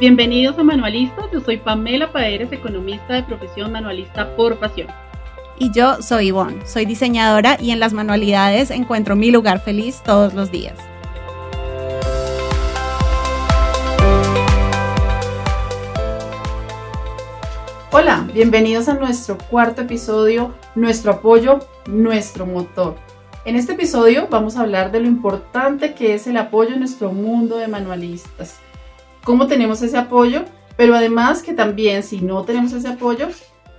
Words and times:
Bienvenidos 0.00 0.58
a 0.58 0.62
Manualistas, 0.62 1.26
yo 1.30 1.40
soy 1.40 1.58
Pamela 1.58 2.10
Paeres, 2.10 2.50
economista 2.52 3.12
de 3.12 3.22
profesión 3.22 3.70
manualista 3.70 4.34
por 4.34 4.58
pasión. 4.58 4.88
Y 5.58 5.70
yo 5.72 6.00
soy 6.00 6.28
Ivonne, 6.28 6.66
soy 6.66 6.86
diseñadora 6.86 7.58
y 7.60 7.70
en 7.70 7.80
las 7.80 7.92
manualidades 7.92 8.70
encuentro 8.70 9.14
mi 9.14 9.30
lugar 9.30 9.60
feliz 9.60 10.02
todos 10.02 10.32
los 10.32 10.50
días. 10.50 10.72
Hola, 17.92 18.26
bienvenidos 18.32 18.88
a 18.88 18.94
nuestro 18.94 19.36
cuarto 19.36 19.82
episodio, 19.82 20.54
Nuestro 20.74 21.12
apoyo, 21.12 21.58
nuestro 21.86 22.46
motor. 22.46 22.96
En 23.44 23.54
este 23.54 23.74
episodio 23.74 24.28
vamos 24.30 24.56
a 24.56 24.62
hablar 24.62 24.92
de 24.92 25.00
lo 25.00 25.08
importante 25.08 25.92
que 25.92 26.14
es 26.14 26.26
el 26.26 26.38
apoyo 26.38 26.72
en 26.72 26.78
nuestro 26.78 27.12
mundo 27.12 27.58
de 27.58 27.68
manualistas 27.68 28.60
cómo 29.24 29.46
tenemos 29.46 29.82
ese 29.82 29.98
apoyo, 29.98 30.44
pero 30.76 30.94
además 30.94 31.42
que 31.42 31.52
también 31.52 32.02
si 32.02 32.20
no 32.20 32.44
tenemos 32.44 32.72
ese 32.72 32.88
apoyo, 32.88 33.28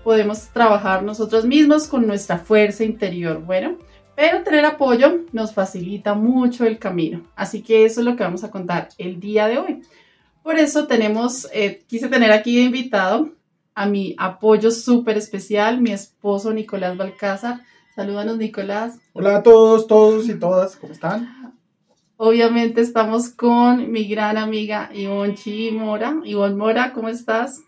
podemos 0.04 0.50
trabajar 0.50 1.04
nosotros 1.04 1.46
mismos 1.46 1.88
con 1.88 2.08
nuestra 2.08 2.38
fuerza 2.38 2.84
interior. 2.84 3.42
Bueno, 3.44 3.78
pero 4.16 4.44
tener 4.44 4.66
apoyo 4.66 5.22
nos 5.32 5.54
facilita 5.54 6.14
mucho 6.14 6.66
el 6.66 6.78
camino. 6.78 7.24
Así 7.36 7.62
que 7.62 7.86
eso 7.86 8.02
es 8.02 8.06
lo 8.06 8.16
que 8.16 8.24
vamos 8.24 8.44
a 8.44 8.52
contar 8.52 8.90
el 8.98 9.20
día 9.20 9.48
de 9.48 9.58
hoy. 9.58 9.82
Por 10.44 10.58
eso 10.58 10.88
tenemos, 10.88 11.48
eh, 11.54 11.84
quise 11.88 12.08
tener 12.08 12.32
aquí 12.32 12.60
invitado 12.60 13.32
a 13.74 13.86
mi 13.86 14.16
apoyo 14.18 14.72
súper 14.72 15.18
especial, 15.18 15.82
mi 15.82 15.92
esposo 15.92 16.54
Nicolás 16.54 16.98
Balcázar. 16.98 17.62
Salúdanos, 17.96 18.38
Nicolás. 18.38 19.00
Hola 19.14 19.38
a 19.38 19.44
todos, 19.44 19.88
todos 19.88 20.30
y 20.30 20.36
todas, 20.36 20.76
¿cómo 20.76 20.94
están? 20.94 21.41
Obviamente 22.24 22.82
estamos 22.82 23.30
con 23.30 23.92
mi 23.92 24.08
gran 24.08 24.38
amiga 24.38 24.92
Ivonne 24.94 25.72
Mora. 25.72 26.18
Ivonne 26.24 26.56
Mora, 26.56 26.94
¿cómo 26.94 27.10
estás? 27.10 27.64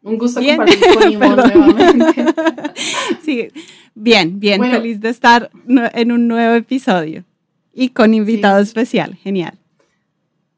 Un 0.00 0.16
gusto 0.16 0.40
compartir 0.40 0.80
con 0.94 1.12
Ivonne 1.12 1.54
nuevamente. 1.54 2.24
Sí, 3.22 3.50
bien, 3.94 4.40
bien, 4.40 4.62
feliz 4.62 5.02
de 5.02 5.10
estar 5.10 5.50
en 5.68 6.12
un 6.12 6.28
nuevo 6.28 6.54
episodio 6.54 7.24
y 7.74 7.90
con 7.90 8.14
invitado 8.14 8.60
especial, 8.60 9.14
genial. 9.14 9.58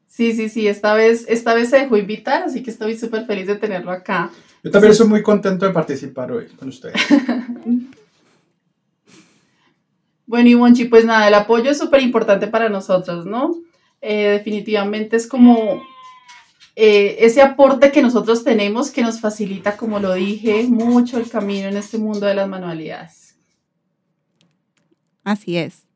Sí, 0.07 0.31
sí, 0.31 0.47
sí, 0.47 0.69
esta 0.69 0.93
vez, 0.93 1.25
esta 1.27 1.53
vez 1.53 1.69
se 1.69 1.79
dejó 1.79 1.97
invitar, 1.97 2.43
así 2.43 2.63
que 2.63 2.71
estoy 2.71 2.97
súper 2.97 3.25
feliz 3.25 3.47
de 3.47 3.57
tenerlo 3.57 3.91
acá. 3.91 4.31
Yo 4.63 4.71
también 4.71 4.93
estoy 4.93 5.09
muy 5.09 5.21
contento 5.21 5.65
de 5.65 5.73
participar 5.73 6.31
hoy 6.31 6.45
con 6.57 6.69
ustedes. 6.69 6.95
Bueno, 10.27 10.49
Ivonchi, 10.49 10.85
pues 10.85 11.05
nada, 11.05 11.27
el 11.27 11.33
apoyo 11.33 11.71
es 11.71 11.77
súper 11.77 12.01
importante 12.01 12.47
para 12.47 12.69
nosotros, 12.69 13.25
¿no? 13.25 13.55
Eh, 14.01 14.27
definitivamente 14.29 15.15
es 15.15 15.25
como 15.25 15.81
eh, 16.75 17.17
ese 17.25 17.41
aporte 17.41 17.91
que 17.91 18.01
nosotros 18.01 18.43
tenemos 18.43 18.91
que 18.91 19.01
nos 19.01 19.19
facilita, 19.19 19.77
como 19.77 19.99
lo 19.99 20.13
dije, 20.13 20.65
mucho 20.67 21.17
el 21.17 21.29
camino 21.29 21.69
en 21.69 21.77
este 21.77 21.97
mundo 21.97 22.27
de 22.27 22.35
las 22.35 22.47
manualidades. 22.47 23.35
Así 25.23 25.57
es. 25.57 25.87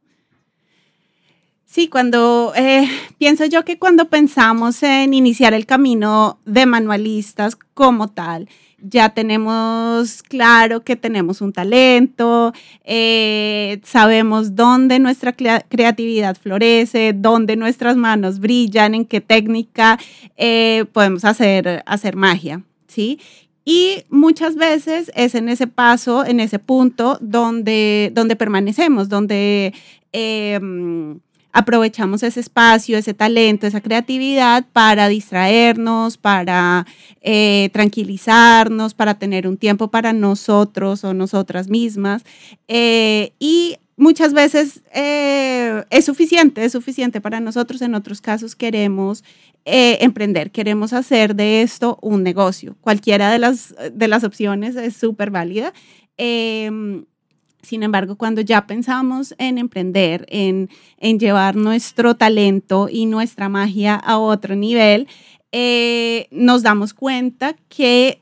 Sí, 1.66 1.88
cuando 1.88 2.54
eh, 2.56 2.86
pienso 3.18 3.46
yo 3.46 3.64
que 3.64 3.80
cuando 3.80 4.10
pensamos 4.10 4.82
en 4.84 5.14
iniciar 5.14 5.54
el 5.54 5.66
camino 5.66 6.40
de 6.46 6.66
manualistas 6.66 7.56
como 7.74 8.10
tal, 8.10 8.50
ya 8.82 9.10
tenemos 9.10 10.24
claro 10.24 10.84
que 10.84 10.96
tenemos 10.96 11.42
un 11.42 11.54
talento, 11.54 12.54
eh, 12.84 13.80
sabemos 13.84 14.56
dónde 14.56 15.00
nuestra 15.00 15.34
creatividad 15.34 16.38
florece, 16.38 17.14
dónde 17.16 17.56
nuestras 17.56 17.96
manos 17.96 18.40
brillan, 18.40 18.96
en 18.96 19.06
qué 19.06 19.22
técnica 19.22 20.00
eh, 20.38 20.86
podemos 20.92 21.26
hacer, 21.26 21.84
hacer 21.86 22.16
magia, 22.16 22.64
¿sí? 22.88 23.20
Y 23.64 24.04
muchas 24.10 24.56
veces 24.56 25.12
es 25.16 25.36
en 25.36 25.48
ese 25.48 25.68
paso, 25.68 26.26
en 26.26 26.40
ese 26.40 26.60
punto 26.60 27.18
donde, 27.22 28.12
donde 28.14 28.36
permanecemos, 28.36 29.10
donde... 29.10 29.74
Em, 30.12 31.20
aprovechamos 31.54 32.24
ese 32.24 32.40
espacio, 32.40 32.98
ese 32.98 33.14
talento, 33.14 33.68
esa 33.68 33.82
creatividad 33.82 34.66
para 34.72 35.08
distraernos, 35.08 36.18
para 36.18 36.86
eh, 37.22 37.70
tranquilizarnos, 37.74 38.94
para 38.94 39.16
tener 39.16 39.48
un 39.48 39.58
tiempo 39.58 39.90
para 39.90 40.14
nosotros 40.14 41.04
o 41.04 41.14
nosotras 41.14 41.68
mismas. 41.68 42.24
Eh, 42.68 43.34
y 43.40 43.78
muchas 43.98 44.34
veces 44.34 44.82
eh, 44.94 45.84
es 45.90 46.06
suficiente, 46.06 46.64
es 46.64 46.72
suficiente 46.72 47.22
para 47.22 47.40
nosotros. 47.40 47.82
En 47.82 47.96
otros 47.96 48.22
casos 48.22 48.56
queremos 48.56 49.24
emprender, 49.64 50.50
queremos 50.50 50.92
hacer 50.92 51.36
de 51.36 51.62
esto 51.62 52.00
un 52.02 52.24
negocio. 52.24 52.76
Cualquiera 52.82 53.32
de 53.32 53.38
las, 53.38 53.76
de 53.94 54.08
las 54.08 54.24
opciones 54.24 54.76
es 54.76 54.96
súper 54.96 55.30
válida. 55.30 55.72
Em, 56.18 57.06
sin 57.62 57.84
embargo, 57.84 58.16
cuando 58.16 58.42
ya 58.42 58.68
pensamos 58.68 59.36
en 59.38 59.58
emprender, 59.58 60.26
en, 60.30 60.70
llevar 61.20 61.56
nuestro 61.56 62.16
talento 62.16 62.88
y 62.90 63.06
nuestra 63.06 63.50
magia 63.50 63.96
a 63.96 64.18
otro 64.18 64.56
nivel, 64.56 65.08
eh, 65.52 66.28
nos 66.32 66.64
damos 66.64 66.94
cuenta 66.94 67.56
que 67.70 68.22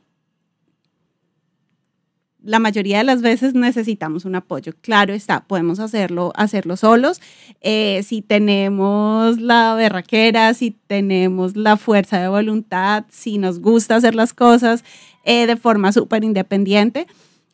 la 2.41 2.59
mayoría 2.59 2.99
de 2.99 3.03
las 3.03 3.21
veces 3.21 3.53
necesitamos 3.53 4.25
un 4.25 4.35
apoyo. 4.35 4.73
Claro 4.81 5.13
está, 5.13 5.41
podemos 5.41 5.79
hacerlo, 5.79 6.31
hacerlo 6.35 6.77
solos. 6.77 7.21
Eh, 7.61 8.01
si 8.03 8.21
tenemos 8.21 9.39
la 9.39 9.75
berraquera, 9.75 10.53
si 10.53 10.71
tenemos 10.71 11.55
la 11.55 11.77
fuerza 11.77 12.19
de 12.19 12.29
voluntad, 12.29 13.05
si 13.09 13.37
nos 13.37 13.59
gusta 13.59 13.97
hacer 13.97 14.15
las 14.15 14.33
cosas 14.33 14.83
eh, 15.25 15.47
de 15.47 15.57
forma 15.57 15.91
súper 15.91 16.23
independiente, 16.23 17.07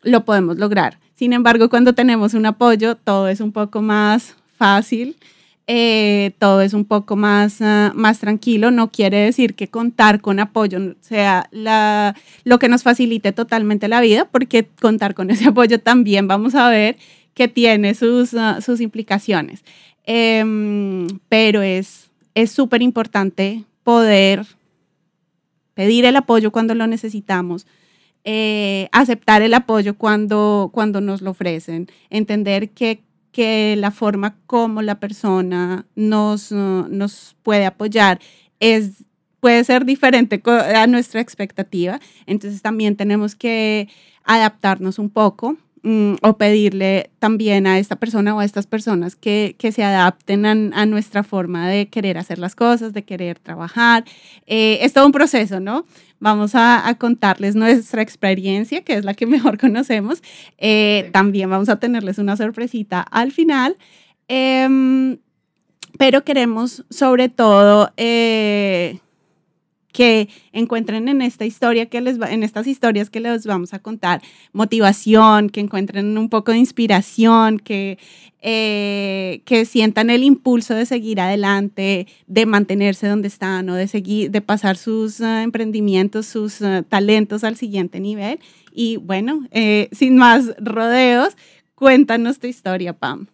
lo 0.05 0.23
podemos 0.23 0.57
lograr. 0.57 0.99
Sin 1.15 1.33
embargo, 1.33 1.69
cuando 1.69 1.93
tenemos 1.93 2.33
un 2.33 2.45
apoyo, 2.45 2.95
todo 2.95 3.27
es 3.27 3.41
un 3.41 3.51
poco 3.51 3.81
más 3.81 4.35
fácil, 4.57 5.17
eh, 5.67 6.31
todo 6.39 6.61
es 6.61 6.73
un 6.73 6.85
poco 6.85 7.15
más, 7.15 7.61
ah, 7.61 7.91
más 7.95 8.19
tranquilo. 8.19 8.71
No 8.71 8.91
quiere 8.91 9.17
decir 9.17 9.55
que 9.55 9.67
contar 9.67 10.21
con 10.21 10.39
apoyo 10.39 10.95
sea 11.01 11.49
lo 12.43 12.59
que 12.59 12.69
nos 12.69 12.83
facilite 12.83 13.31
totalmente 13.31 13.87
la 13.87 14.01
vida, 14.01 14.25
porque 14.31 14.67
contar 14.79 15.15
con 15.15 15.31
ese 15.31 15.45
apoyo 15.49 15.79
también 15.79 16.27
vamos 16.27 16.55
a 16.55 16.69
ver 16.69 16.97
que 17.33 17.47
tiene 17.47 17.95
sus, 17.95 18.33
ah, 18.35 18.61
sus 18.61 18.79
implicaciones. 18.79 19.63
Em, 20.05 21.07
pero 21.29 21.61
es 21.63 22.09
súper 22.47 22.81
importante 22.83 23.63
poder 23.83 24.45
pedir 25.73 26.05
el 26.05 26.15
apoyo 26.15 26.51
cuando 26.51 26.75
lo 26.75 26.87
necesitamos, 26.87 27.65
eh, 28.27 28.89
aceptar 28.91 29.43
el 29.43 29.53
apoyo 29.53 29.99
cuando, 29.99 30.71
cuando 30.73 30.99
nos 30.99 31.21
lo 31.21 31.29
ofrecen, 31.29 31.87
entender 32.09 32.71
que, 32.71 33.03
que 33.31 33.75
la 33.77 33.91
forma 33.91 34.35
como 34.47 34.81
la 34.81 34.99
persona 34.99 35.85
nos, 35.95 36.51
uh, 36.51 36.87
nos 36.89 37.35
puede 37.43 37.67
apoyar 37.67 38.19
es, 38.59 39.03
puede 39.41 39.63
ser 39.63 39.85
diferente 39.85 40.41
a 40.47 40.87
nuestra 40.87 41.21
expectativa. 41.21 41.99
Entonces 42.25 42.63
también 42.63 42.95
tenemos 42.95 43.35
que 43.35 43.89
adaptarnos 44.23 44.97
un 44.97 45.11
poco 45.11 45.57
mm, 45.83 46.15
o 46.23 46.37
pedirle 46.37 47.11
también 47.19 47.67
a 47.67 47.77
esta 47.77 47.95
persona 47.95 48.35
o 48.35 48.39
a 48.39 48.45
estas 48.45 48.65
personas 48.65 49.15
que, 49.15 49.55
que 49.59 49.71
se 49.71 49.83
adapten 49.83 50.47
a, 50.73 50.85
nuestra 50.87 51.21
forma 51.21 51.69
de 51.69 51.89
querer 51.89 52.17
hacer 52.17 52.39
las 52.39 52.55
cosas, 52.55 52.91
de 52.91 53.03
querer 53.03 53.37
trabajar. 53.37 54.03
Eh, 54.47 54.79
es 54.81 54.93
todo 54.93 55.05
un 55.05 55.11
proceso, 55.11 55.59
¿no? 55.59 55.85
Vamos 56.19 56.51
a, 56.55 56.95
contarles 56.97 57.55
nuestra 57.55 58.01
experiencia, 58.01 58.83
que 58.83 58.93
es 58.93 59.05
la 59.05 59.13
que 59.13 59.25
mejor 59.27 59.57
conocemos. 59.57 60.21
Eh, 60.57 61.09
también 61.13 61.49
vamos 61.49 61.69
a 61.69 61.79
tenerles 61.79 62.17
una 62.17 62.37
sorpresita 62.37 63.01
al 63.01 63.31
final. 63.31 63.77
Em, 64.27 65.17
pero 65.97 66.23
queremos 66.23 66.83
sobre 66.89 67.29
todo 67.29 67.91
eh, 67.97 68.99
que 69.95 70.27
encuentren 70.51 71.07
en 71.07 71.21
esta 71.21 71.45
historia 71.45 71.85
que 71.85 72.01
les 72.01 72.19
en 72.19 72.43
estas 72.43 72.67
historias 72.67 73.09
que 73.09 73.21
les 73.21 73.45
vamos 73.45 73.73
a 73.73 73.79
contar 73.79 74.21
motivación, 74.51 75.49
que 75.49 75.61
encuentren 75.61 76.17
un 76.17 76.27
poco 76.27 76.51
de 76.51 76.57
inspiración, 76.57 77.59
que, 77.59 77.97
eh, 78.41 79.41
que 79.45 79.63
sientan 79.63 80.09
el 80.09 80.23
impulso 80.23 80.73
de 80.73 80.85
seguir 80.85 81.21
adelante, 81.21 82.07
de 82.27 82.45
mantenerse 82.45 83.07
donde 83.07 83.29
están 83.29 83.69
o 83.69 83.75
de 83.75 83.87
seguir, 83.87 84.31
de 84.31 84.41
pasar 84.41 84.75
sus 84.75 85.21
eh, 85.21 85.43
emprendimientos, 85.43 86.25
sus 86.25 86.61
eh, 86.61 86.83
talentos 86.89 87.45
al 87.45 87.55
siguiente 87.55 88.01
nivel. 88.01 88.41
Y 88.73 88.97
bueno, 88.97 89.47
sin 89.93 90.17
más 90.17 90.53
rodeos, 90.59 91.37
cuéntanos 91.75 92.39
tu 92.39 92.47
historia, 92.47 92.91
Pam. 92.91 93.27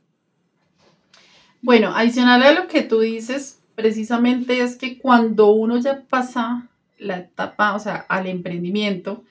Bueno, 1.63 1.95
adicional 1.95 2.43
a 2.43 2.51
lo 2.51 2.67
que 2.67 2.83
tú 2.83 2.99
dices, 2.99 3.60
precisamente 3.81 4.61
es 4.61 4.75
que 4.75 4.99
cuando 4.99 5.51
uno 5.51 5.75
ya 5.79 6.03
pasa 6.07 6.69
la 6.99 7.17
etapa, 7.17 7.73
o 7.73 7.79
sea, 7.79 8.05
al 8.09 8.27
emprendimiento, 8.27 9.23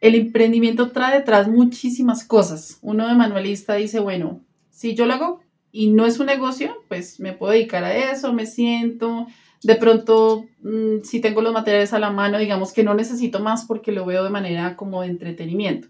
el 0.00 0.16
emprendimiento 0.16 0.90
trae 0.90 1.20
detrás 1.20 1.46
muchísimas 1.46 2.24
cosas. 2.24 2.78
Uno 2.82 3.06
de 3.06 3.14
manualista 3.14 3.74
dice, 3.74 4.00
bueno, 4.00 4.40
si 4.70 4.96
yo 4.96 5.06
lo 5.06 5.14
hago 5.14 5.40
y 5.70 5.90
no 5.90 6.06
es 6.06 6.18
un 6.18 6.26
negocio, 6.26 6.76
pues 6.88 7.20
me 7.20 7.34
puedo 7.34 7.52
dedicar 7.52 7.84
a 7.84 7.96
eso, 8.12 8.32
me 8.32 8.46
siento, 8.46 9.26
De 9.62 9.76
pronto, 9.76 10.44
mm, 10.60 11.04
si 11.04 11.20
tengo 11.20 11.40
los 11.40 11.54
materiales 11.54 11.94
a 11.94 11.98
la 11.98 12.10
mano, 12.10 12.38
digamos 12.38 12.72
que 12.72 12.82
no 12.84 12.94
necesito 12.94 13.40
más 13.40 13.64
porque 13.64 13.92
lo 13.92 14.04
veo 14.04 14.24
de 14.24 14.28
manera 14.28 14.76
como 14.76 15.00
de 15.00 15.08
entretenimiento. 15.08 15.88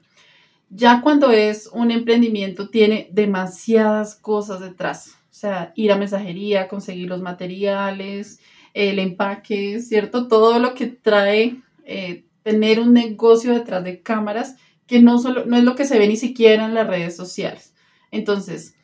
Ya 0.68 1.00
cuando 1.00 1.32
es 1.32 1.68
un 1.72 1.90
emprendimiento 1.90 2.68
tiene 2.68 3.08
demasiadas 3.12 4.14
cosas 4.14 4.60
detrás. 4.60 5.14
Sea, 5.44 5.74
ir 5.76 5.92
a 5.92 5.98
mensajería, 5.98 6.68
conseguir 6.68 7.06
los 7.06 7.20
materiales, 7.20 8.40
el 8.72 8.98
empaque, 8.98 9.78
¿cierto? 9.82 10.26
Todo 10.26 10.58
lo 10.58 10.72
que 10.72 10.86
trae 10.86 11.60
eh, 11.84 12.24
tener 12.42 12.80
un 12.80 12.94
negocio 12.94 13.52
detrás 13.52 13.84
de 13.84 14.00
cámaras 14.00 14.56
que 14.86 15.02
no, 15.02 15.18
solo, 15.18 15.44
no 15.44 15.58
es 15.58 15.64
lo 15.64 15.74
que 15.74 15.84
se 15.84 15.98
ve 15.98 16.08
ni 16.08 16.16
siquiera 16.16 16.64
en 16.64 16.72
las 16.72 16.86
redes 16.86 17.14
sociales. 17.14 17.74
Entonces, 18.10 18.74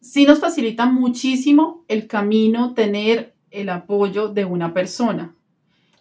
sí 0.00 0.24
nos 0.24 0.40
facilita 0.40 0.86
muchísimo 0.86 1.84
el 1.86 2.08
camino 2.08 2.74
tener 2.74 3.36
el 3.52 3.68
apoyo 3.68 4.26
de 4.26 4.44
una 4.44 4.74
persona. 4.74 5.36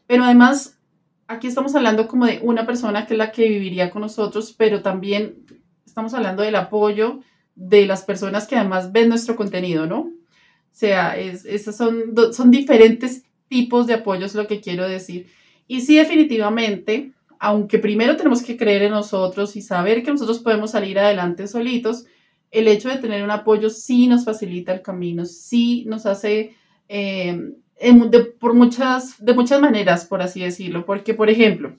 Pero 0.08 0.24
además, 0.24 0.80
aquí 1.28 1.46
estamos 1.46 1.76
hablando 1.76 2.08
como 2.08 2.26
de 2.26 2.40
una 2.42 2.66
persona 2.66 3.06
que 3.06 3.14
es 3.14 3.20
la 3.20 3.32
que 3.32 3.48
viviría 3.48 3.92
con 3.92 4.02
nosotros, 4.02 4.56
pero 4.58 4.82
también 4.82 5.46
estamos 5.86 6.16
hablando 6.16 6.42
del 6.42 6.56
apoyo 6.56 7.20
de 7.56 7.86
las 7.86 8.04
personas 8.04 8.48
que 8.48 8.56
además 8.56 8.92
ven 8.92 9.10
nuestro 9.10 9.36
contenido, 9.36 9.86
¿no? 9.86 10.00
O 10.00 10.74
sea, 10.74 11.18
es, 11.18 11.46
esas 11.46 11.76
son, 11.76 12.14
son 12.32 12.52
diferentes 12.52 13.24
tipos 13.48 13.88
de 13.88 13.96
apoyos, 13.96 14.34
lo 14.36 14.48
que 14.48 14.62
quiero 14.62 14.88
decir. 14.88 15.28
Y 15.68 15.82
sí, 15.82 15.98
definitivamente, 15.98 17.12
aunque 17.40 17.80
primero 17.80 18.16
tenemos 18.16 18.42
que 18.42 18.58
creer 18.58 18.84
en 18.84 18.92
nosotros 18.92 19.56
y 19.56 19.62
saber 19.62 20.04
que 20.04 20.12
nosotros 20.12 20.40
podemos 20.40 20.72
salir 20.72 20.98
adelante 21.00 21.48
solitos, 21.48 22.06
el 22.52 22.68
hecho 22.68 22.90
de 22.90 22.98
tener 22.98 23.24
un 23.24 23.32
apoyo 23.32 23.70
sí 23.70 24.08
nos 24.08 24.26
facilita 24.26 24.74
el 24.74 24.82
camino, 24.82 25.26
sí 25.26 25.86
nos 25.88 26.06
hace 26.06 26.56
eh, 26.88 27.54
de, 27.82 28.20
por 28.40 28.54
muchas, 28.54 29.24
de 29.24 29.34
muchas 29.34 29.62
maneras, 29.62 30.06
por 30.06 30.22
así 30.22 30.42
decirlo. 30.42 30.86
Porque, 30.86 31.14
por 31.14 31.30
ejemplo, 31.30 31.76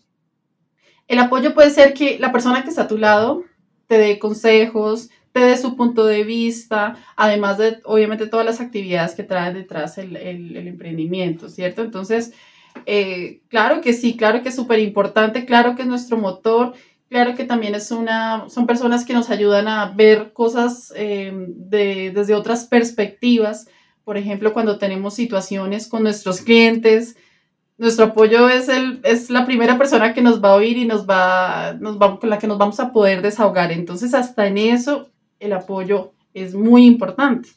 el 1.08 1.18
apoyo 1.18 1.54
puede 1.54 1.70
ser 1.70 1.94
que 1.94 2.18
la 2.18 2.32
persona 2.32 2.62
que 2.62 2.70
está 2.70 2.82
a 2.82 2.88
tu 2.88 2.98
lado 2.98 3.44
te 3.86 3.98
dé 3.98 4.18
consejos, 4.18 5.10
dé 5.40 5.56
su 5.56 5.76
punto 5.76 6.04
de 6.04 6.24
vista, 6.24 6.96
además 7.16 7.58
de, 7.58 7.78
obviamente, 7.84 8.26
todas 8.26 8.46
las 8.46 8.60
actividades 8.60 9.14
que 9.14 9.22
trae 9.22 9.52
detrás 9.52 9.98
el, 9.98 10.16
el, 10.16 10.56
el 10.56 10.68
emprendimiento, 10.68 11.48
¿cierto? 11.48 11.82
Entonces, 11.82 12.32
eh, 12.86 13.40
claro 13.48 13.80
que 13.80 13.92
sí, 13.92 14.16
claro 14.16 14.42
que 14.42 14.48
es 14.48 14.56
súper 14.56 14.78
importante, 14.78 15.44
claro 15.44 15.74
que 15.74 15.82
es 15.82 15.88
nuestro 15.88 16.16
motor, 16.16 16.72
claro 17.08 17.34
que 17.34 17.44
también 17.44 17.74
es 17.74 17.90
una, 17.90 18.48
son 18.48 18.66
personas 18.66 19.04
que 19.04 19.12
nos 19.12 19.30
ayudan 19.30 19.68
a 19.68 19.92
ver 19.94 20.32
cosas 20.32 20.92
eh, 20.96 21.32
de, 21.34 22.10
desde 22.10 22.34
otras 22.34 22.64
perspectivas. 22.66 23.68
Por 24.04 24.16
ejemplo, 24.16 24.52
cuando 24.52 24.78
tenemos 24.78 25.14
situaciones 25.14 25.86
con 25.86 26.02
nuestros 26.02 26.40
clientes, 26.40 27.16
nuestro 27.78 28.06
apoyo 28.06 28.48
es, 28.48 28.68
el, 28.68 29.00
es 29.04 29.30
la 29.30 29.44
primera 29.44 29.78
persona 29.78 30.14
que 30.14 30.22
nos 30.22 30.42
va 30.42 30.50
a 30.50 30.54
oír 30.54 30.76
y 30.76 30.86
nos 30.86 31.06
va, 31.06 31.76
nos 31.78 32.00
va, 32.00 32.18
con 32.18 32.30
la 32.30 32.38
que 32.38 32.46
nos 32.46 32.58
vamos 32.58 32.80
a 32.80 32.92
poder 32.92 33.22
desahogar. 33.22 33.70
Entonces, 33.70 34.14
hasta 34.14 34.46
en 34.46 34.58
eso, 34.58 35.11
el 35.42 35.52
apoyo 35.52 36.12
es 36.32 36.54
muy 36.54 36.86
importante. 36.86 37.50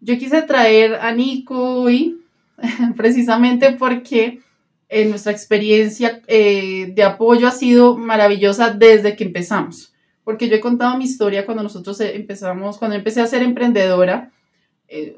Yo 0.00 0.18
quise 0.18 0.42
traer 0.42 0.96
a 0.96 1.12
Nico 1.12 1.80
hoy 1.80 2.20
precisamente 2.96 3.72
porque 3.72 4.40
eh, 4.88 5.06
nuestra 5.06 5.32
experiencia 5.32 6.20
eh, 6.26 6.92
de 6.94 7.02
apoyo 7.02 7.48
ha 7.48 7.52
sido 7.52 7.96
maravillosa 7.96 8.70
desde 8.70 9.16
que 9.16 9.24
empezamos. 9.24 9.92
Porque 10.24 10.48
yo 10.48 10.56
he 10.56 10.60
contado 10.60 10.96
mi 10.98 11.04
historia 11.04 11.46
cuando 11.46 11.62
nosotros 11.62 12.00
eh, 12.00 12.16
empezamos, 12.16 12.78
cuando 12.78 12.96
empecé 12.96 13.20
a 13.20 13.26
ser 13.26 13.42
emprendedora. 13.42 14.30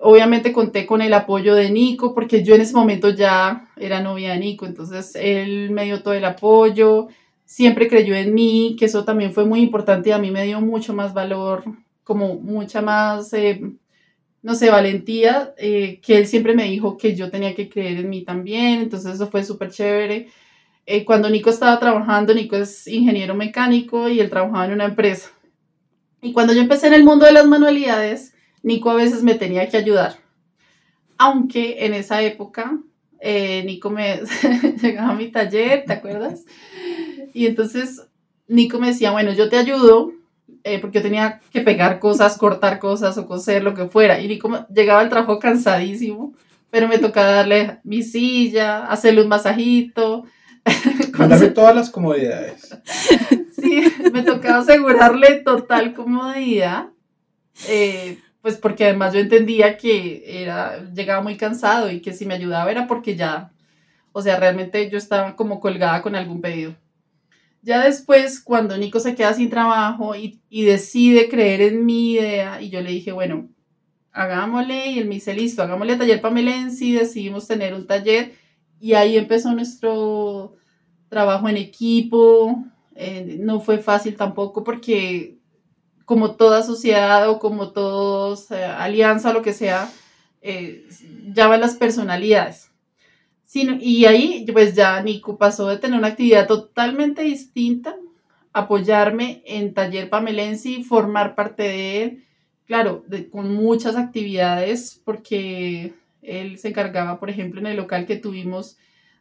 obviamente 0.00 0.52
conté 0.52 0.86
con 0.86 1.02
el 1.02 1.12
apoyo 1.12 1.54
de 1.54 1.70
Nico, 1.70 2.14
porque 2.14 2.44
yo 2.44 2.54
en 2.54 2.60
ese 2.60 2.74
momento 2.74 3.10
ya 3.10 3.68
era 3.76 4.00
novia 4.00 4.32
de 4.32 4.38
Nico, 4.38 4.64
entonces 4.66 5.14
él 5.16 5.70
me 5.70 5.84
dio 5.84 6.02
todo 6.02 6.14
el 6.14 6.24
apoyo, 6.24 7.08
siempre 7.44 7.88
creyó 7.88 8.14
en 8.14 8.32
mí, 8.34 8.76
que 8.78 8.86
eso 8.86 9.04
también 9.04 9.32
fue 9.32 9.44
muy 9.44 9.60
importante 9.60 10.10
y 10.10 10.12
a 10.12 10.18
mí 10.18 10.30
me 10.30 10.44
dio 10.44 10.60
mucho 10.60 10.94
más 10.94 11.12
valor, 11.12 11.64
como 12.06 12.36
mucha 12.36 12.80
más 12.82 13.32
no 14.46 14.54
sé, 14.54 14.70
valentía, 14.70 15.54
eh, 15.58 16.00
que 16.00 16.18
él 16.18 16.28
siempre 16.28 16.54
me 16.54 16.62
dijo 16.70 16.96
que 16.96 17.16
yo 17.16 17.32
tenía 17.32 17.52
que 17.56 17.68
creer 17.68 17.98
en 17.98 18.08
mí 18.08 18.22
también, 18.22 18.80
entonces 18.80 19.14
eso 19.14 19.26
fue 19.26 19.42
súper 19.42 19.72
chévere. 19.72 20.28
Eh, 20.86 21.04
cuando 21.04 21.28
Nico 21.28 21.50
estaba 21.50 21.80
trabajando, 21.80 22.32
Nico 22.32 22.54
es 22.54 22.86
ingeniero 22.86 23.34
mecánico 23.34 24.08
y 24.08 24.20
él 24.20 24.30
trabajaba 24.30 24.66
en 24.66 24.74
una 24.74 24.84
empresa. 24.84 25.32
Y 26.22 26.32
cuando 26.32 26.52
yo 26.52 26.60
empecé 26.60 26.86
en 26.86 26.94
el 26.94 27.02
mundo 27.02 27.26
de 27.26 27.32
las 27.32 27.48
manualidades, 27.48 28.34
Nico 28.62 28.90
a 28.90 28.94
veces 28.94 29.24
me 29.24 29.34
tenía 29.34 29.68
que 29.68 29.78
ayudar. 29.78 30.14
Aunque 31.18 31.84
en 31.84 31.94
esa 31.94 32.22
época, 32.22 32.78
eh, 33.18 33.64
Nico 33.64 33.90
me 33.90 34.20
llegaba 34.80 35.10
a 35.10 35.16
mi 35.16 35.32
taller, 35.32 35.82
¿te 35.84 35.94
acuerdas? 35.94 36.44
Y 37.34 37.46
entonces 37.46 38.06
Nico 38.46 38.78
me 38.78 38.88
decía, 38.88 39.10
bueno, 39.10 39.32
yo 39.32 39.48
te 39.48 39.56
ayudo, 39.56 40.12
eh, 40.66 40.80
porque 40.80 40.98
yo 40.98 41.02
tenía 41.02 41.40
que 41.52 41.60
pegar 41.60 42.00
cosas, 42.00 42.36
cortar 42.36 42.80
cosas 42.80 43.16
o 43.18 43.28
coser, 43.28 43.62
lo 43.62 43.72
que 43.72 43.86
fuera. 43.86 44.18
Y 44.18 44.36
como 44.36 44.66
llegaba 44.66 44.98
al 44.98 45.08
trabajo 45.08 45.38
cansadísimo, 45.38 46.34
pero 46.70 46.88
me 46.88 46.98
tocaba 46.98 47.30
darle 47.30 47.78
mi 47.84 48.02
silla, 48.02 48.84
hacerle 48.86 49.22
un 49.22 49.28
masajito. 49.28 50.24
Mandarme 51.16 51.50
todas 51.50 51.72
las 51.72 51.88
comodidades. 51.88 52.76
sí, 53.54 53.84
me 54.12 54.22
tocaba 54.22 54.58
asegurarle 54.58 55.36
total 55.44 55.94
comodidad. 55.94 56.88
Eh, 57.68 58.18
pues 58.42 58.56
porque 58.56 58.86
además 58.86 59.14
yo 59.14 59.20
entendía 59.20 59.76
que 59.76 60.42
era, 60.42 60.84
llegaba 60.92 61.22
muy 61.22 61.36
cansado 61.36 61.92
y 61.92 62.00
que 62.00 62.12
si 62.12 62.26
me 62.26 62.34
ayudaba 62.34 62.72
era 62.72 62.88
porque 62.88 63.14
ya, 63.14 63.52
o 64.10 64.20
sea, 64.20 64.36
realmente 64.36 64.90
yo 64.90 64.98
estaba 64.98 65.36
como 65.36 65.60
colgada 65.60 66.02
con 66.02 66.16
algún 66.16 66.40
pedido. 66.40 66.74
Ya 67.66 67.82
después, 67.82 68.40
cuando 68.40 68.78
Nico 68.78 69.00
se 69.00 69.16
queda 69.16 69.34
sin 69.34 69.50
trabajo 69.50 70.14
y, 70.14 70.40
decide 70.50 71.28
creer 71.28 71.62
en 71.62 71.84
mi 71.84 72.12
idea, 72.12 72.62
y 72.62 72.70
yo 72.70 72.80
le 72.80 72.92
dije, 72.92 73.10
bueno, 73.10 73.48
hagámosle, 74.12 74.92
y 74.92 75.00
él 75.00 75.08
me 75.08 75.16
dice, 75.16 75.34
listo, 75.34 75.64
hagámosle 75.64 75.96
taller 75.96 76.20
Pamelensi, 76.20 76.92
decidimos 76.92 77.48
tener 77.48 77.74
un 77.74 77.88
taller, 77.88 78.34
y 78.78 78.92
ahí 78.92 79.16
empezó 79.16 79.52
nuestro 79.52 80.54
trabajo 81.08 81.48
en 81.48 81.56
equipo. 81.56 82.64
Eh, 82.94 83.38
no 83.40 83.58
fue 83.58 83.78
fácil 83.78 84.14
tampoco 84.14 84.62
porque 84.62 85.38
como 86.04 86.36
toda 86.36 86.62
sociedad 86.62 87.28
o 87.28 87.40
como 87.40 87.72
todos, 87.72 88.48
eh, 88.52 88.64
alianza 88.64 89.32
lo 89.32 89.42
que 89.42 89.52
sea, 89.52 89.90
eh, 90.40 90.86
ya 91.34 91.48
van 91.48 91.62
las 91.62 91.74
personalidades 91.74 92.70
y 93.54 94.04
ahí, 94.06 94.46
pues 94.52 94.74
ya 94.74 95.00
Nico 95.02 95.38
pasó 95.38 95.68
de 95.68 95.78
tener 95.78 95.98
una 95.98 96.08
actividad 96.08 96.46
totalmente 96.46 97.22
distinta, 97.22 97.96
apoyarme 98.52 99.42
en 99.46 99.72
Taller 99.72 100.10
Pamelensi, 100.10 100.82
formar 100.82 101.34
parte 101.34 101.62
de 101.62 102.02
él, 102.02 102.24
claro, 102.66 103.04
con 103.30 103.54
muchas 103.54 103.96
actividades, 103.96 105.00
porque 105.04 105.94
él 106.22 106.58
se 106.58 106.68
encargaba, 106.68 107.20
por 107.20 107.30
ejemplo, 107.30 107.60
en 107.60 107.66
el 107.68 107.76
local 107.76 108.06
que 108.06 108.16
tuvimos 108.16 108.76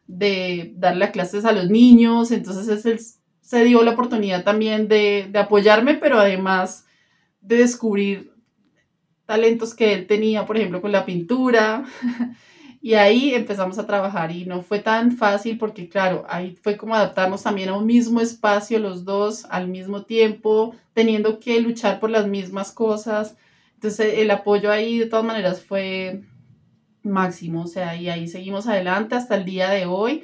de 0.06 0.72
darle 0.76 1.10
clases 1.12 1.44
a 1.44 1.52
los 1.52 1.70
niños, 1.70 2.30
entonces 2.30 2.84
él 2.84 3.00
se 3.40 3.64
dio 3.64 3.82
la 3.82 3.92
oportunidad 3.92 4.42
también 4.42 4.88
de, 4.88 5.28
de 5.30 5.38
apoyarme, 5.38 5.94
pero 5.94 6.18
además 6.18 6.86
de 7.40 7.58
descubrir 7.58 8.32
talentos 9.24 9.74
que 9.74 9.92
él 9.92 10.06
tenía, 10.06 10.46
por 10.46 10.56
ejemplo, 10.56 10.80
con 10.80 10.92
la 10.92 11.04
pintura. 11.04 11.84
Y 12.86 12.94
ahí 12.94 13.34
empezamos 13.34 13.80
a 13.80 13.86
trabajar 13.88 14.30
y 14.30 14.44
no 14.44 14.62
fue 14.62 14.78
tan 14.78 15.10
fácil 15.10 15.58
porque, 15.58 15.88
claro, 15.88 16.24
ahí 16.28 16.56
fue 16.62 16.76
como 16.76 16.94
adaptarnos 16.94 17.42
también 17.42 17.68
a 17.70 17.76
un 17.76 17.84
mismo 17.84 18.20
espacio 18.20 18.78
los 18.78 19.04
dos 19.04 19.44
al 19.46 19.66
mismo 19.66 20.04
tiempo, 20.04 20.72
teniendo 20.94 21.40
que 21.40 21.60
luchar 21.60 21.98
por 21.98 22.10
las 22.10 22.28
mismas 22.28 22.70
cosas. 22.70 23.36
Entonces 23.74 24.18
el 24.18 24.30
apoyo 24.30 24.70
ahí 24.70 25.00
de 25.00 25.06
todas 25.06 25.24
maneras 25.24 25.64
fue 25.64 26.22
máximo, 27.02 27.64
o 27.64 27.66
sea, 27.66 27.96
y 27.96 28.08
ahí 28.08 28.28
seguimos 28.28 28.68
adelante 28.68 29.16
hasta 29.16 29.34
el 29.34 29.44
día 29.44 29.68
de 29.70 29.86
hoy. 29.86 30.22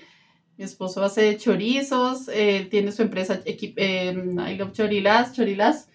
Mi 0.56 0.62
esposo 0.62 1.02
hace 1.02 1.36
chorizos, 1.36 2.26
tiene 2.70 2.92
su 2.92 3.02
empresa 3.02 3.40
eh, 3.44 4.14
I 4.14 4.54
Love 4.54 4.70
Chorilas, 4.70 5.32
Chorilas, 5.32 5.88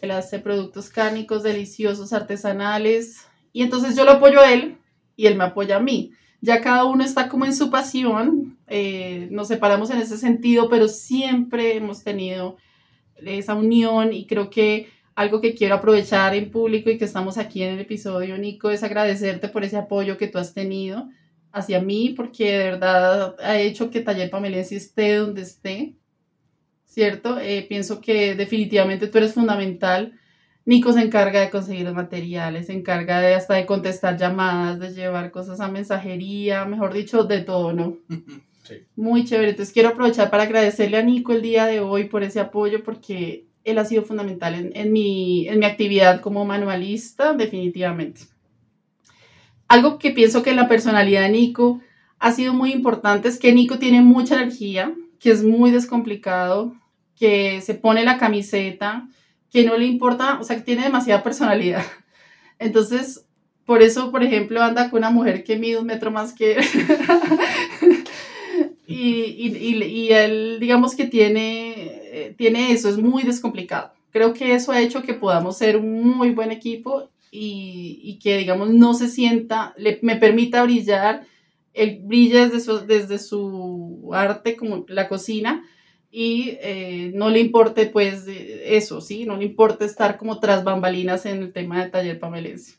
él 0.00 0.12
hace 0.12 0.38
productos 0.38 0.88
cárnicos 0.88 1.42
deliciosos, 1.42 2.14
artesanales, 2.14 3.26
y 3.52 3.62
entonces 3.62 3.94
yo 3.94 4.06
lo 4.06 4.12
apoyo 4.12 4.40
a 4.40 4.50
él 4.50 4.78
y 5.16 5.26
él 5.26 5.36
me 5.36 5.44
apoya 5.44 5.76
a 5.76 5.80
mí. 5.80 6.12
Ya 6.40 6.60
cada 6.60 6.84
uno 6.84 7.02
está 7.02 7.28
como 7.28 7.44
en 7.44 7.56
su 7.56 7.70
pasión, 7.70 8.58
eh, 8.68 9.28
nos 9.30 9.48
separamos 9.48 9.90
en 9.90 9.98
ese 9.98 10.18
sentido, 10.18 10.68
pero 10.68 10.86
siempre 10.86 11.76
hemos 11.76 12.04
tenido 12.04 12.56
esa 13.16 13.54
unión 13.54 14.12
y 14.12 14.26
creo 14.26 14.50
que 14.50 14.88
algo 15.14 15.40
que 15.40 15.54
quiero 15.54 15.76
aprovechar 15.76 16.34
en 16.34 16.50
público 16.50 16.90
y 16.90 16.98
que 16.98 17.06
estamos 17.06 17.38
aquí 17.38 17.62
en 17.62 17.74
el 17.74 17.80
episodio, 17.80 18.36
Nico, 18.36 18.70
es 18.70 18.82
agradecerte 18.82 19.48
por 19.48 19.64
ese 19.64 19.78
apoyo 19.78 20.18
que 20.18 20.28
tú 20.28 20.38
has 20.38 20.52
tenido 20.52 21.08
hacia 21.52 21.80
mí, 21.80 22.10
porque 22.14 22.52
de 22.52 22.64
verdad 22.64 23.34
ha 23.40 23.58
hecho 23.58 23.90
que 23.90 24.02
Taller 24.02 24.28
Pamelense 24.28 24.76
esté 24.76 25.14
donde 25.14 25.40
esté, 25.40 25.94
¿cierto? 26.84 27.38
Eh, 27.40 27.64
pienso 27.66 28.02
que 28.02 28.34
definitivamente 28.34 29.08
tú 29.08 29.16
eres 29.16 29.32
fundamental 29.32 30.12
Nico 30.66 30.92
se 30.92 31.00
encarga 31.00 31.40
de 31.40 31.50
conseguir 31.50 31.84
los 31.84 31.94
materiales, 31.94 32.66
se 32.66 32.72
encarga 32.72 33.20
de 33.20 33.34
hasta 33.34 33.54
de 33.54 33.66
contestar 33.66 34.18
llamadas, 34.18 34.80
de 34.80 34.92
llevar 34.92 35.30
cosas 35.30 35.60
a 35.60 35.68
mensajería, 35.68 36.64
mejor 36.64 36.92
dicho, 36.92 37.24
de 37.24 37.40
todo, 37.40 37.72
¿no? 37.72 37.96
Sí. 38.66 38.78
Muy 38.96 39.24
chévere. 39.24 39.50
Entonces 39.50 39.72
quiero 39.72 39.90
aprovechar 39.90 40.28
para 40.28 40.42
agradecerle 40.42 40.96
a 40.96 41.02
Nico 41.02 41.32
el 41.32 41.40
día 41.40 41.66
de 41.66 41.78
hoy 41.78 42.06
por 42.06 42.24
ese 42.24 42.40
apoyo, 42.40 42.82
porque 42.82 43.46
él 43.62 43.78
ha 43.78 43.84
sido 43.84 44.02
fundamental 44.02 44.56
en, 44.56 44.72
en 44.74 44.92
mi, 44.92 45.46
en 45.46 45.60
mi 45.60 45.66
actividad 45.66 46.20
como 46.20 46.44
manualista, 46.44 47.32
definitivamente. 47.32 48.22
Algo 49.68 50.00
que 50.00 50.10
pienso 50.10 50.42
que 50.42 50.52
la 50.52 50.66
personalidad 50.66 51.22
de 51.22 51.28
Nico 51.28 51.80
ha 52.18 52.32
sido 52.32 52.54
muy 52.54 52.72
importante 52.72 53.28
es 53.28 53.38
que 53.38 53.52
Nico 53.52 53.78
tiene 53.78 54.00
mucha 54.00 54.34
energía, 54.34 54.92
que 55.20 55.30
es 55.30 55.44
muy 55.44 55.70
descomplicado, 55.70 56.74
que 57.14 57.60
se 57.60 57.74
pone 57.74 58.02
la 58.02 58.18
camiseta, 58.18 59.06
que 59.50 59.64
no 59.64 59.76
le 59.76 59.86
importa, 59.86 60.38
o 60.40 60.44
sea, 60.44 60.56
que 60.56 60.62
tiene 60.62 60.82
demasiada 60.82 61.22
personalidad. 61.22 61.84
Entonces, 62.58 63.26
por 63.64 63.82
eso, 63.82 64.10
por 64.10 64.22
ejemplo, 64.22 64.62
anda 64.62 64.90
con 64.90 64.98
una 64.98 65.10
mujer 65.10 65.44
que 65.44 65.56
mide 65.56 65.78
un 65.78 65.86
metro 65.86 66.10
más 66.10 66.32
que 66.32 66.56
y, 68.86 68.94
y, 68.94 69.84
y, 69.84 70.12
él, 70.12 70.58
digamos 70.60 70.94
que 70.94 71.06
tiene, 71.06 71.74
eh, 71.76 72.34
tiene 72.38 72.72
eso, 72.72 72.88
es 72.88 72.98
muy 72.98 73.24
descomplicado. 73.24 73.92
Creo 74.10 74.32
que 74.32 74.54
eso 74.54 74.72
ha 74.72 74.80
hecho 74.80 75.02
que 75.02 75.14
podamos 75.14 75.58
ser 75.58 75.76
un 75.76 76.16
muy 76.16 76.30
buen 76.30 76.52
equipo 76.52 77.10
y, 77.30 78.00
y 78.02 78.18
que, 78.20 78.38
digamos, 78.38 78.70
no 78.70 78.94
se 78.94 79.08
sienta, 79.08 79.74
le, 79.76 79.98
me 80.02 80.16
permita 80.16 80.62
brillar. 80.62 81.26
Él 81.74 82.00
brilla 82.02 82.48
desde 82.48 82.60
su, 82.60 82.86
desde 82.86 83.18
su 83.18 84.10
arte, 84.14 84.56
como 84.56 84.86
la 84.88 85.08
cocina, 85.08 85.64
y 86.10 86.56
eh, 86.60 87.12
no 87.14 87.30
le 87.30 87.40
importe 87.40 87.86
pues 87.86 88.24
eso, 88.26 89.00
¿sí? 89.00 89.24
No 89.26 89.36
le 89.36 89.44
importa 89.44 89.84
estar 89.84 90.16
como 90.16 90.40
tras 90.40 90.64
bambalinas 90.64 91.26
en 91.26 91.42
el 91.42 91.52
tema 91.52 91.82
de 91.82 91.90
taller 91.90 92.18
pamelense. 92.18 92.76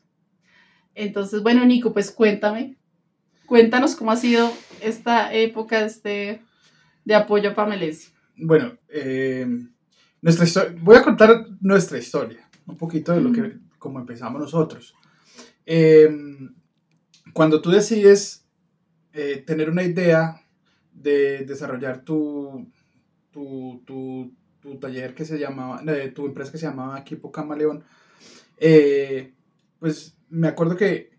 Entonces, 0.96 1.44
bueno, 1.44 1.64
Nico, 1.66 1.94
pues 1.94 2.10
cuéntame, 2.12 2.78
cuéntanos 3.46 3.96
cómo 3.96 4.12
ha 4.12 4.16
sido 4.16 4.52
esta 4.82 5.32
época 5.34 5.86
este, 5.86 6.42
de 7.06 7.16
apoyo 7.16 7.52
a 7.52 7.56
pamelense. 7.56 8.10
Bueno, 8.36 8.78
eh, 8.90 9.48
nuestra 10.22 10.46
historia, 10.46 10.76
voy 10.82 10.96
a 10.96 11.04
contar 11.04 11.46
nuestra 11.62 11.98
historia, 11.98 12.50
un 12.66 12.78
poquito 12.78 13.14
de 13.14 13.22
lo 13.22 13.32
que, 13.32 13.58
como 13.78 14.00
empezamos 14.00 14.42
nosotros. 14.42 14.96
Eh, 15.66 16.10
cuando 17.34 17.62
tú 17.62 17.70
decides 17.70 18.46
eh, 19.14 19.44
tener 19.46 19.70
una 19.70 19.84
idea 19.84 20.42
de 20.92 21.46
desarrollar 21.46 22.04
tu, 22.04 22.72
tu, 23.38 23.84
tu, 23.86 24.34
tu, 24.60 24.80
taller 24.80 25.14
que 25.14 25.24
se 25.24 25.38
llamaba, 25.38 25.84
eh, 25.94 26.10
tu 26.10 26.26
empresa 26.26 26.52
que 26.52 26.58
se 26.58 26.66
llamaba 26.66 26.98
Equipo 26.98 27.32
Camaleón, 27.32 27.84
eh, 28.58 29.36
pues 29.80 30.18
me 30.30 30.48
acuerdo 30.48 30.76
que 30.76 31.12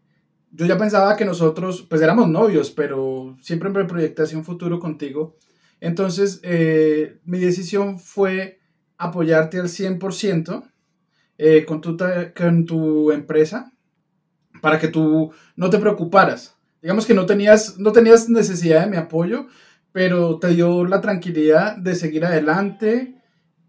yo 0.51 0.67
ya 0.67 0.77
pensaba 0.77 1.17
que 1.17 1.25
nosotros, 1.25 1.87
pues 1.89 2.03
éramos 2.03 2.29
novios, 2.29 2.73
pero 2.73 3.37
siempre 3.41 3.71
me 3.71 3.85
proyecté 3.85 4.23
hacia 4.23 4.37
un 4.37 4.45
futuro 4.45 4.81
contigo. 4.81 5.37
Entonces, 5.81 6.41
eh, 6.43 7.21
mi 7.25 7.39
decisión 7.39 8.01
fue 8.01 8.59
apoyarte 8.97 9.61
al 9.61 9.69
100% 9.69 10.65
eh, 11.39 11.65
con, 11.67 11.81
tu 11.81 11.97
con 12.37 12.65
tu 12.65 13.13
empresa 13.13 13.73
para 14.61 14.81
que 14.81 14.89
tú 14.89 15.31
no 15.55 15.71
te 15.71 15.79
preocuparas. 15.79 16.57
Digamos 16.83 17.07
que 17.07 17.15
no 17.15 17.27
tenías, 17.27 17.79
no 17.79 17.93
tenías 17.93 18.29
necesidad 18.29 18.85
de 18.85 18.91
mi 18.91 18.97
apoyo, 18.97 19.47
pero 19.99 20.39
te 20.39 20.51
dio 20.51 20.85
la 20.85 21.01
tranquilidad 21.01 21.77
de 21.77 21.97
seguir 21.97 22.25
adelante 22.25 23.21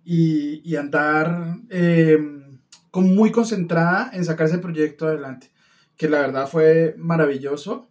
y, 0.03 0.61
y 0.63 0.75
andar 0.75 1.57
eh, 1.71 2.19
con 2.91 3.15
muy 3.15 3.31
concentrada 3.31 4.11
en 4.13 4.23
sacar 4.23 4.45
ese 4.45 4.59
proyecto 4.59 5.07
adelante, 5.07 5.49
que 5.97 6.07
la 6.07 6.19
verdad 6.19 6.47
fue 6.47 6.93
maravilloso. 6.99 7.89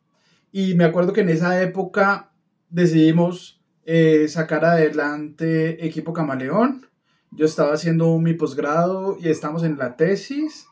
Y 0.53 0.75
me 0.75 0.85
acuerdo 0.85 1.13
que 1.13 1.23
en 1.23 1.31
esa 1.31 1.61
época 1.61 2.31
decidimos 2.71 3.61
eh, 3.85 4.29
sacar 4.29 4.65
adelante 4.65 5.85
Equipo 5.85 6.13
Camaleón. 6.13 6.87
Yo 7.33 7.45
estaba 7.45 7.75
haciendo 7.75 8.17
mi 8.21 8.35
posgrado 8.35 9.19
y 9.21 9.31
estamos 9.31 9.65
en 9.65 9.79
la 9.79 9.97
tesis 9.97 10.69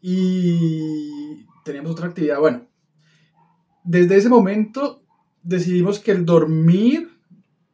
y 0.00 1.44
teníamos 1.62 1.92
otra 1.92 2.06
actividad. 2.06 2.40
Bueno, 2.40 2.66
desde 3.84 4.16
ese 4.16 4.30
momento 4.30 5.05
decidimos 5.46 6.00
que 6.00 6.12
el 6.12 6.24
dormir, 6.24 7.08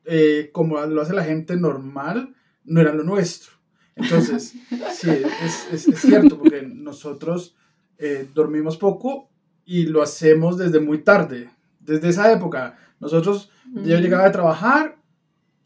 eh, 0.05 0.51
como 0.53 0.81
lo 0.87 1.01
hace 1.01 1.15
la 1.15 1.25
gente 1.25 1.57
normal, 1.57 2.35
no 2.65 2.81
era 2.81 2.93
lo 2.95 3.03
nuestro. 3.03 3.53
Entonces, 3.97 4.55
sí, 4.95 5.11
es, 5.11 5.69
es, 5.73 5.89
es, 5.89 6.01
cierto, 6.01 6.39
porque 6.39 6.63
nosotros 6.63 7.57
eh, 7.99 8.29
dormimos 8.35 8.77
poco 8.77 9.31
y 9.65 9.87
lo 9.87 10.03
hacemos 10.03 10.59
desde 10.59 10.81
muy 10.81 10.99
tarde. 10.99 11.51
Desde 11.81 12.09
esa 12.09 12.33
época, 12.33 12.77
nosotros, 13.01 13.51
mm. 13.67 13.85
yo 13.85 13.99
llegaba 13.99 14.27
a 14.27 14.33
trabajar, 14.33 14.99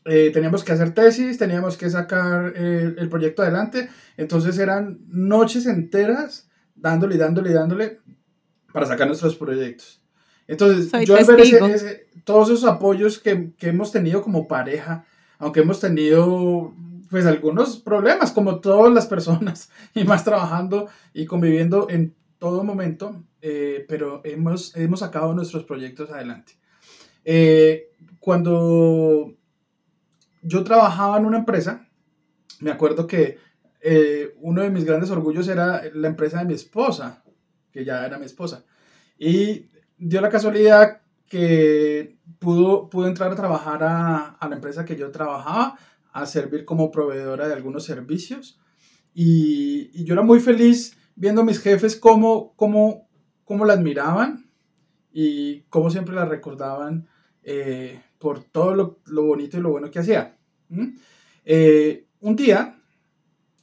eh, 0.05 0.31
teníamos 0.33 0.63
que 0.63 0.73
hacer 0.73 0.95
tesis, 0.95 1.37
teníamos 1.37 1.77
que 1.77 1.91
sacar 1.91 2.53
eh, 2.57 2.95
el 2.97 3.09
proyecto 3.09 3.43
adelante, 3.43 3.91
entonces 4.17 4.57
eran 4.59 5.01
noches 5.09 5.67
enteras 5.67 6.49
dándole, 6.75 7.17
dándole, 7.17 7.53
dándole 7.53 8.01
para 8.73 8.87
sacar 8.87 9.07
nuestros 9.07 9.35
proyectos. 9.37 10.03
Entonces, 10.49 10.91
Soy 10.91 11.05
yo 11.07 11.17
al 11.17 11.25
ver 11.25 11.41
ese- 11.75 12.07
todos 12.25 12.49
esos 12.50 12.65
apoyos 12.65 13.19
que, 13.19 13.53
que 13.59 13.69
hemos 13.69 13.93
tenido 13.93 14.23
como 14.23 14.47
pareja, 14.49 15.05
aunque 15.38 15.61
hemos 15.61 15.81
tenido 15.81 16.73
pues 17.11 17.25
algunos 17.26 17.79
problemas, 17.79 18.33
como 18.33 18.61
todas 18.61 18.93
las 18.93 19.07
personas, 19.07 19.71
y 19.95 20.05
más 20.05 20.25
trabajando 20.25 20.88
y 21.15 21.25
conviviendo 21.26 21.88
en 21.88 22.15
todo 22.38 22.65
momento, 22.65 23.23
eh, 23.43 23.85
pero 23.88 24.21
hemos, 24.25 24.76
hemos 24.76 25.00
sacado 25.00 25.33
nuestros 25.35 25.65
proyectos 25.65 26.11
adelante. 26.11 26.55
Eh, 27.25 27.91
cuando 28.21 29.35
yo 30.43 30.65
trabajaba 30.65 31.17
en 31.19 31.26
una 31.26 31.38
empresa, 31.38 31.88
me 32.61 32.71
acuerdo 32.71 33.07
que 33.07 33.38
eh, 33.81 34.35
uno 34.41 34.62
de 34.62 34.71
mis 34.71 34.85
grandes 34.85 35.11
orgullos 35.11 35.49
era 35.49 35.83
la 35.95 36.09
empresa 36.09 36.38
de 36.41 36.45
mi 36.45 36.55
esposa, 36.55 37.23
que 37.73 37.85
ya 37.85 38.05
era 38.05 38.19
mi 38.19 38.26
esposa. 38.26 38.65
Y 39.19 39.67
dio 39.99 40.21
la 40.21 40.29
casualidad 40.29 41.00
que 41.29 42.19
pudo, 42.38 42.88
pudo 42.88 43.09
entrar 43.09 43.33
a 43.33 43.37
trabajar 43.37 43.83
a, 43.83 44.26
a, 44.31 44.49
la 44.49 44.57
empresa 44.57 44.85
que 44.85 44.97
yo 44.97 45.11
trabajaba, 45.11 45.79
a 46.12 46.26
servir 46.26 46.65
como 46.65 46.91
proveedora 46.91 47.49
de 47.49 47.55
algunos 47.55 47.85
servicios. 47.85 48.59
Y, 49.15 49.91
y 49.95 50.05
yo 50.05 50.15
era 50.15 50.23
muy 50.23 50.41
feliz 50.41 50.97
viendo 51.15 51.41
a 51.41 51.45
mis 51.45 51.61
jefes 51.61 51.97
cómo, 51.97 52.55
cómo, 52.57 53.09
cómo 53.45 53.65
la 53.65 53.73
admiraban 53.73 54.50
y 55.12 55.62
cómo 55.62 55.91
siempre 55.91 56.15
la 56.15 56.26
recordaban 56.26 57.09
eh, 57.43 58.03
por 58.19 58.45
todo 58.45 58.75
lo, 58.75 59.00
lo, 59.07 59.25
bonito 59.25 59.57
y 59.57 59.61
lo 59.62 59.71
bueno 59.71 59.91
que 59.91 59.99
hacía. 59.99 60.37
¿Mm? 60.69 60.97
Eh, 61.45 62.07
un 62.21 62.37
día, 62.37 62.79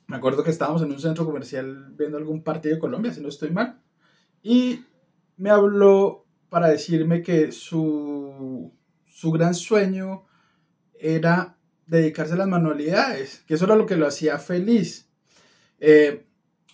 me 0.08 0.16
acuerdo 0.16 0.44
que 0.44 0.50
estábamos 0.50 0.82
en 0.82 0.92
un 0.92 1.00
centro 1.00 1.25
comercial 1.25 1.94
viendo 1.96 2.18
algún 2.18 2.44
partido 2.44 2.75
de 2.75 2.82
Colombia, 2.82 3.13
si 3.13 3.22
no 3.22 3.30
estoy 3.30 3.52
mal, 3.52 3.80
y 4.42 4.84
me 5.38 5.50
habló 5.50 6.23
para 6.53 6.67
decirme 6.67 7.24
que 7.24 7.51
su, 7.51 8.72
su 9.07 9.31
gran 9.31 9.55
sueño 9.55 10.27
era 11.00 11.57
dedicarse 11.88 12.36
a 12.36 12.38
las 12.38 12.48
manualidades, 12.48 13.43
que 13.48 13.55
eso 13.55 13.65
era 13.65 13.75
lo 13.75 13.88
que 13.88 13.95
lo 13.95 14.05
hacía 14.05 14.38
feliz. 14.38 15.10
Eh, 15.79 16.27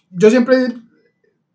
yo 0.10 0.30
siempre, 0.30 0.74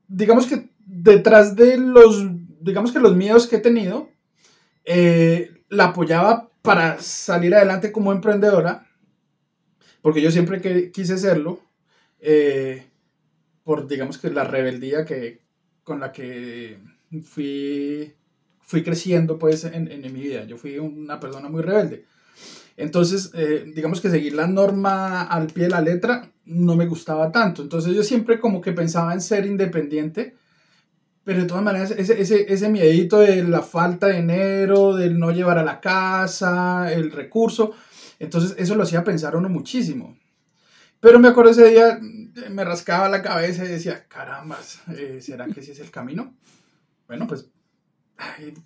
digamos 0.08 0.46
que 0.46 0.70
detrás 0.86 1.54
de 1.54 1.76
los, 1.76 2.24
digamos 2.62 2.92
que 2.92 2.98
los 2.98 3.14
miedos 3.14 3.46
que 3.46 3.56
he 3.56 3.60
tenido, 3.60 4.08
eh, 4.86 5.62
la 5.68 5.88
apoyaba 5.88 6.48
para 6.62 7.00
salir 7.00 7.54
adelante 7.54 7.92
como 7.92 8.10
emprendedora, 8.10 8.88
porque 10.00 10.22
yo 10.22 10.30
siempre 10.30 10.62
que, 10.62 10.90
quise 10.92 11.18
serlo, 11.18 11.60
eh, 12.20 12.86
por 13.64 13.86
digamos 13.86 14.16
que 14.16 14.30
la 14.30 14.44
rebeldía 14.44 15.04
que, 15.04 15.42
con 15.82 16.00
la 16.00 16.10
que 16.10 16.78
fui, 17.22 18.12
fui 18.60 18.82
creciendo 18.82 19.38
pues 19.38 19.64
en, 19.64 19.90
en, 19.90 20.12
mi 20.12 20.20
vida. 20.20 20.44
Yo 20.44 20.56
fui 20.56 20.78
una 20.78 21.20
persona 21.20 21.48
muy 21.48 21.62
rebelde. 21.62 22.04
Entonces, 22.76 23.30
eh, 23.34 23.70
digamos 23.74 24.00
que 24.00 24.10
seguir 24.10 24.34
la 24.34 24.46
norma 24.46 25.22
al 25.22 25.46
pie 25.46 25.64
de 25.64 25.70
la 25.70 25.80
letra 25.80 26.30
no 26.46 26.76
me 26.76 26.86
gustaba 26.86 27.30
tanto. 27.30 27.62
Entonces 27.62 27.94
yo 27.94 28.02
siempre 28.02 28.40
como 28.40 28.60
que 28.60 28.72
pensaba 28.72 29.12
en 29.12 29.20
ser 29.20 29.46
independiente, 29.46 30.34
pero 31.24 31.40
de 31.40 31.46
todas 31.46 31.62
maneras 31.62 31.90
ese, 31.92 32.20
ese, 32.20 32.52
ese 32.52 32.68
miedito 32.68 33.20
de 33.20 33.44
la 33.44 33.62
falta 33.62 34.08
de 34.08 34.20
dinero, 34.20 34.94
del 34.94 35.18
no 35.18 35.30
llevar 35.30 35.58
a 35.58 35.64
la 35.64 35.80
casa, 35.80 36.92
el 36.92 37.10
recurso, 37.12 37.72
entonces 38.18 38.54
eso 38.58 38.74
lo 38.74 38.82
hacía 38.82 39.04
pensar 39.04 39.36
uno 39.36 39.48
muchísimo. 39.48 40.16
Pero 41.00 41.18
me 41.18 41.28
acuerdo 41.28 41.50
ese 41.50 41.70
día, 41.70 41.98
me 42.50 42.64
rascaba 42.64 43.08
la 43.08 43.20
cabeza 43.22 43.64
y 43.64 43.68
decía, 43.68 44.06
caramba, 44.08 44.58
eh, 44.96 45.18
¿será 45.20 45.46
que 45.46 45.60
ese 45.60 45.72
es 45.72 45.80
el 45.80 45.90
camino? 45.90 46.34
Bueno, 47.06 47.26
pues 47.26 47.50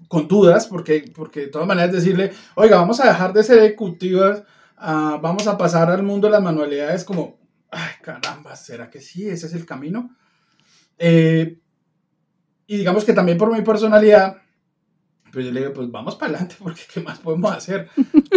con 0.08 0.28
dudas, 0.28 0.66
porque, 0.66 1.10
porque 1.14 1.40
de 1.40 1.46
todas 1.48 1.66
maneras 1.66 1.92
decirle, 1.92 2.32
oiga, 2.54 2.76
vamos 2.76 3.00
a 3.00 3.08
dejar 3.08 3.32
de 3.32 3.42
ser 3.42 3.58
ejecutivas, 3.58 4.44
uh, 4.78 5.18
vamos 5.20 5.46
a 5.46 5.56
pasar 5.56 5.90
al 5.90 6.02
mundo 6.02 6.26
de 6.26 6.32
las 6.32 6.42
manualidades, 6.42 7.04
como, 7.04 7.38
ay, 7.70 7.92
caramba, 8.02 8.56
¿será 8.56 8.90
que 8.90 9.00
sí? 9.00 9.28
Ese 9.28 9.46
es 9.46 9.54
el 9.54 9.66
camino. 9.66 10.14
Eh, 10.98 11.60
y 12.66 12.76
digamos 12.76 13.04
que 13.04 13.12
también 13.12 13.38
por 13.38 13.52
mi 13.52 13.62
personalidad, 13.62 14.38
pues 15.32 15.46
yo 15.46 15.52
le 15.52 15.60
digo, 15.60 15.72
pues 15.72 15.90
vamos 15.90 16.16
para 16.16 16.32
adelante, 16.32 16.56
porque 16.62 16.82
¿qué 16.92 17.00
más 17.00 17.18
podemos 17.18 17.52
hacer? 17.52 17.88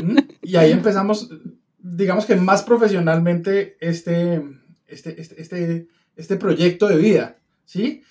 ¿Mm? 0.01 0.17
y 0.41 0.55
ahí 0.55 0.71
empezamos, 0.71 1.29
digamos 1.77 2.25
que 2.25 2.35
más 2.35 2.63
profesionalmente, 2.63 3.77
este, 3.79 4.43
este, 4.87 5.19
este, 5.19 5.41
este, 5.41 5.87
este 6.15 6.35
proyecto 6.37 6.87
de 6.87 6.97
vida, 6.97 7.37
¿sí? 7.65 8.03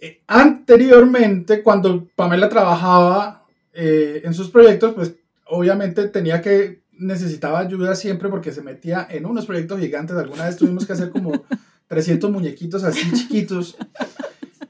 Eh, 0.00 0.22
anteriormente, 0.26 1.62
cuando 1.62 2.06
Pamela 2.14 2.48
trabajaba 2.48 3.44
eh, 3.72 4.22
en 4.24 4.32
sus 4.32 4.50
proyectos, 4.50 4.94
pues 4.94 5.14
obviamente 5.46 6.08
tenía 6.08 6.40
que, 6.40 6.82
necesitaba 6.92 7.60
ayuda 7.60 7.94
siempre 7.94 8.28
porque 8.28 8.52
se 8.52 8.62
metía 8.62 9.06
en 9.10 9.26
unos 9.26 9.46
proyectos 9.46 9.80
gigantes. 9.80 10.16
Alguna 10.16 10.46
vez 10.46 10.56
tuvimos 10.56 10.86
que 10.86 10.92
hacer 10.92 11.10
como 11.10 11.32
300 11.88 12.30
muñequitos 12.30 12.84
así 12.84 13.10
chiquitos. 13.12 13.76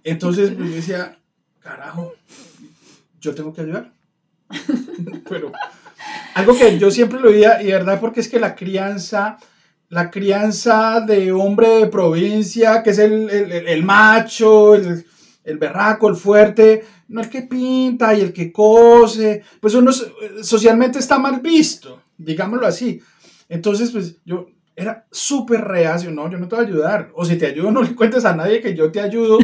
Entonces 0.05 0.53
pues, 0.53 0.71
yo 0.71 0.77
decía, 0.77 1.19
carajo, 1.61 2.15
yo 3.21 3.35
tengo 3.35 3.53
que 3.53 3.63
ayudar. 3.63 3.93
Pero 5.29 5.53
algo 6.35 6.57
que 6.57 6.79
yo 6.79 6.91
siempre 6.91 7.21
lo 7.21 7.31
veía, 7.31 7.61
y 7.63 7.67
verdad, 7.67 8.01
porque 8.01 8.21
es 8.21 8.29
que 8.29 8.41
la 8.41 8.55
crianza, 8.55 9.39
la 9.91 10.11
crianza 10.11 11.01
de 11.01 11.33
hombre 11.33 11.69
de 11.81 11.87
provincia, 11.89 12.83
que 12.83 12.91
es 12.91 12.99
el, 12.99 13.29
el, 13.29 13.53
el 13.53 13.83
macho, 13.85 14.75
el, 14.75 15.05
el 15.49 15.59
berraco, 15.59 16.09
el 16.09 16.17
fuerte, 16.17 16.85
no 17.09 17.21
el 17.21 17.31
que 17.31 17.43
pinta 17.43 18.14
y 18.14 18.21
el 18.21 18.33
que 18.33 18.52
cose, 18.52 19.43
pues 19.61 19.75
uno 19.75 19.90
socialmente 20.43 20.99
está 20.99 21.19
mal 21.19 21.40
visto, 21.40 22.02
digámoslo 22.19 22.67
así. 22.67 23.00
Entonces, 23.49 23.90
pues 23.90 24.17
yo 24.25 24.49
era 24.76 25.07
súper 25.11 25.62
reacio, 25.62 26.11
no, 26.11 26.31
yo 26.31 26.38
no 26.38 26.47
te 26.47 26.55
voy 26.55 26.64
a 26.64 26.69
ayudar. 26.69 27.11
O 27.14 27.25
si 27.25 27.37
te 27.37 27.47
ayudo, 27.47 27.71
no 27.71 27.83
le 27.83 27.95
cuentes 27.95 28.25
a 28.25 28.37
nadie 28.37 28.61
que 28.61 28.75
yo 28.75 28.93
te 28.93 29.00
ayudo, 29.00 29.38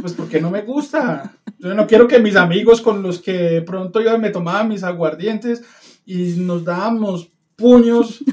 pues 0.00 0.12
porque 0.12 0.40
no 0.40 0.50
me 0.50 0.62
gusta. 0.62 1.34
Yo 1.58 1.74
no 1.74 1.86
quiero 1.86 2.06
que 2.06 2.20
mis 2.20 2.36
amigos 2.36 2.80
con 2.80 3.02
los 3.02 3.20
que 3.20 3.62
pronto 3.66 4.00
yo 4.00 4.16
me 4.18 4.30
tomaba 4.30 4.64
mis 4.64 4.84
aguardientes 4.84 5.62
y 6.06 6.34
nos 6.38 6.64
dábamos 6.64 7.32
puños, 7.56 8.24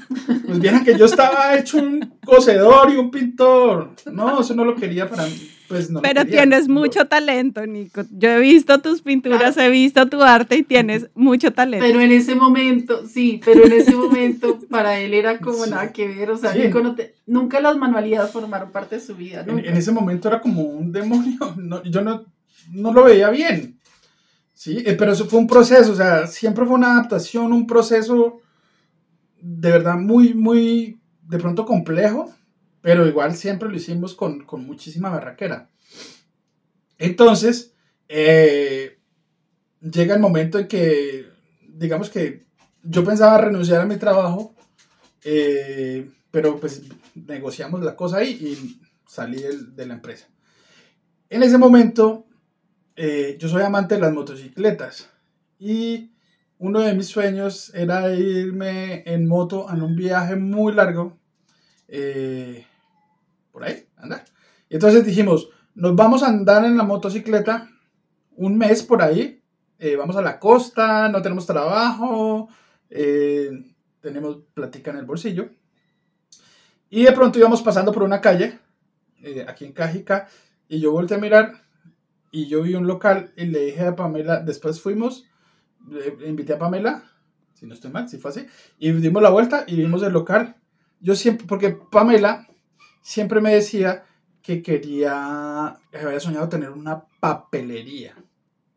pues 0.46 0.60
vieran 0.60 0.84
que 0.84 0.98
yo 0.98 1.06
estaba 1.06 1.56
hecho 1.58 1.78
un 1.78 2.20
cosedor 2.24 2.92
y 2.92 2.98
un 2.98 3.10
pintor. 3.10 3.92
No, 4.12 4.42
eso 4.42 4.54
no 4.54 4.66
lo 4.66 4.76
quería 4.76 5.10
para 5.10 5.26
mí. 5.26 5.51
Pues 5.72 5.90
no 5.90 6.02
pero 6.02 6.26
tienes 6.26 6.68
mucho 6.68 7.06
talento, 7.06 7.66
Nico. 7.66 8.04
Yo 8.12 8.30
he 8.30 8.40
visto 8.42 8.82
tus 8.82 9.02
pinturas, 9.02 9.56
he 9.56 9.70
visto 9.70 10.06
tu 10.10 10.22
arte 10.22 10.58
y 10.58 10.64
tienes 10.64 11.08
mucho 11.16 11.54
talento. 11.54 11.86
Pero 11.86 12.02
en 12.02 12.12
ese 12.12 12.36
momento, 12.36 13.08
sí, 13.08 13.40
pero 13.44 13.64
en 13.64 13.72
ese 13.72 13.96
momento 13.96 14.60
para 14.70 15.00
él 15.00 15.14
era 15.14 15.40
como 15.40 15.66
nada 15.66 15.94
que 15.94 16.10
ver. 16.10 16.32
O 16.32 16.38
sea, 16.38 16.54
Nico 16.54 16.82
no 16.82 16.94
te, 16.94 17.16
nunca 17.26 17.62
las 17.62 17.78
manualidades 17.78 18.32
formaron 18.32 18.70
parte 18.72 18.96
de 18.96 19.02
su 19.02 19.16
vida. 19.16 19.46
En, 19.48 19.60
en, 19.60 19.78
ese 19.78 19.94
momento 19.94 20.28
era 20.28 20.42
como 20.42 20.62
un 20.64 20.92
demonio. 20.92 21.40
No, 21.62 21.82
yo 21.84 22.02
no, 22.02 22.26
no 22.72 22.92
lo 22.92 23.06
veía 23.06 23.30
bien. 23.30 23.80
Sí, 24.54 24.84
eh, 24.86 24.94
pero 24.94 25.14
eso 25.14 25.26
fue 25.26 25.40
un 25.40 25.48
proceso, 25.48 25.94
o 25.94 25.96
sea, 25.96 26.28
siempre 26.28 26.66
fue 26.66 26.76
una 26.76 26.94
adaptación, 26.94 27.54
un 27.54 27.66
proceso 27.66 28.42
de 29.40 29.72
verdad 29.72 29.98
muy, 29.98 30.34
muy, 30.34 31.00
de 31.24 31.40
pronto 31.40 31.66
complejo, 31.66 32.32
pero 32.82 33.08
igual 33.08 33.36
siempre 33.36 33.70
lo 33.70 33.76
hicimos 33.76 34.16
con, 34.16 34.46
con 34.46 34.66
muchísima 34.66 35.10
barraquera. 35.10 35.70
Entonces, 36.98 37.74
eh, 38.08 39.00
llega 39.80 40.16
el 40.16 40.22
momento 40.22 40.60
en 40.60 40.68
que, 40.68 41.28
digamos 41.68 42.10
que 42.10 42.46
yo 42.84 43.04
pensaba 43.04 43.38
renunciar 43.38 43.82
a 43.82 43.86
mi 43.86 43.98
trabajo, 43.98 44.54
eh, 45.24 46.10
pero 46.30 46.60
pues 46.60 46.84
negociamos 47.16 47.82
la 47.84 47.96
cosa 47.96 48.18
ahí 48.18 48.30
y 48.32 48.82
salí 49.08 49.42
de, 49.42 49.86
la 49.86 49.96
empresa. 49.96 50.28
En 51.30 51.44
ese 51.44 51.58
momento, 51.58 52.26
eh, 52.96 53.38
yo 53.40 53.48
soy 53.48 53.64
amante 53.64 53.96
de 53.96 54.02
las 54.02 54.14
motocicletas 54.14 55.10
y 55.58 56.12
uno 56.58 56.82
de 56.82 56.94
mis 56.94 57.08
sueños 57.08 57.72
era 57.74 58.14
irme 58.14 59.04
en 59.06 59.28
moto 59.28 59.68
en 59.72 59.82
un 59.82 59.96
viaje 59.96 60.36
muy 60.36 60.74
largo 60.74 61.18
por 63.52 63.64
ahí, 63.64 63.88
andar. 63.98 64.26
Y 64.70 64.76
entonces 64.76 65.06
dijimos, 65.06 65.50
nos 65.76 65.96
vamos 65.96 66.24
a 66.24 66.28
andar 66.28 66.66
en 66.66 66.78
la 66.78 66.84
motocicleta 66.84 67.70
un 68.36 68.58
mes 68.58 68.84
por 68.84 69.02
ahí, 69.02 69.42
eh, 69.80 69.96
vamos 69.96 70.16
a 70.16 70.22
la 70.22 70.40
costa, 70.40 71.10
no 71.10 71.22
tenemos 71.22 71.46
trabajo, 71.46 72.50
eh, 72.90 73.52
tenemos 74.00 74.38
platica 74.54 74.92
en 74.92 74.98
el 74.98 75.06
bolsillo. 75.06 75.50
Y 76.90 77.04
de 77.04 77.12
pronto 77.12 77.40
íbamos 77.40 77.62
pasando 77.62 77.92
por 77.92 78.04
una 78.04 78.22
calle, 78.22 78.60
eh, 79.22 79.46
aquí 79.48 79.66
en 79.66 79.74
Cajica, 79.74 80.28
y 80.68 80.80
yo 80.80 80.92
volteé 80.92 81.18
a 81.18 81.22
mirar 81.22 81.54
y 82.32 82.48
yo 82.48 82.62
vi 82.64 82.76
un 82.76 82.88
local 82.88 83.34
y 83.36 83.46
le 83.46 83.66
dije 83.66 83.88
a 83.88 83.96
Pamela, 83.96 84.40
después 84.40 84.82
fuimos, 84.82 85.26
le 85.90 86.28
invité 86.28 86.54
a 86.54 86.60
Pamela, 86.60 87.04
si 87.54 87.66
no 87.66 87.74
estoy 87.74 87.92
mal, 87.92 88.10
si 88.10 88.18
fue 88.18 88.32
así, 88.32 88.46
y 88.80 88.92
dimos 88.92 89.22
la 89.22 89.30
vuelta 89.30 89.66
y 89.68 89.76
vimos 89.76 90.02
el 90.04 90.14
local. 90.14 90.56
Yo 91.00 91.16
siempre, 91.16 91.46
porque 91.48 91.78
Pamela 91.92 92.48
siempre 93.02 93.42
me 93.42 93.54
decía 93.54 94.06
que 94.42 94.62
quería, 94.62 95.78
había 95.94 96.20
soñado 96.20 96.50
tener 96.50 96.72
una 96.72 97.04
papelería. 97.20 98.16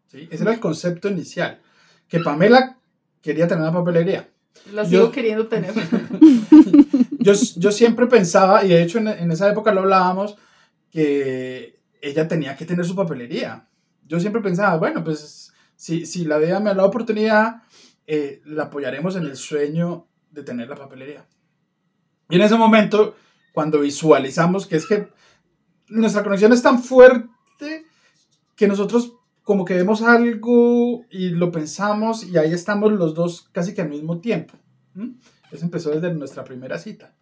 ¿sí? 0.09 0.29
Ese 0.31 0.43
era 0.43 0.53
el 0.53 0.61
concepto 0.61 1.09
inicial, 1.09 1.61
que 2.09 2.21
Pamela 2.21 2.79
quería 3.23 3.49
tener 3.49 3.63
una 3.63 3.73
papelería. 3.73 4.29
La 4.73 4.85
sigo 4.85 5.11
queriendo 5.11 5.49
tener. 5.49 5.73
yo, 7.19 7.33
yo, 7.57 7.73
siempre 7.73 8.07
pensaba, 8.07 8.65
y 8.65 8.69
de 8.69 8.83
hecho 8.83 8.99
en, 8.99 9.09
en, 9.09 9.31
esa 9.31 9.51
época 9.51 9.73
lo 9.73 9.81
hablábamos, 9.81 10.37
que 10.91 11.81
ella 12.01 12.29
tenía 12.29 12.57
que 12.57 12.65
tener 12.65 12.85
su 12.85 12.95
papelería. 12.95 13.67
Yo 14.07 14.21
siempre 14.21 14.43
pensaba, 14.43 14.77
bueno, 14.77 15.03
pues 15.03 15.53
si, 15.77 16.07
si 16.07 16.25
la 16.25 16.39
vida 16.39 16.61
me 16.61 16.71
da 16.71 16.77
la 16.77 16.85
oportunidad, 16.85 17.63
eh, 18.07 18.43
la 18.45 18.65
apoyaremos 18.65 19.17
en 19.17 19.25
el 19.25 19.37
sueño 19.37 20.07
de 20.31 20.43
tener 20.43 20.69
la 20.69 20.77
papelería. 20.77 21.27
Y 22.29 22.37
en 22.37 22.43
ese 22.43 22.57
momento 22.57 23.17
cuando 23.55 23.81
visualizamos 23.81 24.67
que 24.67 24.77
es 24.77 24.85
que 24.85 25.09
nuestra 25.87 26.25
conexión 26.25 26.53
es 26.53 26.61
tan 26.61 26.83
fuerte 26.83 27.87
que 28.57 28.67
nosotros 28.67 29.15
como 29.45 29.65
que 29.65 29.75
vemos 29.75 30.03
algo 30.03 31.05
y 31.09 31.29
lo 31.31 31.53
pensamos 31.53 32.25
y 32.25 32.37
ahí 32.37 32.53
estamos 32.53 32.91
los 32.93 33.15
dos 33.15 33.49
casi 33.53 33.73
que 33.73 33.83
al 33.83 33.91
mismo 33.91 34.21
tiempo. 34.21 34.55
Eso 35.53 35.65
empezó 35.65 35.91
desde 35.91 36.13
nuestra 36.13 36.43
primera 36.43 36.79
cita. 36.79 37.15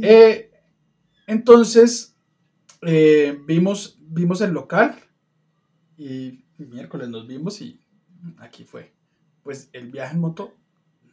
Eh, 0.00 0.52
entonces, 1.26 2.16
eh, 2.82 3.36
vimos, 3.44 3.98
vimos 4.00 4.40
el 4.42 4.52
local 4.52 4.94
y 5.98 6.44
miércoles 6.58 7.08
nos 7.08 7.26
vimos 7.26 7.60
y 7.60 7.80
aquí 8.38 8.62
fue. 8.62 8.92
Pues 9.42 9.68
el 9.72 9.90
viaje 9.90 10.14
en 10.14 10.20
moto 10.20 10.54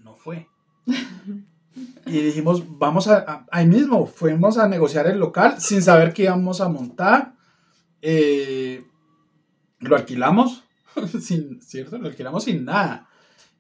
no 0.04 0.14
fue. 0.14 0.48
Y 2.06 2.22
dijimos, 2.22 2.64
vamos 2.80 3.08
a, 3.08 3.46
ahí 3.52 3.68
mismo, 3.68 4.08
fuimos 4.08 4.58
a 4.58 4.68
negociar 4.68 5.08
el 5.08 5.20
local 5.20 5.60
sin 5.60 5.82
saber 5.82 6.14
qué 6.14 6.24
íbamos 6.24 6.62
a 6.62 6.70
montar. 6.70 7.34
Eh, 8.02 8.84
lo 9.80 9.96
alquilamos, 9.96 10.64
sin, 11.22 11.62
¿cierto? 11.62 11.98
Lo 11.98 12.08
alquilamos 12.08 12.46
sin 12.46 12.66
nada. 12.66 13.10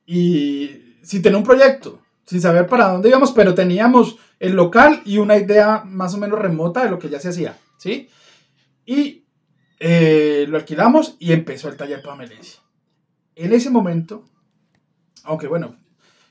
Y 0.05 0.95
sin 1.01 1.21
tener 1.21 1.37
un 1.37 1.43
proyecto, 1.43 2.01
sin 2.25 2.41
saber 2.41 2.67
para 2.67 2.89
dónde 2.89 3.09
íbamos, 3.09 3.31
pero 3.31 3.53
teníamos 3.53 4.17
el 4.39 4.53
local 4.53 5.01
y 5.05 5.17
una 5.17 5.37
idea 5.37 5.83
más 5.85 6.13
o 6.13 6.17
menos 6.17 6.39
remota 6.39 6.83
de 6.83 6.89
lo 6.89 6.99
que 6.99 7.09
ya 7.09 7.19
se 7.19 7.29
hacía, 7.29 7.57
¿sí? 7.77 8.09
Y 8.85 9.25
eh, 9.79 10.45
lo 10.47 10.57
alquilamos 10.57 11.15
y 11.19 11.33
empezó 11.33 11.69
el 11.69 11.77
taller 11.77 12.01
Pamelencia. 12.01 12.61
En 13.35 13.53
ese 13.53 13.69
momento, 13.69 14.25
aunque 15.23 15.47
bueno, 15.47 15.77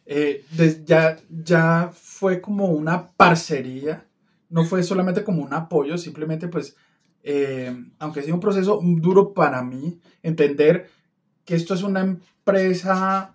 eh, 0.07 0.45
ya, 0.85 1.16
ya 1.29 1.90
fue 1.92 2.40
como 2.40 2.66
una 2.66 3.09
parcería, 3.09 4.07
no 4.49 4.64
fue 4.64 4.83
solamente 4.85 5.25
como 5.25 5.42
un 5.42 5.53
apoyo, 5.53 5.99
simplemente 5.99 6.47
pues, 6.47 6.77
eh, 7.25 7.77
aunque 7.99 8.21
ha 8.21 8.23
sido 8.23 8.37
un 8.37 8.40
proceso 8.40 8.81
duro 8.83 9.35
para 9.35 9.62
mí, 9.62 10.01
entender 10.23 10.88
que 11.45 11.57
esto 11.57 11.75
es 11.75 11.83
una 11.83 12.01
empresa 12.01 13.35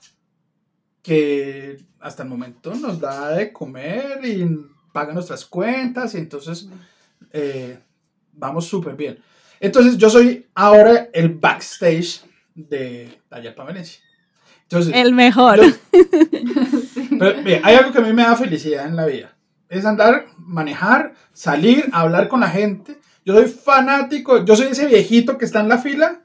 que 1.02 1.86
hasta 2.00 2.24
el 2.24 2.30
momento 2.30 2.74
nos 2.74 3.00
da 3.00 3.32
de 3.32 3.52
comer 3.52 4.24
y 4.24 4.48
paga 4.94 5.14
nuestras 5.14 5.46
cuentas 5.46 6.16
y 6.16 6.20
entonces 6.20 6.70
eh, 7.32 7.80
vamos 8.34 8.66
súper 8.66 8.96
bien. 8.96 9.20
Entonces 9.60 9.98
yo 9.98 10.10
soy 10.10 10.48
ahora 10.56 11.10
el 11.14 11.30
backstage 11.30 12.22
de 12.56 13.20
Taller 13.30 13.56
El 14.72 15.14
mejor. 15.14 15.60
hay 17.64 17.76
algo 17.76 17.92
que 17.92 17.98
a 17.98 18.02
mí 18.02 18.14
me 18.14 18.24
da 18.24 18.36
felicidad 18.36 18.88
en 18.88 18.96
la 18.96 19.06
vida. 19.06 19.36
Es 19.70 19.86
andar, 19.86 20.28
manejar, 20.38 21.14
salir, 21.34 21.90
hablar 21.92 22.28
con 22.28 22.40
la 22.40 22.50
gente. 22.50 23.00
Yo 23.26 23.34
soy 23.34 23.48
fanático, 23.48 24.44
yo 24.46 24.56
soy 24.56 24.68
ese 24.68 24.88
viejito 24.88 25.38
que 25.38 25.46
está 25.46 25.60
en 25.60 25.70
la 25.70 25.78
fila 25.78 26.22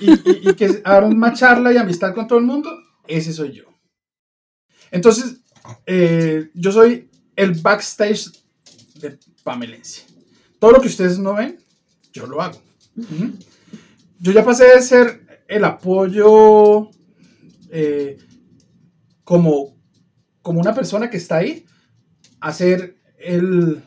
y, 0.00 0.12
y, 0.48 0.54
que 0.54 0.80
haga 0.84 1.06
una 1.06 1.32
charla 1.32 1.72
y 1.72 1.76
amistad 1.76 2.14
con 2.14 2.26
todo 2.26 2.38
el 2.38 2.44
mundo. 2.44 2.70
Ese 3.06 3.32
soy 3.32 3.52
yo. 3.52 3.64
Entonces, 4.90 5.40
eh, 5.86 6.50
yo 6.54 6.72
soy 6.72 7.10
el 7.36 7.52
backstage 7.52 8.30
de 8.96 9.18
pamelense. 9.42 10.06
Todo 10.58 10.72
lo 10.72 10.80
que 10.80 10.88
ustedes 10.88 11.18
no 11.18 11.34
ven, 11.34 11.58
yo 12.12 12.26
lo 12.26 12.42
hago. 12.42 12.60
Yo 14.18 14.32
ya 14.32 14.44
pasé 14.44 14.64
de 14.64 14.82
ser 14.82 15.42
el 15.46 15.64
apoyo 15.64 16.90
eh, 17.70 18.18
como, 19.24 19.76
como 20.42 20.60
una 20.60 20.74
persona 20.74 21.10
que 21.10 21.16
está 21.16 21.36
ahí 21.38 21.64
a 22.40 22.52
ser 22.52 22.96
el, 23.18 23.82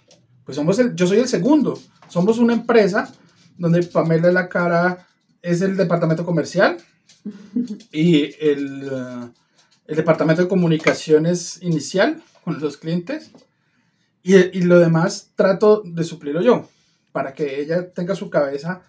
pues 0.45 0.55
somos 0.55 0.79
el, 0.79 0.95
yo 0.95 1.07
soy 1.07 1.19
el 1.19 1.27
segundo. 1.27 1.79
Somos 2.07 2.37
una 2.37 2.53
empresa 2.53 3.11
donde 3.57 3.83
Pamela 3.83 4.27
es 4.27 4.33
la 4.33 4.49
cara, 4.49 5.07
es 5.41 5.61
el 5.61 5.77
departamento 5.77 6.25
comercial 6.25 6.77
y 7.91 8.23
el, 8.45 8.89
eh, 8.91 9.29
el 9.87 9.95
departamento 9.95 10.41
de 10.41 10.49
comunicaciones 10.49 11.61
inicial 11.61 12.21
con 12.43 12.59
los 12.59 12.77
clientes. 12.77 13.31
Y, 14.23 14.35
y 14.35 14.61
lo 14.61 14.79
demás 14.79 15.31
trato 15.35 15.81
de 15.83 16.03
suplirlo 16.03 16.41
yo, 16.41 16.69
para 17.11 17.33
que 17.33 17.59
ella 17.59 17.91
tenga 17.91 18.13
su 18.13 18.29
cabeza 18.29 18.83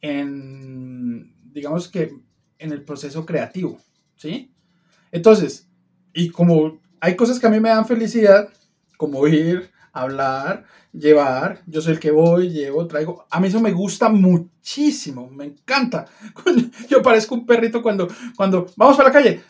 en, 0.00 1.34
digamos 1.52 1.88
que, 1.88 2.14
en 2.58 2.72
el 2.72 2.82
proceso 2.82 3.24
creativo, 3.26 3.80
¿sí? 4.18 4.52
Entonces, 5.10 5.66
y 6.12 6.28
como 6.28 6.78
hay 7.00 7.16
cosas 7.16 7.38
que 7.38 7.46
a 7.46 7.50
mí 7.50 7.60
me 7.60 7.70
dan 7.70 7.86
felicidad, 7.86 8.50
como 8.98 9.26
ir, 9.26 9.70
hablar, 9.92 10.66
llevar, 10.92 11.62
yo 11.66 11.80
soy 11.80 11.94
el 11.94 12.00
que 12.00 12.10
voy, 12.10 12.50
llevo, 12.50 12.86
traigo, 12.86 13.24
a 13.30 13.40
mí 13.40 13.48
eso 13.48 13.60
me 13.60 13.72
gusta 13.72 14.08
muchísimo, 14.08 15.30
me 15.30 15.46
encanta. 15.46 16.06
Yo 16.90 17.00
parezco 17.02 17.34
un 17.34 17.46
perrito 17.46 17.82
cuando, 17.82 18.08
cuando 18.36 18.66
vamos 18.76 18.96
para 18.96 19.08
la 19.08 19.12
calle, 19.12 19.40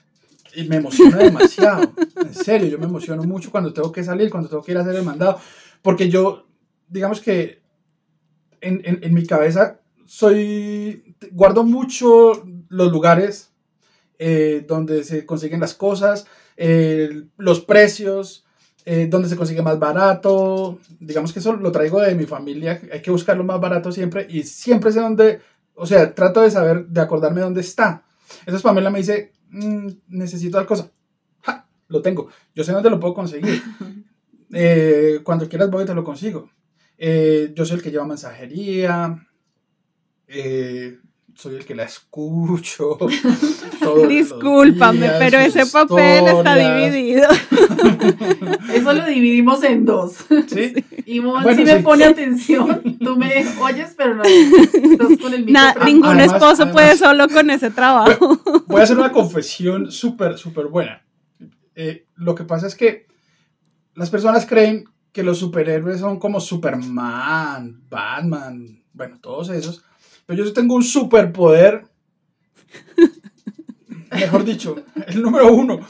y 0.54 0.64
me 0.64 0.76
emociona 0.76 1.18
demasiado. 1.18 1.92
En 2.16 2.34
serio, 2.34 2.68
yo 2.68 2.78
me 2.78 2.86
emociono 2.86 3.22
mucho 3.22 3.50
cuando 3.50 3.72
tengo 3.72 3.92
que 3.92 4.02
salir, 4.02 4.28
cuando 4.28 4.48
tengo 4.48 4.62
que 4.62 4.72
ir 4.72 4.78
a 4.78 4.80
hacer 4.80 4.96
el 4.96 5.04
mandado. 5.04 5.38
Porque 5.82 6.08
yo, 6.10 6.46
digamos 6.88 7.20
que 7.20 7.62
en, 8.60 8.80
en, 8.84 8.98
en 9.02 9.14
mi 9.14 9.24
cabeza 9.24 9.80
soy, 10.04 11.14
guardo 11.30 11.62
mucho 11.62 12.44
los 12.68 12.90
lugares 12.90 13.47
eh, 14.18 14.64
donde 14.66 15.04
se 15.04 15.24
consiguen 15.24 15.60
las 15.60 15.74
cosas, 15.74 16.26
eh, 16.56 17.24
los 17.36 17.60
precios, 17.60 18.44
eh, 18.84 19.06
donde 19.08 19.28
se 19.28 19.36
consigue 19.36 19.62
más 19.62 19.78
barato. 19.78 20.78
Digamos 20.98 21.32
que 21.32 21.38
eso 21.40 21.54
lo 21.54 21.70
traigo 21.72 22.00
de 22.00 22.14
mi 22.14 22.26
familia. 22.26 22.80
Hay 22.92 23.02
que 23.02 23.10
buscarlo 23.10 23.44
más 23.44 23.60
barato 23.60 23.92
siempre 23.92 24.26
y 24.28 24.42
siempre 24.42 24.92
sé 24.92 25.00
dónde, 25.00 25.40
o 25.74 25.86
sea, 25.86 26.14
trato 26.14 26.40
de 26.40 26.50
saber, 26.50 26.86
de 26.86 27.00
acordarme 27.00 27.40
dónde 27.42 27.60
está. 27.60 28.02
Entonces 28.40 28.62
Pamela 28.62 28.90
me 28.90 28.98
dice, 28.98 29.32
"Mm, 29.50 29.88
necesito 30.08 30.58
tal 30.58 30.66
cosa. 30.66 30.90
¡Ja! 31.42 31.66
Lo 31.88 32.02
tengo. 32.02 32.28
Yo 32.54 32.64
sé 32.64 32.72
dónde 32.72 32.90
lo 32.90 33.00
puedo 33.00 33.14
conseguir. 33.14 33.62
Eh, 34.50 35.20
cuando 35.24 35.46
quieras 35.46 35.70
voy 35.70 35.82
y 35.84 35.86
te 35.86 35.94
lo 35.94 36.02
consigo. 36.02 36.50
Eh, 36.96 37.52
yo 37.54 37.66
soy 37.66 37.76
el 37.76 37.82
que 37.82 37.90
lleva 37.90 38.06
mensajería. 38.06 39.28
Eh, 40.26 40.98
soy 41.38 41.54
el 41.54 41.64
que 41.64 41.74
la 41.76 41.84
escucho. 41.84 42.98
Discúlpame, 44.08 44.98
días, 45.02 45.14
pero 45.18 45.38
ese 45.38 45.66
papel 45.66 46.26
está 46.26 46.56
dividido. 46.56 47.28
Eso 48.74 48.92
lo 48.92 49.06
dividimos 49.06 49.62
en 49.62 49.84
dos. 49.84 50.16
¿Sí? 50.48 50.72
Y 51.06 51.20
Mon 51.20 51.42
Bueno, 51.42 51.58
sí 51.58 51.64
me 51.64 51.78
sí. 51.78 51.82
pone 51.82 52.04
atención. 52.04 52.98
Tú 52.98 53.16
me 53.16 53.32
oyes, 53.62 53.94
pero 53.96 54.16
no. 54.16 54.24
Estás 54.24 55.16
con 55.22 55.32
el 55.32 55.50
Na- 55.50 55.74
ningún 55.86 56.04
además- 56.18 56.34
esposo 56.34 56.70
puede 56.70 56.98
solo 56.98 57.26
con 57.28 57.48
ese 57.48 57.70
trabajo. 57.70 58.38
Voy 58.66 58.80
a 58.80 58.84
hacer 58.84 58.98
una 58.98 59.10
confesión 59.10 59.90
súper, 59.90 60.36
súper 60.36 60.66
buena. 60.66 61.02
Eh, 61.74 62.04
lo 62.16 62.34
que 62.34 62.44
pasa 62.44 62.66
es 62.66 62.74
que 62.74 63.06
las 63.94 64.10
personas 64.10 64.44
creen 64.44 64.84
que 65.12 65.22
los 65.22 65.38
superhéroes 65.38 66.00
son 66.00 66.18
como 66.18 66.40
Superman, 66.40 67.80
Batman, 67.88 68.82
bueno, 68.92 69.18
todos 69.22 69.48
esos. 69.48 69.82
Pero 70.28 70.44
yo 70.44 70.52
tengo 70.52 70.74
un 70.74 70.84
superpoder. 70.84 71.86
Mejor 74.10 74.44
dicho, 74.44 74.76
el 75.06 75.22
número 75.22 75.50
uno. 75.50 75.80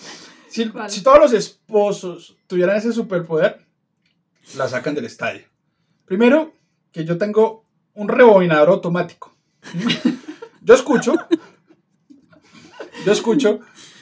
Si, 0.48 0.70
todos 1.02 1.18
los 1.18 1.32
esposos 1.32 2.36
tuvieran 2.46 2.76
ese 2.76 2.92
superpoder, 2.92 3.58
la 4.56 4.68
sacan 4.68 4.94
del 4.94 5.06
estadio. 5.06 5.42
Primero, 6.04 6.54
que 6.92 7.04
yo 7.04 7.18
tengo 7.18 7.64
un 7.94 8.08
rebobinador 8.08 8.68
automático. 8.68 9.34
Yo 10.62 10.74
escucho, 10.74 11.14
yo 13.06 13.12
escucho, 13.12 13.60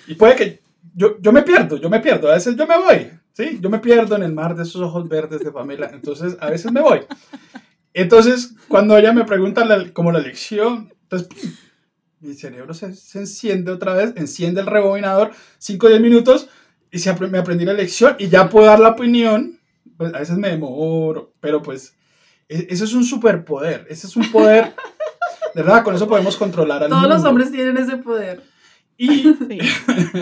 y 0.08 0.16
puede 0.16 0.34
que 0.34 0.62
yo, 0.94 1.16
yo 1.20 1.32
me 1.32 1.42
pierdo, 1.42 1.76
yo 1.76 1.88
me 1.88 2.00
pierdo, 2.00 2.28
a 2.28 2.34
veces 2.34 2.56
yo 2.56 2.66
me 2.66 2.76
voy, 2.76 3.10
¿sí? 3.32 3.58
Yo 3.60 3.70
me 3.70 3.78
pierdo 3.78 4.16
en 4.16 4.24
el 4.24 4.32
mar 4.32 4.56
de 4.56 4.64
esos 4.64 4.82
ojos 4.82 5.08
verdes 5.08 5.44
de 5.44 5.52
Pamela, 5.52 5.90
entonces 5.92 6.36
a 6.40 6.50
veces 6.50 6.72
me 6.72 6.80
voy. 6.80 7.02
Entonces, 7.98 8.54
cuando 8.68 8.96
ella 8.98 9.12
me 9.12 9.24
pregunta 9.24 9.64
la- 9.64 9.90
como 9.92 10.12
la 10.12 10.18
lección, 10.20 10.92
entonces 11.02 11.28
¡pum! 11.28 11.50
mi 12.20 12.34
cerebro 12.34 12.74
se, 12.74 12.92
se 12.94 13.20
enciende 13.20 13.72
otra 13.72 13.94
vez, 13.94 14.12
enciende 14.16 14.60
el 14.60 14.66
rebobinador, 14.66 15.30
5 15.58 15.86
o 15.86 15.88
10 15.90 16.00
minutos, 16.02 16.48
y 16.90 16.98
se 16.98 17.14
me 17.14 17.38
aprendí 17.38 17.64
la 17.64 17.72
lección 17.72 18.16
y 18.18 18.28
ya 18.28 18.48
puedo 18.50 18.66
dar 18.66 18.80
la 18.80 18.90
opinión. 18.90 19.58
Pues 19.96 20.12
a 20.12 20.18
veces 20.18 20.36
me 20.36 20.48
demoro, 20.50 21.32
pero 21.40 21.62
pues 21.62 21.94
e- 22.50 22.66
eso 22.68 22.84
es 22.84 22.92
un 22.92 23.04
superpoder, 23.04 23.86
ese 23.88 24.06
es 24.06 24.14
un 24.16 24.30
poder, 24.30 24.74
de 25.54 25.62
verdad, 25.62 25.82
con 25.82 25.94
eso 25.94 26.06
podemos 26.06 26.36
controlar 26.36 26.82
al 26.82 26.90
Todos 26.90 27.02
los 27.04 27.14
mundo. 27.16 27.30
hombres 27.30 27.50
tienen 27.50 27.78
ese 27.78 27.96
poder. 27.96 28.42
Y 28.98 29.08
Sí. 29.48 29.58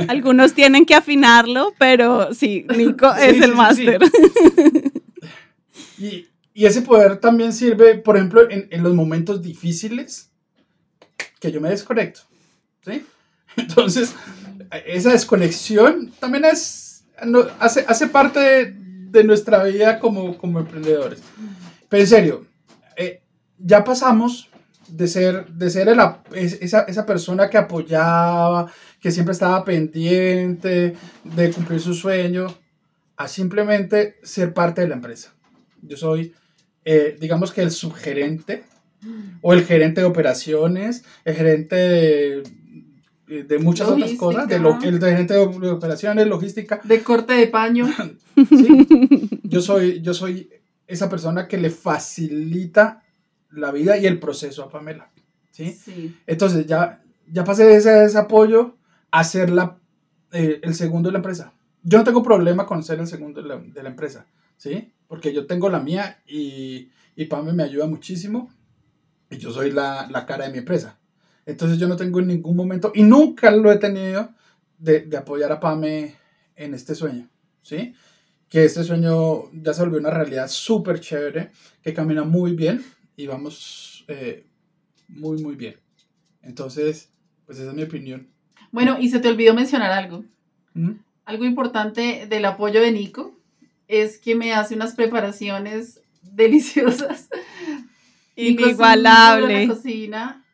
Algunos 0.09 0.53
tienen 0.55 0.85
que 0.87 0.95
afinarlo, 0.95 1.73
pero 1.79 2.33
sí, 2.35 2.67
Nico 2.77 3.13
Sí, 3.15 3.21
es 3.23 3.37
sí, 3.37 3.43
el 3.43 3.51
sí. 3.51 3.57
máster. 3.57 4.01
Y, 5.99 6.27
y 6.55 6.67
ese 6.67 6.83
poder 6.83 7.17
también 7.19 7.53
sirve, 7.53 7.97
por 7.97 8.17
ejemplo, 8.17 8.49
en, 8.49 8.83
los 8.83 8.95
momentos 8.95 9.43
difíciles 9.43 10.31
que 11.41 11.51
yo 11.51 11.61
me 11.61 11.69
desconecto. 11.69 12.21
¿sí? 12.85 13.05
Entonces, 13.57 14.15
esa 14.87 15.11
desconexión 15.11 16.13
también 16.21 16.45
es, 16.45 17.05
hace, 17.59 17.85
hace 17.89 18.07
parte 18.07 18.73
de, 19.11 19.25
nuestra 19.25 19.65
vida 19.65 19.99
como, 19.99 20.39
como 20.39 20.61
emprendedores. 20.61 21.21
Pero 21.89 22.01
en 22.01 22.09
serio, 22.09 22.47
eh, 22.97 23.21
ya 23.59 23.83
pasamos 23.83 24.49
de 24.89 25.09
ser, 25.09 25.47
de 25.49 25.71
ser 25.71 25.89
esa, 26.35 26.81
esa 26.83 27.07
persona 27.07 27.51
que 27.51 27.59
apoyaba, 27.59 28.71
que 29.01 29.11
siempre 29.11 29.33
estaba 29.33 29.65
pendiente 29.65 30.97
de 31.25 31.51
cumplir 31.53 31.81
su 31.81 31.95
sueño, 31.95 32.47
a 33.17 33.29
simplemente 33.29 34.19
ser 34.23 34.53
parte 34.55 34.81
de 34.81 34.89
la 34.89 34.95
empresa. 34.95 35.35
Yo 35.83 35.97
soy, 35.97 36.35
eh, 36.85 37.17
digamos 37.21 37.53
que 37.53 37.63
el 37.63 37.71
subgerente 37.71 38.65
o 39.43 39.53
el 39.53 39.65
gerente 39.65 40.01
de 40.01 40.07
operaciones, 40.07 41.05
el 41.25 41.35
gerente 41.35 41.77
de, 41.77 42.43
de 43.45 43.59
muchas 43.59 43.89
otras 43.89 44.13
cosas, 44.15 44.49
de 44.49 44.59
lo- 44.59 44.79
el 44.83 44.99
gerente 44.99 45.35
de 45.35 45.41
operaciones, 45.71 46.27
logística. 46.27 46.81
De 46.85 47.03
corte 47.03 47.35
de 47.35 47.47
paño. 47.49 47.87
¿sí? 48.49 49.29
Yo, 49.43 49.61
soy, 49.61 50.01
yo 50.03 50.15
soy 50.15 50.49
esa 50.87 51.09
persona 51.09 51.47
que 51.49 51.57
le 51.59 51.71
facilita 51.71 53.03
la 53.51 53.71
vida 53.73 53.97
y 53.99 54.07
el 54.07 54.19
proceso 54.19 54.63
a 54.63 54.71
Pamela. 54.71 55.11
¿sí? 55.51 55.73
Sí. 55.73 56.17
Entonces 56.27 56.67
ya, 56.67 57.03
ya 57.31 57.45
pasé 57.45 57.65
de 57.65 57.77
ese, 57.77 58.05
ese 58.05 58.19
apoyo 58.19 58.77
a 59.11 59.23
ser 59.25 59.51
la, 59.51 59.79
eh, 60.33 60.61
el 60.63 60.75
segundo 60.75 61.09
de 61.09 61.13
la 61.13 61.19
empresa. 61.19 61.53
Yo 61.83 61.99
no 61.99 62.05
tengo 62.05 62.23
problema 62.23 62.65
con 62.67 62.83
ser 62.83 62.99
el 63.01 63.07
segundo 63.07 63.43
de 63.43 63.49
la, 63.49 63.59
de 63.59 63.83
la 63.83 63.91
empresa, 63.91 64.27
¿sí? 64.57 64.91
Porque 65.07 65.33
yo 65.33 65.47
tengo 65.47 65.69
la 65.69 65.81
mía 65.81 66.23
y, 66.27 66.91
y 67.17 67.25
Pame 67.27 67.53
me 67.53 67.63
ayuda 67.63 67.87
muchísimo 67.87 68.51
y 69.31 69.37
yo 69.39 69.51
soy 69.51 69.71
la, 69.71 70.09
la 70.11 70.27
cara 70.27 70.47
de 70.47 70.53
mi 70.53 70.59
empresa. 70.59 70.99
Entonces 71.47 71.79
yo 71.79 71.89
no 71.89 71.97
tengo 71.97 72.21
en 72.21 72.29
ningún 72.29 72.57
momento, 72.57 72.91
y 72.95 73.03
nunca 73.03 73.51
lo 73.51 73.71
he 73.71 73.77
tenido, 73.77 74.31
de, 74.79 75.01
de 75.01 75.17
apoyar 75.17 75.53
a 75.53 75.61
Pame 75.61 76.15
en 76.57 76.75
este 76.75 76.95
sueño, 76.95 77.29
¿sí? 77.63 77.95
Que 78.49 78.65
este 78.65 78.85
sueño 78.85 79.51
ya 79.53 79.75
se 79.75 79.83
volvió 79.83 79.99
una 79.99 80.11
realidad 80.11 80.49
súper 80.49 81.01
chévere, 81.01 81.51
que 81.83 81.93
camina 81.93 82.25
muy 82.25 82.55
bien 82.55 82.85
y 83.17 83.27
vamos 83.27 84.05
eh, 84.09 84.47
muy, 85.09 85.43
muy 85.43 85.55
bien. 85.55 85.77
Entonces, 86.43 87.11
pues 87.47 87.59
esa 87.59 87.71
es 87.71 87.75
mi 87.75 87.83
opinión. 87.83 88.29
Bueno, 88.71 88.97
y 89.01 89.09
se 89.09 89.21
te 89.21 89.29
olvidó 89.29 89.55
mencionar 89.55 89.93
algo. 89.93 90.25
¿Mm? 90.75 90.93
Algo 91.25 91.45
importante 91.45 92.27
del 92.29 92.45
apoyo 92.45 92.81
de 92.81 92.93
Nico 92.93 93.34
es 93.89 94.19
que 94.19 94.35
me 94.35 94.53
hace 94.53 94.75
unas 94.75 94.95
preparaciones 94.95 96.01
deliciosas. 96.23 97.29
Inigualable. 98.37 99.67
la 99.67 99.75
cocina 99.75 100.45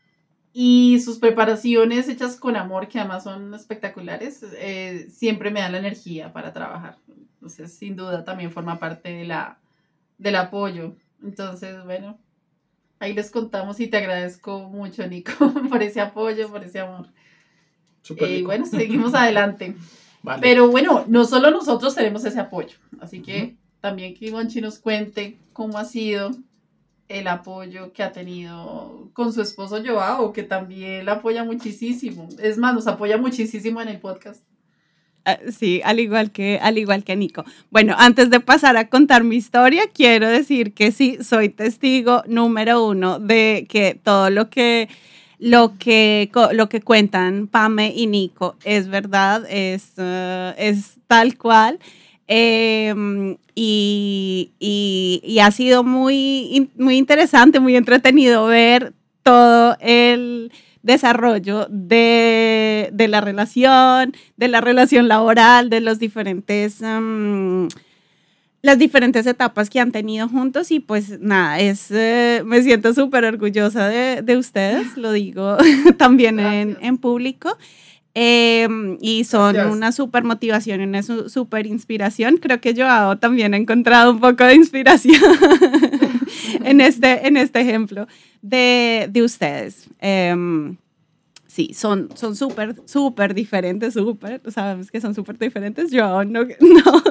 y 0.52 1.00
sus 1.00 1.18
preparaciones 1.18 2.08
hechas 2.08 2.36
con 2.36 2.56
amor, 2.56 2.88
que 2.88 2.98
además 2.98 3.24
son 3.24 3.54
espectaculares, 3.54 4.44
eh, 4.58 5.08
siempre 5.10 5.50
me 5.50 5.60
dan 5.60 5.72
la 5.72 5.78
energía 5.78 6.32
para 6.32 6.52
trabajar. 6.52 6.98
Entonces, 7.34 7.72
sin 7.72 7.96
duda, 7.96 8.24
también 8.24 8.50
forma 8.50 8.78
parte 8.78 9.10
de 9.10 9.24
la, 9.24 9.58
del 10.18 10.36
apoyo. 10.36 10.94
Entonces, 11.22 11.82
bueno, 11.84 12.18
ahí 12.98 13.14
les 13.14 13.30
contamos 13.30 13.78
y 13.80 13.86
te 13.86 13.96
agradezco 13.96 14.68
mucho, 14.68 15.06
Nico, 15.06 15.32
por 15.70 15.82
ese 15.82 16.00
apoyo, 16.00 16.50
por 16.50 16.64
ese 16.64 16.80
amor. 16.80 17.06
Súper 18.02 18.28
Eh, 18.28 18.42
bueno, 18.42 18.66
seguimos 18.66 19.14
adelante. 19.14 19.74
Vale. 20.22 20.42
Pero 20.42 20.68
bueno, 20.68 21.04
no 21.08 21.24
solo 21.24 21.50
nosotros 21.50 21.94
tenemos 21.94 22.24
ese 22.24 22.40
apoyo, 22.40 22.76
así 23.00 23.20
que 23.20 23.56
también 23.80 24.14
que 24.14 24.26
Ivonchi 24.26 24.60
nos 24.60 24.78
cuente 24.78 25.38
cómo 25.52 25.78
ha 25.78 25.84
sido 25.84 26.32
el 27.08 27.26
apoyo 27.26 27.92
que 27.92 28.02
ha 28.02 28.12
tenido 28.12 29.10
con 29.14 29.32
su 29.32 29.42
esposo 29.42 29.82
Joao, 29.84 30.32
que 30.32 30.44
también 30.44 31.06
la 31.06 31.14
apoya 31.14 31.42
muchísimo. 31.42 32.28
Es 32.40 32.56
más, 32.56 32.72
nos 32.72 32.86
apoya 32.86 33.18
muchísimo 33.18 33.82
en 33.82 33.88
el 33.88 33.98
podcast. 33.98 34.42
Ah, 35.24 35.38
sí, 35.50 35.82
al 35.84 36.00
igual 36.00 36.30
que 36.30 36.58
al 36.62 36.78
igual 36.78 37.04
que 37.04 37.16
Nico. 37.16 37.44
Bueno, 37.70 37.94
antes 37.98 38.30
de 38.30 38.40
pasar 38.40 38.76
a 38.76 38.88
contar 38.88 39.22
mi 39.24 39.36
historia, 39.36 39.82
quiero 39.92 40.28
decir 40.28 40.72
que 40.72 40.92
sí, 40.92 41.18
soy 41.22 41.50
testigo 41.50 42.22
número 42.26 42.86
uno 42.86 43.18
de 43.18 43.66
que 43.68 43.98
todo 44.02 44.30
lo 44.30 44.48
que 44.48 44.88
lo 45.40 45.78
que, 45.78 46.30
lo 46.52 46.68
que 46.68 46.82
cuentan 46.82 47.46
Pame 47.46 47.92
y 47.96 48.06
Nico 48.06 48.56
es 48.62 48.88
verdad, 48.88 49.44
es, 49.48 49.94
uh, 49.96 50.52
es 50.58 50.98
tal 51.06 51.36
cual. 51.38 51.78
Em, 52.26 53.36
y, 53.56 54.52
y, 54.60 55.38
ha 55.40 55.50
sido 55.50 55.82
muy, 55.82 56.70
muy 56.76 56.96
interesante, 56.96 57.58
muy 57.58 57.74
entretenido 57.74 58.46
ver 58.46 58.92
todo 59.24 59.76
el 59.80 60.52
desarrollo 60.82 61.66
de, 61.68 62.90
de 62.92 63.08
la 63.08 63.20
relación, 63.20 64.14
de 64.36 64.48
la 64.48 64.60
relación 64.60 65.08
laboral, 65.08 65.70
de 65.70 65.80
los 65.80 65.98
diferentes... 65.98 66.80
Um, 66.80 67.68
las 68.62 68.78
diferentes 68.78 69.26
etapas 69.26 69.70
que 69.70 69.80
han 69.80 69.90
tenido 69.90 70.28
juntos 70.28 70.70
y 70.70 70.80
pues 70.80 71.18
nada, 71.20 71.60
es, 71.60 71.90
eh, 71.90 72.42
me 72.44 72.62
siento 72.62 72.92
súper 72.92 73.24
orgullosa 73.24 73.88
de, 73.88 74.22
de, 74.22 74.36
ustedes, 74.36 74.96
lo 74.96 75.12
digo 75.12 75.56
también 75.98 76.38
en, 76.40 76.76
en, 76.80 76.98
público. 76.98 77.56
Eh, 78.14 78.68
y 79.00 79.24
son 79.24 79.54
Gracias. 79.54 79.72
una 79.72 79.92
súper 79.92 80.24
motivación 80.24 80.80
y 80.80 80.84
una 80.84 81.02
súper 81.02 81.66
inspiración. 81.66 82.38
Creo 82.38 82.60
que 82.60 82.74
yo 82.74 82.86
también 83.18 83.54
he 83.54 83.56
encontrado 83.56 84.10
un 84.10 84.20
poco 84.20 84.44
de 84.44 84.56
inspiración 84.56 85.22
en, 86.64 86.80
este, 86.80 87.26
en 87.28 87.36
este 87.36 87.60
ejemplo 87.60 88.08
de, 88.42 89.08
de 89.10 89.22
ustedes. 89.22 89.86
Eh, 90.00 90.34
sí, 91.50 91.74
son 91.74 92.08
son 92.14 92.36
súper, 92.36 92.76
súper 92.86 93.34
diferentes, 93.34 93.94
súper, 93.94 94.40
sabemos 94.50 94.90
que 94.90 95.00
son 95.00 95.14
súper 95.14 95.36
diferentes. 95.38 95.90
Yo 95.90 96.24
no, 96.24 96.44
no, 96.60 97.02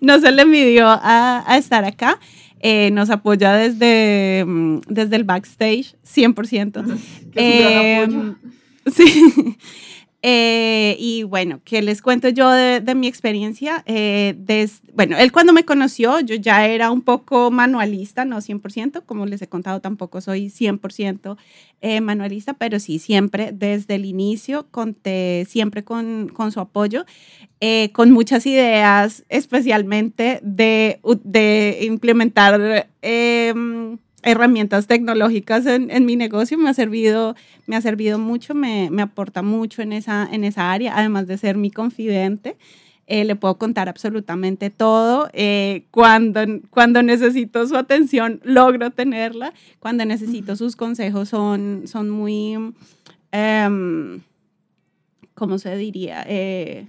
no 0.00 0.20
se 0.20 0.30
le 0.30 0.44
midió 0.44 0.86
a, 0.86 1.44
a 1.46 1.56
estar 1.56 1.84
acá. 1.84 2.18
Eh, 2.60 2.90
nos 2.90 3.10
apoya 3.10 3.52
desde, 3.52 4.44
mm, 4.46 4.80
desde 4.88 5.16
el 5.16 5.24
backstage, 5.24 5.94
100%. 6.04 6.84
Eh, 7.38 8.08
sí. 8.86 9.56
Eh, 10.28 10.96
y 10.98 11.22
bueno, 11.22 11.60
¿qué 11.64 11.82
les 11.82 12.02
cuento 12.02 12.28
yo 12.28 12.50
de, 12.50 12.80
de 12.80 12.96
mi 12.96 13.06
experiencia? 13.06 13.84
Eh, 13.86 14.34
des, 14.36 14.82
bueno, 14.92 15.16
él 15.16 15.30
cuando 15.30 15.52
me 15.52 15.64
conoció, 15.64 16.18
yo 16.18 16.34
ya 16.34 16.66
era 16.66 16.90
un 16.90 17.02
poco 17.02 17.52
manualista, 17.52 18.24
no 18.24 18.38
100%, 18.38 19.04
como 19.06 19.24
les 19.24 19.40
he 19.42 19.46
contado, 19.46 19.80
tampoco 19.80 20.20
soy 20.20 20.50
100% 20.50 21.36
eh, 21.80 22.00
manualista, 22.00 22.54
pero 22.54 22.80
sí, 22.80 22.98
siempre 22.98 23.52
desde 23.52 23.94
el 23.94 24.04
inicio 24.04 24.66
conté 24.72 25.46
siempre 25.48 25.84
con, 25.84 26.28
con 26.34 26.50
su 26.50 26.58
apoyo, 26.58 27.04
eh, 27.60 27.92
con 27.92 28.10
muchas 28.10 28.46
ideas, 28.46 29.24
especialmente 29.28 30.40
de, 30.42 30.98
de 31.22 31.78
implementar 31.82 32.88
em, 33.00 33.96
herramientas 34.26 34.86
tecnológicas 34.88 35.64
en, 35.66 35.90
en, 35.90 36.04
mi 36.04 36.16
negocio 36.16 36.58
me 36.58 36.68
ha 36.68 36.74
servido, 36.74 37.36
me 37.66 37.76
ha 37.76 37.80
servido 37.80 38.18
mucho, 38.18 38.54
me, 38.54 38.90
me, 38.90 39.02
aporta 39.02 39.40
mucho 39.40 39.82
en 39.82 39.92
esa, 39.92 40.28
en 40.30 40.42
esa 40.44 40.72
área, 40.72 40.98
además 40.98 41.26
de 41.28 41.38
ser 41.38 41.56
mi 41.56 41.70
confidente. 41.70 42.56
Eh, 43.08 43.24
le 43.24 43.36
puedo 43.36 43.56
contar 43.56 43.88
absolutamente 43.88 44.68
todo. 44.68 45.30
Eh, 45.32 45.86
cuando, 45.92 46.40
cuando 46.70 47.04
necesito 47.04 47.64
su 47.68 47.76
atención, 47.76 48.40
logro 48.42 48.90
tenerla. 48.90 49.52
Cuando 49.78 50.04
necesito 50.04 50.56
sus 50.56 50.74
consejos, 50.74 51.28
son, 51.28 51.84
son 51.86 52.10
muy, 52.10 52.56
um, 52.56 52.74
¿cómo 55.34 55.58
se 55.58 55.76
diría? 55.76 56.24
Eh, 56.26 56.88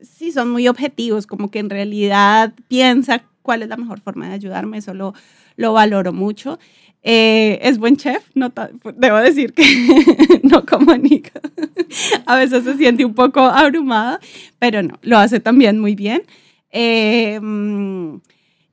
sí, 0.00 0.32
son 0.32 0.50
muy 0.50 0.66
objetivos, 0.66 1.26
como 1.26 1.50
que 1.50 1.58
en 1.58 1.68
realidad 1.68 2.54
piensa 2.68 3.22
cuál 3.42 3.62
es 3.62 3.68
la 3.68 3.76
mejor 3.76 4.00
forma 4.00 4.28
de 4.28 4.34
ayudarme. 4.34 4.78
Eso 4.78 4.94
lo, 4.94 5.12
lo 5.56 5.72
valoro 5.72 6.12
mucho. 6.12 6.58
Eh, 7.04 7.58
es 7.62 7.78
buen 7.78 7.96
chef, 7.96 8.24
no 8.34 8.52
debo 8.94 9.16
decir 9.18 9.52
que 9.52 9.64
no 10.44 10.64
como. 10.64 10.92
A 12.26 12.36
veces 12.36 12.64
se 12.64 12.76
siente 12.76 13.04
un 13.04 13.14
poco 13.14 13.40
abrumada, 13.40 14.20
pero 14.58 14.82
no, 14.82 14.98
lo 15.02 15.18
hace 15.18 15.40
también 15.40 15.78
muy 15.78 15.94
bien. 15.94 16.22
Eh, 16.70 17.40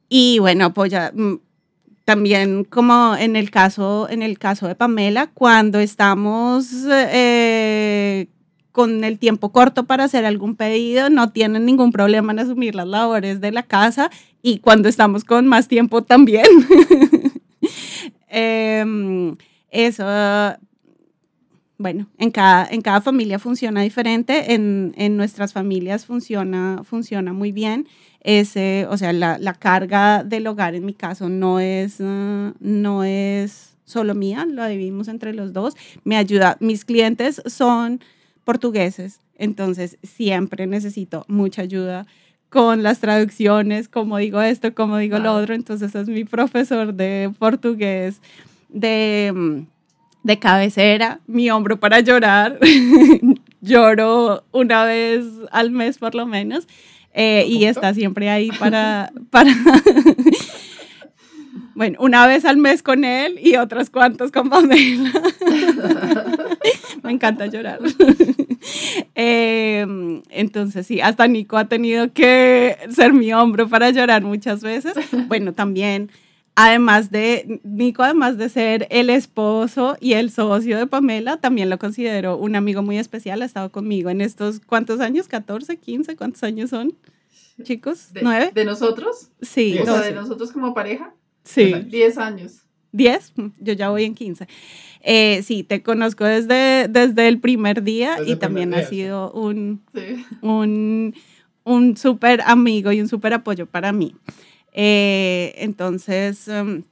y 0.09 0.39
bueno, 0.39 0.65
apoya 0.65 1.11
mm, 1.13 1.39
también 2.09 2.63
como 2.63 3.15
en 3.15 3.35
el 3.35 3.51
caso, 3.51 4.07
en 4.09 4.23
el 4.23 4.39
caso 4.39 4.67
de 4.67 4.73
Pamela, 4.73 5.27
cuando 5.27 5.79
estamos 5.79 6.67
eh, 6.91 8.27
con 8.71 9.03
el 9.03 9.19
tiempo 9.19 9.51
corto 9.51 9.85
para 9.85 10.05
hacer 10.05 10.25
algún 10.25 10.55
pedido, 10.55 11.11
no 11.11 11.31
tienen 11.31 11.65
ningún 11.65 11.91
problema 11.91 12.31
en 12.31 12.39
asumir 12.39 12.73
las 12.73 12.87
labores 12.87 13.41
de 13.41 13.51
la 13.51 13.61
casa 13.61 14.09
y 14.41 14.59
cuando 14.59 14.89
estamos 14.89 15.23
con 15.23 15.47
más 15.47 15.67
tiempo 15.67 16.03
también. 16.03 16.45
eh, 18.29 19.35
eso, 19.71 20.05
bueno, 21.77 22.07
en 22.17 22.31
cada, 22.31 22.67
en 22.69 22.81
cada 22.81 23.01
familia 23.01 23.39
funciona 23.39 23.81
diferente, 23.81 24.53
en, 24.53 24.93
en 24.97 25.17
nuestras 25.17 25.53
familias 25.53 26.05
funciona, 26.05 26.81
funciona 26.83 27.33
muy 27.33 27.51
bien. 27.51 27.87
Ese, 28.21 28.85
o 28.89 28.97
sea, 28.97 29.13
la, 29.13 29.37
la, 29.37 29.53
carga 29.53 30.25
del 30.25 30.45
hogar 30.47 30.75
en 30.75 30.85
mi 30.85 30.93
caso 30.93 31.29
no 31.29 31.61
es, 31.61 32.01
uh, 32.01 32.53
no 32.59 33.03
es 33.05 33.77
solo 33.85 34.13
mía, 34.13 34.45
lo 34.45 34.67
dividimos 34.67 35.07
entre 35.07 35.33
los 35.33 35.53
dos. 35.53 35.75
Me 36.03 36.17
ayuda, 36.17 36.57
mis 36.59 36.83
clientes 36.83 37.41
son 37.45 38.01
portugueses, 38.43 39.21
entonces 39.35 39.97
siempre 40.03 40.67
necesito 40.67 41.23
mucha 41.29 41.61
ayuda 41.61 42.07
con 42.49 42.83
las 42.83 42.99
traducciones, 42.99 43.87
como 43.87 44.17
digo 44.17 44.41
esto, 44.41 44.73
como 44.73 44.97
digo 44.97 45.17
wow. 45.17 45.23
lo 45.23 45.33
otro. 45.35 45.55
Entonces 45.55 45.93
es 45.95 46.07
mi 46.07 46.23
profesor 46.23 46.93
de 46.93 47.31
portugués 47.37 48.21
de, 48.69 49.31
mm, 49.35 49.59
de 50.23 50.39
cabecera, 50.39 51.19
mi 51.27 51.49
hombro 51.49 51.79
para 51.79 51.99
llorar. 51.99 52.59
Lloro 53.61 54.43
una 54.51 54.85
vez 54.85 55.25
al 55.51 55.71
mes 55.71 55.97
por 55.97 56.15
lo 56.15 56.25
menos. 56.25 56.67
Eh, 57.13 57.45
y 57.47 57.65
está 57.65 57.93
siempre 57.93 58.29
ahí 58.29 58.51
para, 58.51 59.11
para 59.29 59.51
bueno, 61.79 61.97
una 62.01 62.27
vez 62.27 62.45
al 62.45 62.57
mes 62.57 62.83
con 62.83 63.03
él 63.03 63.39
y 63.41 63.55
otras 63.55 63.89
cuantas 63.89 64.31
con 64.31 64.49
Pamela. 64.49 65.11
Me 67.09 67.15
encanta 67.15 67.47
llorar. 67.47 67.79
eh, 69.15 70.21
entonces, 70.29 70.85
sí, 70.85 71.01
hasta 71.01 71.25
Nico 71.25 71.57
ha 71.57 71.67
tenido 71.67 72.13
que 72.13 72.77
ser 72.91 73.13
mi 73.13 73.33
hombro 73.33 73.67
para 73.67 73.89
llorar 73.89 74.21
muchas 74.21 74.61
veces. 74.61 74.93
Bueno, 75.27 75.53
también, 75.53 76.11
además 76.53 77.09
de, 77.09 77.61
Nico, 77.63 78.03
además 78.03 78.37
de 78.37 78.47
ser 78.49 78.85
el 78.91 79.09
esposo 79.09 79.97
y 79.99 80.13
el 80.13 80.29
socio 80.29 80.77
de 80.77 80.85
Pamela, 80.85 81.37
también 81.37 81.71
lo 81.71 81.79
considero 81.79 82.37
un 82.37 82.55
amigo 82.55 82.83
muy 82.83 82.99
especial. 82.99 83.41
Ha 83.41 83.45
estado 83.45 83.71
conmigo 83.71 84.11
en 84.11 84.21
estos, 84.21 84.59
¿cuántos 84.59 84.99
años? 84.99 85.27
¿14, 85.27 85.79
15? 85.79 86.15
¿Cuántos 86.15 86.43
años 86.43 86.69
son? 86.69 86.93
Chicos, 87.63 88.13
de, 88.13 88.21
¿nueve? 88.21 88.51
¿De 88.53 88.65
nosotros? 88.65 89.31
Sí. 89.41 89.79
O 89.79 89.83
sea, 89.83 90.01
de 90.01 90.11
nosotros 90.11 90.51
como 90.51 90.75
pareja. 90.75 91.11
Sí. 91.43 91.73
10 91.73 92.17
años. 92.19 92.61
10, 92.91 93.33
yo 93.59 93.73
ya 93.73 93.89
voy 93.89 94.03
en 94.03 94.13
15. 94.13 94.47
Eh, 95.01 95.41
sí, 95.43 95.63
te 95.63 95.81
conozco 95.81 96.25
desde, 96.25 96.87
desde 96.89 97.27
el 97.27 97.39
primer 97.39 97.83
día 97.83 98.17
desde 98.17 98.31
y 98.31 98.35
también 98.35 98.71
día, 98.71 98.79
has 98.79 98.89
sido 98.89 99.31
sí. 99.33 99.39
un, 99.39 99.81
sí. 99.93 100.25
un, 100.41 101.15
un 101.63 101.97
súper 101.97 102.41
amigo 102.45 102.91
y 102.91 103.01
un 103.01 103.07
súper 103.07 103.33
apoyo 103.33 103.65
para 103.65 103.91
mí. 103.91 104.15
Eh, 104.73 105.53
entonces, 105.57 106.47
um, 106.47 106.83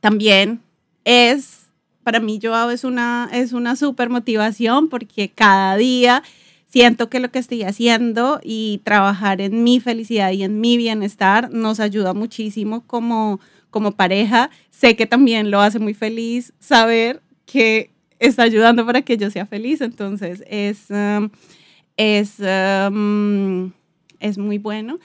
también 0.00 0.60
es, 1.04 1.66
para 2.04 2.20
mí, 2.20 2.38
Joao 2.42 2.70
es 2.70 2.84
una, 2.84 3.28
es 3.32 3.52
una 3.52 3.76
súper 3.76 4.10
motivación 4.10 4.88
porque 4.88 5.30
cada 5.30 5.76
día 5.76 6.22
siento 6.66 7.08
que 7.08 7.20
lo 7.20 7.30
que 7.30 7.38
estoy 7.38 7.62
haciendo 7.62 8.40
y 8.42 8.80
trabajar 8.84 9.40
en 9.40 9.64
mi 9.64 9.80
felicidad 9.80 10.32
y 10.32 10.42
en 10.42 10.60
mi 10.60 10.76
bienestar 10.76 11.50
nos 11.50 11.80
ayuda 11.80 12.14
muchísimo 12.14 12.84
como 12.86 13.40
como 13.70 13.92
pareja, 13.92 14.50
sé 14.70 14.96
que 14.96 15.06
también 15.06 15.50
lo 15.50 15.60
hace 15.60 15.78
muy 15.78 15.94
feliz 15.94 16.52
saber 16.58 17.22
que 17.46 17.90
está 18.18 18.42
ayudando 18.42 18.84
para 18.84 19.02
que 19.02 19.16
yo 19.16 19.30
sea 19.30 19.46
feliz, 19.46 19.80
entonces 19.80 20.42
es, 20.48 20.86
um, 20.90 21.30
es, 21.96 22.36
um, 22.40 23.72
es 24.20 24.38
muy 24.38 24.58
bueno. 24.58 24.98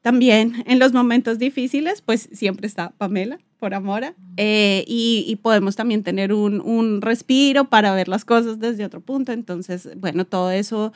También 0.00 0.64
en 0.66 0.78
los 0.78 0.92
momentos 0.92 1.38
difíciles, 1.38 2.02
pues 2.02 2.28
siempre 2.32 2.66
está 2.66 2.90
Pamela, 2.98 3.38
por 3.58 3.74
Amora, 3.74 4.16
eh, 4.36 4.84
y, 4.88 5.24
y, 5.28 5.36
podemos 5.36 5.76
también 5.76 6.02
tener 6.02 6.32
un, 6.32 6.60
un, 6.60 7.00
respiro 7.00 7.66
para 7.66 7.94
ver 7.94 8.08
las 8.08 8.24
cosas 8.24 8.58
desde 8.58 8.84
otro 8.84 9.00
punto. 9.00 9.30
Entonces, 9.30 9.88
bueno, 9.96 10.24
todo 10.24 10.50
eso, 10.50 10.92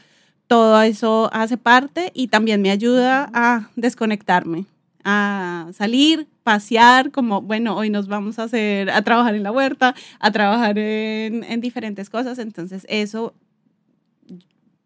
todo 0.49 0.83
eso 0.83 1.31
hace 1.33 1.57
parte 1.57 2.11
y 2.12 2.27
también 2.27 2.61
me 2.62 2.72
ayuda 2.72 3.31
a 3.33 3.70
desconectarme 3.77 4.66
a 5.08 5.68
salir, 5.72 6.26
pasear, 6.42 7.12
como, 7.12 7.40
bueno, 7.40 7.76
hoy 7.76 7.90
nos 7.90 8.08
vamos 8.08 8.40
a 8.40 8.42
hacer, 8.42 8.90
a 8.90 9.02
trabajar 9.02 9.36
en 9.36 9.44
la 9.44 9.52
huerta, 9.52 9.94
a 10.18 10.32
trabajar 10.32 10.78
en, 10.78 11.44
en 11.44 11.60
diferentes 11.60 12.10
cosas. 12.10 12.40
Entonces, 12.40 12.84
eso, 12.88 13.32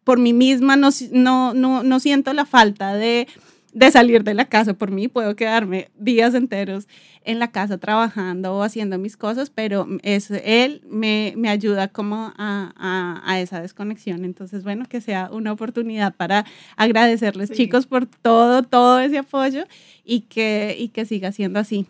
por 0.04 0.18
mí 0.18 0.34
misma, 0.34 0.76
no, 0.76 0.90
no, 1.12 1.54
no, 1.54 1.82
no 1.82 2.00
siento 2.00 2.34
la 2.34 2.44
falta 2.44 2.92
de 2.92 3.28
de 3.72 3.90
salir 3.90 4.24
de 4.24 4.34
la 4.34 4.46
casa. 4.46 4.74
Por 4.74 4.90
mí 4.90 5.08
puedo 5.08 5.36
quedarme 5.36 5.90
días 5.96 6.34
enteros 6.34 6.88
en 7.24 7.38
la 7.38 7.50
casa 7.50 7.78
trabajando 7.78 8.54
o 8.54 8.62
haciendo 8.62 8.98
mis 8.98 9.16
cosas, 9.16 9.50
pero 9.50 9.86
es, 10.02 10.30
él 10.30 10.82
me, 10.88 11.34
me 11.36 11.48
ayuda 11.48 11.88
como 11.88 12.32
a, 12.36 12.72
a, 12.76 13.22
a, 13.24 13.40
esa 13.40 13.60
desconexión. 13.60 14.24
Entonces, 14.24 14.64
bueno, 14.64 14.86
que 14.88 15.00
sea 15.00 15.28
una 15.30 15.52
oportunidad 15.52 16.14
para 16.14 16.46
agradecerles, 16.76 17.50
chicos, 17.50 17.86
por 17.86 18.06
todo, 18.06 18.62
todo 18.62 19.00
ese 19.00 19.18
apoyo 19.18 19.64
y 20.04 20.22
que, 20.22 20.76
y 20.78 20.88
que 20.88 21.04
siga 21.04 21.32
siendo 21.32 21.58
así. 21.58 21.86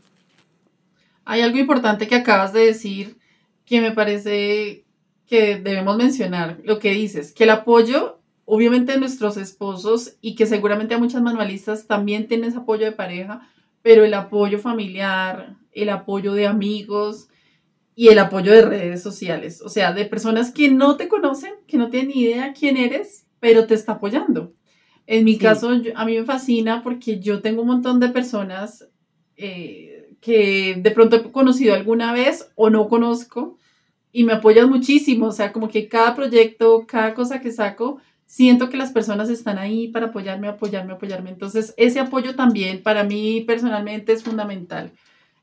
Hay 1.24 1.42
algo 1.42 1.58
importante 1.58 2.08
que 2.08 2.16
acabas 2.16 2.52
de 2.52 2.66
decir 2.66 3.16
que 3.64 3.80
me 3.80 3.92
parece 3.92 4.84
que 5.28 5.56
debemos 5.56 5.96
mencionar, 5.96 6.58
lo 6.64 6.80
que 6.80 6.90
dices, 6.90 7.32
que 7.32 7.44
el 7.44 7.50
apoyo 7.50 8.19
obviamente 8.52 8.98
nuestros 8.98 9.36
esposos 9.36 10.16
y 10.20 10.34
que 10.34 10.44
seguramente 10.44 10.94
a 10.94 10.98
muchas 10.98 11.22
manualistas 11.22 11.86
también 11.86 12.26
tienen 12.26 12.48
ese 12.48 12.58
apoyo 12.58 12.84
de 12.84 12.90
pareja, 12.90 13.48
pero 13.80 14.04
el 14.04 14.12
apoyo 14.12 14.58
familiar, 14.58 15.56
el 15.70 15.88
apoyo 15.88 16.32
de 16.32 16.48
amigos 16.48 17.28
y 17.94 18.08
el 18.08 18.18
apoyo 18.18 18.50
de 18.50 18.62
redes 18.62 19.04
sociales, 19.04 19.62
o 19.62 19.68
sea, 19.68 19.92
de 19.92 20.04
personas 20.04 20.50
que 20.50 20.68
no 20.68 20.96
te 20.96 21.06
conocen, 21.06 21.52
que 21.68 21.76
no 21.76 21.90
tienen 21.90 22.08
ni 22.08 22.22
idea 22.22 22.52
quién 22.52 22.76
eres, 22.76 23.24
pero 23.38 23.68
te 23.68 23.74
está 23.74 23.92
apoyando. 23.92 24.52
En 25.06 25.24
mi 25.24 25.38
caso, 25.38 25.70
a 25.94 26.04
mí 26.04 26.18
me 26.18 26.24
fascina 26.24 26.82
porque 26.82 27.20
yo 27.20 27.42
tengo 27.42 27.62
un 27.62 27.68
montón 27.68 28.00
de 28.00 28.08
personas 28.08 28.88
eh, 29.36 30.16
que 30.20 30.74
de 30.76 30.90
pronto 30.90 31.16
he 31.16 31.30
conocido 31.30 31.74
alguna 31.74 32.12
vez 32.12 32.50
o 32.56 32.68
no 32.68 32.88
conozco 32.88 33.58
y 34.10 34.24
me 34.24 34.32
apoyan 34.32 34.68
muchísimo, 34.68 35.26
o 35.26 35.32
sea, 35.32 35.52
como 35.52 35.68
que 35.68 35.88
cada 35.88 36.16
proyecto, 36.16 36.84
cada 36.88 37.14
cosa 37.14 37.40
que 37.40 37.52
saco, 37.52 38.00
siento 38.30 38.70
que 38.70 38.76
las 38.76 38.92
personas 38.92 39.28
están 39.28 39.58
ahí 39.58 39.88
para 39.88 40.06
apoyarme, 40.06 40.46
apoyarme, 40.46 40.92
apoyarme. 40.92 41.30
Entonces, 41.30 41.74
ese 41.76 41.98
apoyo 41.98 42.36
también 42.36 42.80
para 42.80 43.02
mí 43.02 43.40
personalmente 43.40 44.12
es 44.12 44.22
fundamental. 44.22 44.92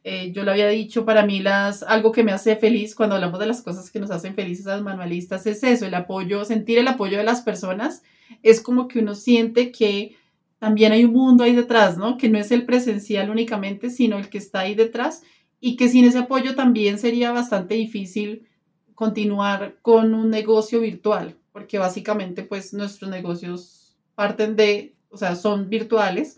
Eh, 0.05 0.31
yo 0.31 0.45
lo 0.45 0.51
había 0.51 0.69
dicho, 0.69 1.03
para 1.03 1.25
mí 1.25 1.41
las, 1.41 1.83
algo 1.83 2.13
que 2.13 2.23
me 2.23 2.31
hace 2.31 2.55
feliz 2.55 2.95
cuando 2.95 3.15
hablamos 3.15 3.41
de 3.41 3.45
las 3.45 3.61
cosas 3.61 3.91
que 3.91 3.99
nos 3.99 4.09
hacen 4.09 4.35
felices 4.35 4.67
a 4.67 4.75
los 4.75 4.85
manualistas 4.85 5.45
es 5.47 5.63
eso, 5.63 5.85
el 5.85 5.95
apoyo, 5.95 6.45
sentir 6.45 6.77
el 6.77 6.87
apoyo 6.87 7.17
de 7.17 7.25
las 7.25 7.41
personas. 7.41 8.03
Es 8.41 8.61
como 8.61 8.87
que 8.87 8.99
uno 8.99 9.15
siente 9.15 9.73
que 9.73 10.15
también 10.57 10.93
hay 10.93 11.03
un 11.03 11.11
mundo 11.11 11.43
ahí 11.43 11.53
detrás, 11.53 11.97
¿no? 11.97 12.17
Que 12.17 12.29
no 12.29 12.39
es 12.39 12.51
el 12.51 12.65
presencial 12.65 13.29
únicamente, 13.29 13.89
sino 13.89 14.17
el 14.17 14.29
que 14.29 14.37
está 14.37 14.61
ahí 14.61 14.75
detrás 14.75 15.23
y 15.59 15.75
que 15.75 15.89
sin 15.89 16.05
ese 16.05 16.19
apoyo 16.19 16.55
también 16.55 16.99
sería 16.99 17.33
bastante 17.33 17.75
difícil 17.75 18.47
continuar 18.95 19.75
con 19.81 20.13
un 20.13 20.29
negocio 20.29 20.79
virtual 20.79 21.35
porque 21.57 21.79
básicamente 21.79 22.43
pues 22.43 22.71
nuestros 22.71 23.09
negocios 23.09 23.97
parten 24.13 24.55
de, 24.55 24.93
o 25.09 25.17
sea, 25.17 25.35
son 25.35 25.69
virtuales. 25.69 26.37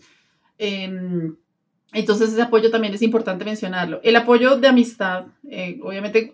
Em, 0.56 1.36
entonces 1.92 2.32
ese 2.32 2.40
apoyo 2.40 2.70
también 2.70 2.94
es 2.94 3.02
importante 3.02 3.44
mencionarlo. 3.44 4.00
El 4.02 4.16
apoyo 4.16 4.56
de 4.56 4.68
amistad, 4.68 5.26
eh, 5.50 5.78
obviamente, 5.82 6.32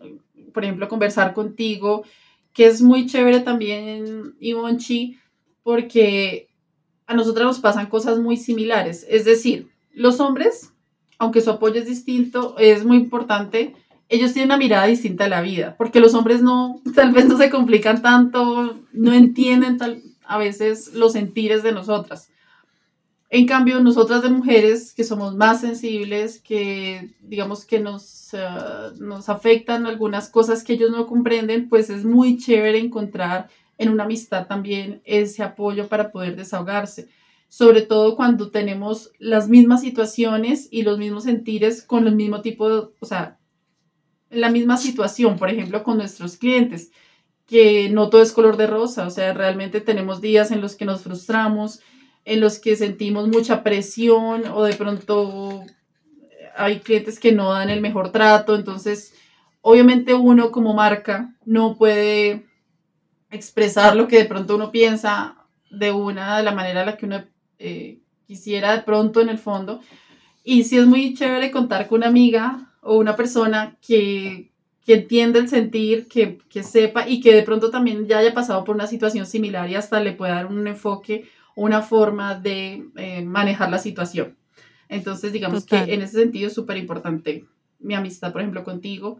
por 0.55 0.63
ejemplo, 0.63 0.87
conversar 0.87 1.35
contigo, 1.35 2.05
que 2.53 2.67
es 2.67 2.81
muy 2.81 3.07
chévere 3.07 3.41
también, 3.41 4.37
Ivonchi, 4.39 5.19
porque 5.65 6.47
a 7.09 7.15
nosotras 7.15 7.45
nos 7.45 7.59
pasan 7.59 7.87
cosas 7.87 8.21
muy 8.21 8.37
similares. 8.37 9.05
Es 9.11 9.25
decir, 9.25 9.67
los 9.91 10.21
hombres, 10.21 10.73
aunque 11.19 11.41
su 11.41 11.51
apoyo 11.51 11.81
es 11.81 11.89
distinto, 11.89 12.55
es 12.57 12.85
muy 12.85 12.99
importante 12.99 13.75
ellos 14.09 14.33
tienen 14.33 14.49
una 14.49 14.59
mirada 14.59 14.87
distinta 14.87 15.25
a 15.25 15.29
la 15.29 15.41
vida, 15.41 15.75
porque 15.77 16.01
los 16.01 16.15
hombres 16.15 16.43
no, 16.43 16.81
tal 16.95 17.13
vez 17.13 17.27
no 17.27 17.37
se 17.37 17.51
complican 17.51 18.03
tanto, 18.03 18.79
no 18.93 19.13
entienden 19.13 19.79
tal, 19.79 20.03
a 20.25 20.39
veces 20.39 20.95
los 20.95 21.13
sentires 21.13 21.63
de 21.63 21.73
nosotras. 21.73 22.31
En 23.29 23.47
cambio, 23.47 23.81
nosotras 23.81 24.23
de 24.23 24.31
mujeres 24.31 24.95
que 24.95 25.03
somos 25.03 25.35
más 25.35 25.61
sensibles, 25.61 26.41
que 26.41 27.17
digamos 27.21 27.65
que 27.65 27.81
nos, 27.81 28.33
eh, 28.35 28.39
nos 29.01 29.29
afectan 29.29 29.87
algunas 29.87 30.29
cosas 30.29 30.63
que 30.63 30.75
ellos 30.75 30.93
no 30.93 31.07
comprenden, 31.09 31.69
pues 31.69 31.91
es 31.91 32.05
muy 32.05 32.39
chévere 32.39 32.79
encontrar 32.79 33.49
en 33.79 33.89
una 33.89 34.05
amistad 34.05 34.47
también 34.47 35.03
ese 35.05 35.43
apoyo 35.43 35.89
para 35.89 36.13
poder 36.13 36.37
desahogarse. 36.37 37.09
Sobre 37.49 37.83
todo 37.83 38.17
cuando 38.17 38.51
tenemos 38.51 39.11
las 39.19 39.49
mismas 39.49 39.81
situaciones 39.81 40.69
y 40.71 40.83
los 40.83 40.99
mismos 40.99 41.25
sentires 41.25 41.83
con 41.83 42.07
el 42.07 42.15
mismo 42.15 42.43
tipo 42.43 42.69
de, 42.69 42.89
o 43.01 43.07
sea, 43.07 43.39
la 44.31 44.51
misma 44.51 44.77
situación, 44.77 45.39
por 45.39 45.51
ejemplo, 45.51 45.83
con 45.83 45.99
nuestros 45.99 46.37
clientes, 46.37 46.91
que 47.47 47.89
no 47.91 48.11
todo 48.11 48.23
es 48.23 48.33
color 48.33 48.57
de 48.57 48.67
rosa, 48.67 49.07
o 49.07 49.11
sea, 49.11 49.33
realmente 49.33 49.81
tenemos 49.81 50.21
días 50.21 50.51
en 50.51 50.61
los 50.61 50.75
que 50.75 50.85
nos 50.85 51.03
frustramos, 51.03 51.81
en 52.25 52.41
los 52.41 52.59
que 52.59 52.75
sentimos 52.75 53.29
mucha 53.29 53.63
presión 53.63 54.43
o 54.53 54.65
de 54.65 54.75
pronto 54.75 55.63
hay 56.57 56.81
clientes 56.81 57.21
que 57.21 57.33
no 57.33 57.53
dan 57.53 57.71
el 57.71 57.81
mejor 57.81 58.11
trato, 58.11 58.57
entonces 58.57 59.15
obviamente 59.61 60.15
uno 60.15 60.51
como 60.51 60.75
marca 60.75 61.35
no 61.45 61.77
puede 61.77 62.47
expresar 63.31 63.95
lo 63.95 64.09
que 64.09 64.19
de 64.19 64.25
pronto 64.25 64.57
uno 64.57 64.73
piensa 64.73 65.37
de 65.71 65.93
una 65.93 66.39
de 66.39 66.43
la 66.43 66.53
manera 66.53 66.81
en 66.81 66.87
la 66.87 66.97
que 66.97 67.07
uno 67.07 67.25
eh, 67.59 68.01
quisiera 68.27 68.73
de 68.73 68.83
pronto 68.83 69.21
en 69.21 69.29
el 69.29 69.39
fondo. 69.39 69.81
Y 70.43 70.65
sí 70.65 70.79
es 70.79 70.87
muy 70.87 71.15
chévere 71.15 71.51
contar 71.51 71.89
con 71.89 71.99
una 71.99 72.07
amiga 72.09 72.73
o 72.87 72.97
una 72.97 73.17
persona 73.17 73.77
que, 73.87 74.51
que 74.85 74.95
entienda 74.95 75.39
el 75.39 75.49
sentir, 75.49 76.09
que, 76.09 76.39
que, 76.49 76.63
sepa 76.63 77.09
y 77.09 77.21
que 77.21 77.35
de 77.35 77.43
pronto 77.43 77.71
también 77.71 78.07
ya 78.07 78.19
haya 78.19 78.33
pasado 78.33 78.65
por 78.65 78.77
una 78.77 78.87
situación 78.87 79.27
similar 79.27 79.69
y 79.69 79.75
hasta 79.75 80.01
le 80.01 80.13
pueda 80.13 80.35
dar 80.35 80.47
un 80.47 80.67
enfoque, 80.67 81.29
una 81.55 81.83
forma 81.83 82.35
de 82.37 82.85
eh, 82.97 83.23
manejar 83.23 83.71
la 83.71 83.79
situación. 83.79 84.37
Entonces, 84.89 85.33
digamos 85.33 85.65
que 85.65 85.77
en 85.77 86.03
ese 86.03 86.21
sentido 86.21 86.47
es 86.47 86.55
súper 86.55 86.77
importante 86.77 87.45
mi 87.81 87.95
amistad, 87.95 88.33
por 88.33 88.41
ejemplo, 88.41 88.63
contigo. 88.63 89.19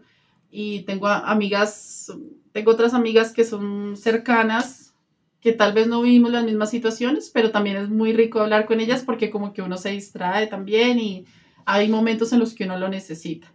Y 0.49 0.83
tengo 0.83 1.07
amigas, 1.07 2.11
tengo 2.53 2.71
otras 2.71 2.93
amigas 2.93 3.33
que 3.33 3.43
son 3.43 3.97
cercanas, 3.97 4.93
que 5.41 5.51
tal 5.51 5.73
vez 5.73 5.87
no 5.87 6.01
vivimos 6.01 6.31
las 6.31 6.45
mismas 6.45 6.69
situaciones, 6.69 7.29
pero 7.33 7.51
también 7.51 7.77
es 7.77 7.89
muy 7.89 8.13
rico 8.13 8.39
hablar 8.39 8.65
con 8.65 8.79
ellas 8.79 9.03
porque 9.03 9.29
como 9.29 9.53
que 9.53 9.61
uno 9.61 9.77
se 9.77 9.89
distrae 9.89 10.47
también 10.47 10.99
y 10.99 11.25
hay 11.65 11.89
momentos 11.89 12.31
en 12.31 12.39
los 12.39 12.53
que 12.53 12.63
uno 12.63 12.79
lo 12.79 12.87
necesita. 12.87 13.51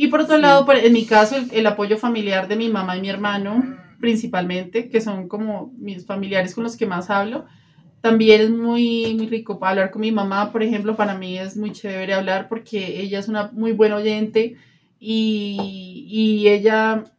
Y 0.00 0.06
por 0.06 0.20
otro 0.20 0.38
lado, 0.38 0.64
en 0.74 0.92
mi 0.92 1.06
caso, 1.06 1.34
el, 1.50 1.66
apoyo 1.66 1.98
familiar 1.98 2.46
de 2.46 2.54
mi 2.54 2.68
mamá 2.68 2.96
y 2.96 3.00
mi 3.00 3.08
hermano, 3.08 3.76
principalmente, 3.98 4.88
que 4.88 5.00
son 5.00 5.26
como 5.26 5.72
mis 5.76 6.06
familiares 6.06 6.54
con 6.54 6.62
los 6.62 6.76
que 6.76 6.86
más 6.86 7.10
hablo, 7.10 7.46
también 8.00 8.40
es 8.40 8.50
muy, 8.50 9.12
muy 9.16 9.26
rico 9.26 9.58
para 9.58 9.70
hablar 9.70 9.90
con 9.90 10.02
mi 10.02 10.12
mamá, 10.12 10.52
por 10.52 10.62
ejemplo, 10.62 10.94
para 10.94 11.18
mí 11.18 11.36
es 11.36 11.56
muy 11.56 11.72
chévere 11.72 12.14
hablar 12.14 12.48
porque 12.48 13.00
ella 13.00 13.18
es 13.18 13.26
una 13.26 13.50
muy 13.52 13.72
buena 13.72 13.96
oyente 13.96 14.56
y, 15.00 16.06
y 16.08 16.46
ella 16.46 17.02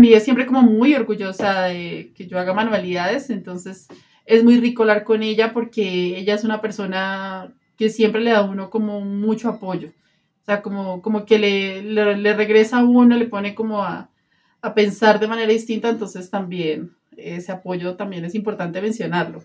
vive 0.00 0.18
siempre 0.18 0.46
como 0.46 0.62
muy 0.62 0.94
orgullosa 0.94 1.66
de 1.66 2.10
que 2.16 2.26
yo 2.26 2.40
haga 2.40 2.52
manualidades, 2.52 3.30
entonces 3.30 3.86
es 4.24 4.42
muy 4.42 4.58
rico 4.58 4.82
hablar 4.82 5.04
con 5.04 5.22
ella 5.22 5.52
porque 5.52 6.18
ella 6.18 6.34
es 6.34 6.42
una 6.42 6.60
persona 6.60 7.54
que 7.78 7.88
siempre 7.88 8.20
le 8.20 8.32
da 8.32 8.38
a 8.38 8.42
uno 8.42 8.68
como 8.68 9.00
mucho 9.00 9.48
apoyo. 9.48 9.92
Sea, 10.46 10.62
como, 10.62 11.02
como 11.02 11.26
que 11.26 11.38
le, 11.40 11.82
le, 11.82 12.34
regresa 12.34 12.78
a 12.78 12.84
uno, 12.84 13.16
le 13.16 13.26
pone 13.26 13.54
como 13.54 13.82
a, 13.82 14.10
a, 14.60 14.74
pensar 14.74 15.18
de 15.18 15.26
manera 15.26 15.50
distinta, 15.52 15.88
entonces 15.88 16.30
también 16.30 16.92
ese 17.16 17.50
apoyo 17.50 17.96
también 17.96 18.24
es 18.24 18.34
importante 18.36 18.80
mencionarlo. 18.80 19.42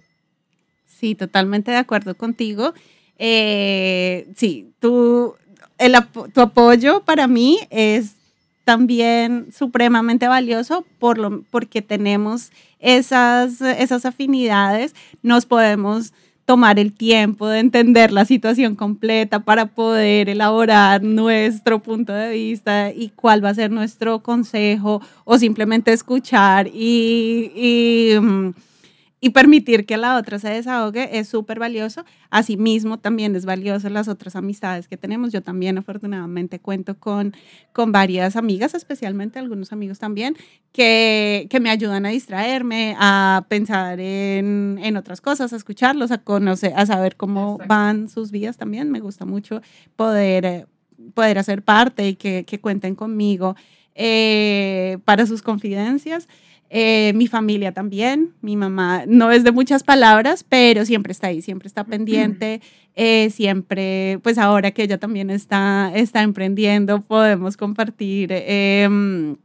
Sí, 0.86 1.16
totalmente 1.16 1.72
de 1.72 1.78
acuerdo 1.78 2.16
contigo. 2.16 2.76
Eh, 3.18 4.28
sí, 4.36 4.72
tu, 4.80 5.34
el, 5.80 5.95
tu 6.34 6.41
apoyo 6.41 7.04
para 7.04 7.28
mí 7.28 7.58
es 7.72 8.16
también 8.64 9.47
supremamente 9.52 10.28
valioso 10.28 10.86
por 10.99 11.18
lo, 11.18 11.41
porque 11.49 11.82
tenemos 11.82 12.52
esas, 12.80 13.62
esas 13.62 14.06
afinidades, 14.06 14.95
nos 15.24 15.45
podemos 15.45 16.14
tomar 16.46 16.80
el 16.80 16.94
tiempo 16.94 17.48
de 17.48 17.60
entender 17.60 18.12
la 18.12 18.26
situación 18.26 18.76
completa 18.76 19.39
para 19.39 19.68
poder 19.68 20.30
elaborar 20.30 21.04
nuestro 21.04 21.80
punto 21.80 22.14
de 22.14 22.32
vista 22.32 22.92
y 22.92 23.10
cuál 23.10 23.44
va 23.44 23.50
a 23.50 23.54
ser 23.56 23.72
nuestro 23.72 24.20
consejo 24.22 25.02
o 25.24 25.38
simplemente 25.38 25.94
escuchar 25.94 26.68
y, 26.68 28.12
mm, 28.20 28.50
y 29.24 29.30
permitir 29.30 29.86
que 29.86 29.97
la 29.97 30.17
otra 30.17 30.39
se 30.39 30.49
desahogue 30.49 31.19
es 31.19 31.30
súper 31.30 31.59
valioso. 31.59 32.03
Asimismo, 32.32 32.97
también 32.97 33.36
es 33.36 33.45
valioso 33.45 33.88
las 33.89 34.07
otras 34.07 34.36
amistades 34.36 34.88
que 34.88 34.97
tenemos. 34.97 35.32
Yo 35.32 35.43
también 35.43 35.78
afortunadamente 35.78 36.59
cuento 36.59 36.97
con, 36.97 37.36
con 37.72 37.91
varias 37.91 38.36
amigas, 38.36 38.74
especialmente 38.74 39.38
algunos 39.38 39.72
amigos 39.72 39.99
también, 39.99 40.36
que, 40.72 41.45
que 41.51 41.59
me 41.59 41.69
ayudan 41.69 42.07
a 42.07 42.09
distraerme, 42.09 42.95
a 42.97 43.45
pensar 43.47 43.99
en, 43.99 44.80
en, 44.82 44.97
otras 44.97 45.22
cosas, 45.22 45.53
a 45.53 45.55
escucharlos, 45.55 46.09
a 46.09 46.17
conocer, 46.17 46.74
a 46.76 46.88
saber 46.88 47.15
cómo 47.15 47.59
van 47.67 48.09
sus 48.09 48.32
vidas 48.32 48.57
también. 48.57 48.89
Me 48.89 49.01
gusta 49.01 49.26
mucho 49.26 49.61
poder, 49.95 50.45
eh, 50.45 50.65
poder 51.13 51.38
hacer 51.38 51.61
parte 51.61 52.07
y 52.07 52.15
que, 52.15 52.43
que 52.43 52.59
cuenten 52.59 52.95
conmigo 52.95 53.55
eh, 53.93 54.97
para 55.05 55.28
sus 55.28 55.43
confidencias. 55.43 56.28
Eh, 56.74 57.11
mi 57.15 57.28
familia 57.28 57.74
también, 57.74 58.34
mi 58.39 58.55
mamá 58.55 59.03
no 59.05 59.30
es 59.30 59.43
de 59.43 59.51
muchas 59.51 59.84
palabras, 59.84 60.45
pero 60.47 60.86
siempre 60.86 61.11
está 61.11 61.28
ahí, 61.28 61.41
siempre 61.41 61.67
está 61.67 61.84
pendiente, 61.84 62.61
eh, 62.95 63.30
siempre, 63.30 64.19
pues 64.24 64.38
ahora 64.38 64.72
que 64.72 64.84
ella 64.84 64.97
también 64.97 65.30
está, 65.30 65.91
está 65.93 66.22
emprendiendo, 66.22 67.01
podemos 67.01 67.57
compartir, 67.57 68.30
em, 68.32 69.36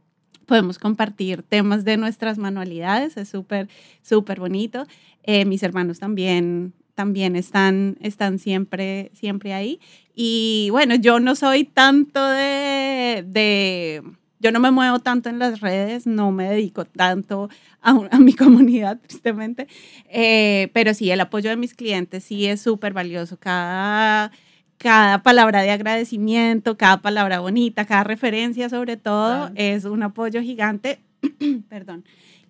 podemos 0.45 0.79
compartir 0.79 1.43
temas 1.43 1.83
de 1.83 1.97
nuestras 1.97 2.37
manualidades, 2.37 3.17
es 3.17 3.27
súper, 3.27 3.67
súper 4.01 4.39
bonito. 4.39 4.87
Eh, 5.23 5.43
mis 5.43 5.63
hermanos 5.63 5.99
también 5.99 6.71
también 6.95 7.35
están, 7.35 7.97
están 8.01 8.39
siempre, 8.39 9.11
siempre 9.13 9.53
ahí. 9.53 9.81
Y 10.15 10.69
bueno, 10.71 10.95
yo 10.95 11.19
no 11.19 11.35
soy 11.35 11.65
tanto 11.65 12.25
de, 12.25 13.23
de 13.27 14.01
yo 14.39 14.51
no 14.51 14.59
me 14.59 14.71
muevo 14.71 14.99
tanto 14.99 15.29
en 15.29 15.39
las 15.39 15.61
redes, 15.61 16.05
no 16.05 16.31
me 16.31 16.49
dedico 16.49 16.85
tanto 16.85 17.49
a, 17.81 17.93
mi 18.19 18.33
comunidad, 18.35 18.99
tristemente, 18.99 19.67
eh, 20.09 20.69
pero 20.73 20.93
sí, 20.93 21.09
el 21.11 21.21
apoyo 21.21 21.49
de 21.49 21.57
mis 21.57 21.73
clientes 21.73 22.23
sí 22.23 22.45
es 22.45 22.61
súper 22.61 22.93
valioso. 22.93 23.37
Cada, 23.37 24.31
cada 24.77 25.23
palabra 25.23 25.61
de 25.61 25.71
agradecimiento, 25.71 26.77
cada 26.77 27.01
palabra 27.01 27.39
bonita, 27.39 27.85
cada 27.85 28.03
referencia 28.03 28.69
sobre 28.69 28.97
todo, 28.97 29.49
es 29.55 29.85
un 29.85 30.03
apoyo 30.03 30.41
gigante. 30.41 30.99
Perdón. 31.69 32.05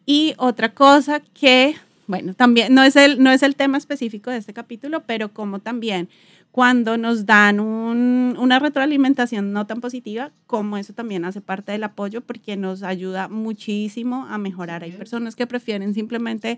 Y 0.06 0.34
otra 0.38 0.74
cosa 0.74 1.20
que, 1.20 1.76
bueno, 2.08 2.34
también 2.34 2.74
no 2.74 2.84
es, 2.84 2.96
el, 2.96 3.22
no 3.22 3.32
es 3.32 3.44
el 3.44 3.56
tema 3.56 3.78
específico 3.78 4.32
de 4.32 4.38
este 4.38 4.54
capítulo, 4.54 5.04
pero 5.04 5.34
como 5.34 5.60
también 5.60 6.10
cuando 6.52 6.98
nos 6.98 7.28
dan 7.28 7.60
una 7.60 8.58
retroalimentación 8.58 9.54
no 9.54 9.68
tan 9.68 9.80
positiva, 9.80 10.32
como 10.48 10.78
eso 10.78 10.92
también 10.92 11.24
hace 11.24 11.40
parte 11.40 11.72
del 11.72 11.84
apoyo 11.84 12.22
porque 12.22 12.58
nos 12.58 12.82
ayuda 12.82 13.28
muchísimo 13.28 14.26
a 14.28 14.40
mejorar. 14.40 14.84
Hay 14.84 14.92
personas 14.92 15.36
que 15.36 15.46
prefieren 15.46 15.94
simplemente 15.94 16.58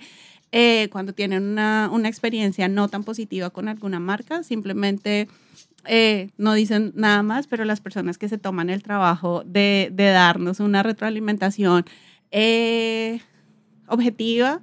eh, 0.51 0.87
cuando 0.91 1.13
tienen 1.13 1.43
una, 1.43 1.89
una, 1.91 2.07
experiencia 2.07 2.69
no 2.69 2.87
tan 2.87 3.03
positiva 3.03 3.49
con 3.49 3.67
alguna 3.67 3.99
marca, 3.99 4.43
simplemente... 4.43 5.27
Eh, 5.85 6.29
no 6.37 6.53
dicen 6.53 6.91
nada 6.95 7.23
más, 7.23 7.47
pero 7.47 7.63
las 7.63 7.79
personas 7.79 8.17
que 8.17 8.27
se 8.27 8.37
toman 8.37 8.69
el 8.69 8.83
trabajo 8.83 9.43
de, 9.45 9.89
de 9.93 10.09
darnos 10.09 10.59
una 10.59 10.83
retroalimentación 10.83 11.85
eh, 12.31 13.21
objetiva, 13.87 14.61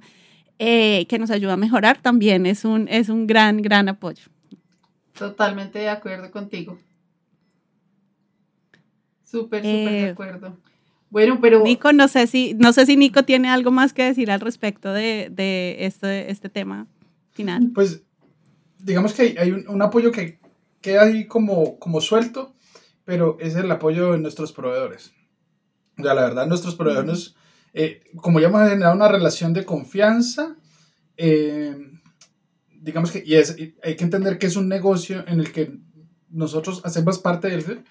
que 0.59 1.17
nos 1.19 1.31
ayuda 1.31 1.53
a 1.53 1.57
mejorar, 1.57 1.99
también 1.99 2.45
es 2.45 2.65
un, 2.65 2.87
es 2.87 3.09
un 3.09 3.25
gran, 3.25 3.63
gran 3.63 3.89
apoyo. 3.89 4.23
Totalmente 5.17 5.79
de 5.79 5.89
acuerdo 5.89 6.31
contigo. 6.31 6.77
Súper, 9.23 9.61
súper 9.61 9.63
de 9.63 9.99
eh, 9.99 10.09
acuerdo. 10.09 10.57
Bueno, 11.09 11.39
pero... 11.41 11.63
Nico, 11.63 11.93
no 11.93 12.07
sé 12.07 12.27
si, 12.27 12.53
no 12.55 12.73
sé 12.73 12.85
si 12.85 12.97
Nico 12.97 13.23
tiene 13.23 13.49
algo 13.49 13.71
más 13.71 13.93
que 13.93 14.03
decir 14.03 14.31
al 14.31 14.41
respecto 14.41 14.93
de, 14.93 15.29
de 15.31 15.77
este, 15.85 16.31
este 16.31 16.49
tema 16.49 16.87
final. 17.31 17.71
Pues 17.73 18.03
digamos 18.79 19.13
que 19.13 19.35
hay, 19.39 19.51
un, 19.51 19.81
apoyo 19.81 20.11
que 20.11 20.39
queda 20.81 21.03
ahí 21.03 21.25
como, 21.27 21.79
como 21.79 22.01
suelto, 22.01 22.55
pero 23.05 23.37
es 23.39 23.55
el 23.55 23.71
apoyo 23.71 24.13
de 24.13 24.19
nuestros 24.19 24.51
proveedores. 24.53 25.13
O 25.97 26.03
sea, 26.03 26.13
la 26.13 26.23
verdad, 26.23 26.47
nuestros 26.47 26.75
proveedores, 26.75 27.35
eh, 27.73 28.03
como 28.17 28.39
ya 28.39 28.47
hemos 28.47 28.67
generado 28.67 28.95
una 28.95 29.07
relación 29.07 29.53
de 29.53 29.65
confianza, 29.65 30.55
eh, 31.15 31.75
digamos 32.81 33.11
que, 33.11 33.23
y 33.25 33.35
es, 33.35 33.55
hay 33.83 33.95
que 33.95 34.03
entender 34.03 34.37
que 34.37 34.47
es 34.47 34.55
un 34.55 34.67
negocio 34.67 35.23
en 35.27 35.39
el 35.39 35.51
que 35.51 35.77
nosotros 36.29 36.81
hacemos 36.83 37.19
parte 37.19 37.49
de 37.49 37.55
él, 37.55 37.83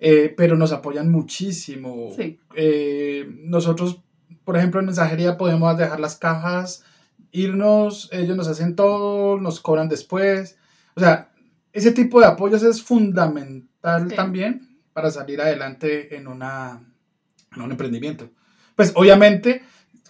eh, 0.00 0.34
pero 0.36 0.56
nos 0.56 0.72
apoyan 0.72 1.10
muchísimo. 1.10 2.14
Eh, 2.54 3.28
nosotros, 3.44 4.00
por 4.44 4.56
ejemplo, 4.56 4.80
en 4.80 4.86
mensajería 4.86 5.36
podemos 5.36 5.76
dejar 5.76 6.00
las 6.00 6.16
cajas, 6.16 6.84
irnos, 7.32 8.08
ellos 8.12 8.36
nos 8.36 8.48
hacen 8.48 8.76
todo, 8.76 9.38
nos 9.40 9.60
cobran 9.60 9.88
después. 9.88 10.56
O 10.94 11.00
sea, 11.00 11.32
ese 11.72 11.92
tipo 11.92 12.20
de 12.20 12.26
apoyos 12.26 12.62
es 12.62 12.82
fundamental 12.82 14.12
también 14.14 14.78
para 14.92 15.10
salir 15.10 15.40
adelante 15.40 16.16
en, 16.16 16.26
una, 16.26 16.82
en 17.54 17.62
un 17.62 17.70
emprendimiento. 17.70 18.30
Pues 18.76 18.92
obviamente, 18.94 19.62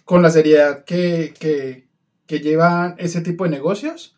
con 0.04 0.22
la 0.22 0.30
seriedad 0.30 0.84
que, 0.84 1.34
que, 1.38 1.88
que 2.26 2.40
llevan 2.40 2.94
ese 2.98 3.20
tipo 3.22 3.44
de 3.44 3.50
negocios, 3.50 4.17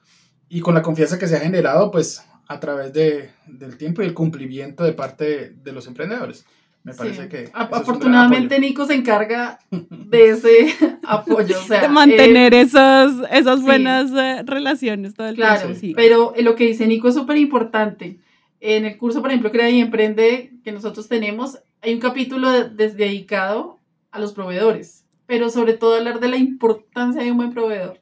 y 0.51 0.61
con 0.61 0.75
la 0.75 0.83
confianza 0.83 1.19
que 1.19 1.29
se 1.29 1.37
ha 1.37 1.41
generado, 1.41 1.91
pues 1.93 2.27
a 2.49 2.59
través 2.59 2.93
de, 2.93 3.31
del 3.47 3.77
tiempo 3.77 4.03
y 4.03 4.07
el 4.07 4.15
cumplimiento 4.15 4.83
de 4.83 4.93
parte 4.93 5.51
de, 5.51 5.73
los 5.73 5.87
emprendedores. 5.87 6.45
Me 6.83 6.93
parece 6.93 7.29
que... 7.29 7.51
Afortunadamente 7.53 8.59
Nico 8.59 8.85
se 8.85 8.95
encarga 8.95 9.61
de 9.71 10.31
ese 10.31 10.75
apoyo. 11.05 11.57
O 11.57 11.63
sea, 11.63 11.83
de 11.83 11.89
mantener 11.89 12.53
esos, 12.55 13.13
esas 13.31 13.63
buenas 13.63 14.11
eh, 14.11 14.43
relaciones 14.45 15.15
todo 15.15 15.29
el 15.29 15.37
claro, 15.37 15.61
tiempo. 15.61 15.79
Sí. 15.79 15.93
Pero 15.95 16.35
lo 16.37 16.57
que 16.57 16.67
dice 16.67 16.89
Nico 16.89 17.09
es 17.09 17.15
súper 17.15 17.37
importante. 17.37 18.19
En 18.59 18.85
el 18.85 18.99
curso, 18.99 19.21
por 19.21 19.31
ejemplo, 19.31 19.53
Crea 19.53 19.71
y 19.71 19.81
Emprende 19.81 20.53
que 20.65 20.73
nosotros 20.73 21.07
tenemos, 21.07 21.61
hay 21.81 21.95
un 21.95 22.01
capítulo 22.01 22.51
dedicado 22.71 23.79
a 24.11 24.19
los 24.19 24.33
proveedores, 24.33 25.05
pero 25.27 25.49
sobre 25.49 25.75
todo 25.75 25.95
hablar 25.95 26.19
de 26.19 26.29
la 26.29 26.37
importancia 26.37 27.23
de 27.23 27.31
un 27.31 27.37
buen 27.37 27.53
proveedor 27.53 28.00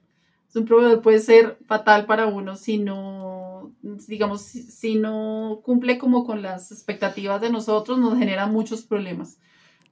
un 0.54 0.64
proveedor 0.64 1.02
puede 1.02 1.20
ser 1.20 1.58
fatal 1.66 2.06
para 2.06 2.26
uno 2.26 2.56
si 2.56 2.78
no, 2.78 3.74
digamos, 3.82 4.42
si, 4.42 4.94
no 4.94 5.60
cumple 5.62 5.98
como 5.98 6.24
con 6.24 6.42
las 6.42 6.72
expectativas 6.72 7.40
de 7.40 7.50
nosotros, 7.50 7.98
nos 7.98 8.18
genera 8.18 8.46
muchos 8.46 8.82
problemas, 8.82 9.38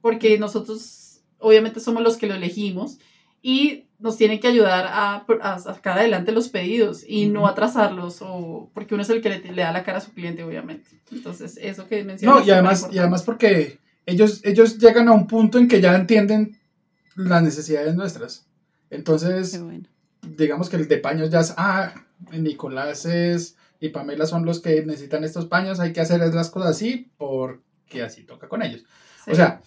porque 0.00 0.38
nosotros 0.38 1.20
obviamente 1.38 1.80
somos 1.80 2.02
los 2.02 2.16
que 2.16 2.26
lo 2.26 2.34
elegimos 2.34 2.98
y 3.42 3.84
nos 3.98 4.16
tienen 4.16 4.40
que 4.40 4.48
ayudar 4.48 4.86
a, 4.88 5.24
a 5.42 5.59
sacar 5.59 5.98
adelante 5.98 6.32
los 6.32 6.48
pedidos 6.48 7.04
y 7.07 7.26
no 7.26 7.46
atrasarlos, 7.46 8.18
o 8.20 8.70
porque 8.74 8.94
uno 8.94 9.02
es 9.02 9.11
el 9.11 9.22
que 9.22 9.30
le, 9.30 9.62
da 9.62 9.72
la 9.72 9.84
cara 9.84 9.98
a 9.98 10.02
su 10.02 10.12
cliente, 10.12 10.42
obviamente. 10.42 10.88
Entonces, 11.12 11.59
eso 11.61 11.86
que 11.86 12.04
mencionas. 12.04 12.40
No, 12.40 12.46
y 12.46 12.50
además, 12.50 12.88
y 12.90 12.98
además 12.98 13.22
porque 13.22 13.78
ellos, 14.04 14.40
ellos 14.44 14.78
llegan 14.78 15.09
a 15.09 15.12
un 15.12 15.26
punto 15.26 15.59
en 15.59 15.68
que 15.68 15.80
ya 15.80 15.94
entienden 15.94 16.59
las 17.14 17.42
necesidades 17.42 17.94
nuestras. 17.94 18.46
Entonces, 18.90 19.61
digamos 20.23 20.69
que 20.69 20.77
el 20.77 20.89
de 20.89 20.99
paños 20.99 21.31
ya 21.31 21.41
es, 21.41 21.55
ah, 21.57 21.95
Nicolás 22.33 23.05
es 23.05 23.57
y 23.81 23.91
Pamela 23.91 24.27
son 24.27 24.45
los 24.45 24.61
que 24.61 24.85
necesitan 24.85 25.25
estos 25.25 25.47
paños, 25.47 25.81
hay 25.81 25.93
que 25.93 26.01
hacer 26.01 26.21
las 26.21 26.51
cosas 26.51 26.71
así 26.71 27.11
porque 27.17 28.03
así 28.03 28.25
toca 28.25 28.49
con 28.49 28.62
ellos. 28.62 28.85
O 29.27 29.35
sea, 29.35 29.61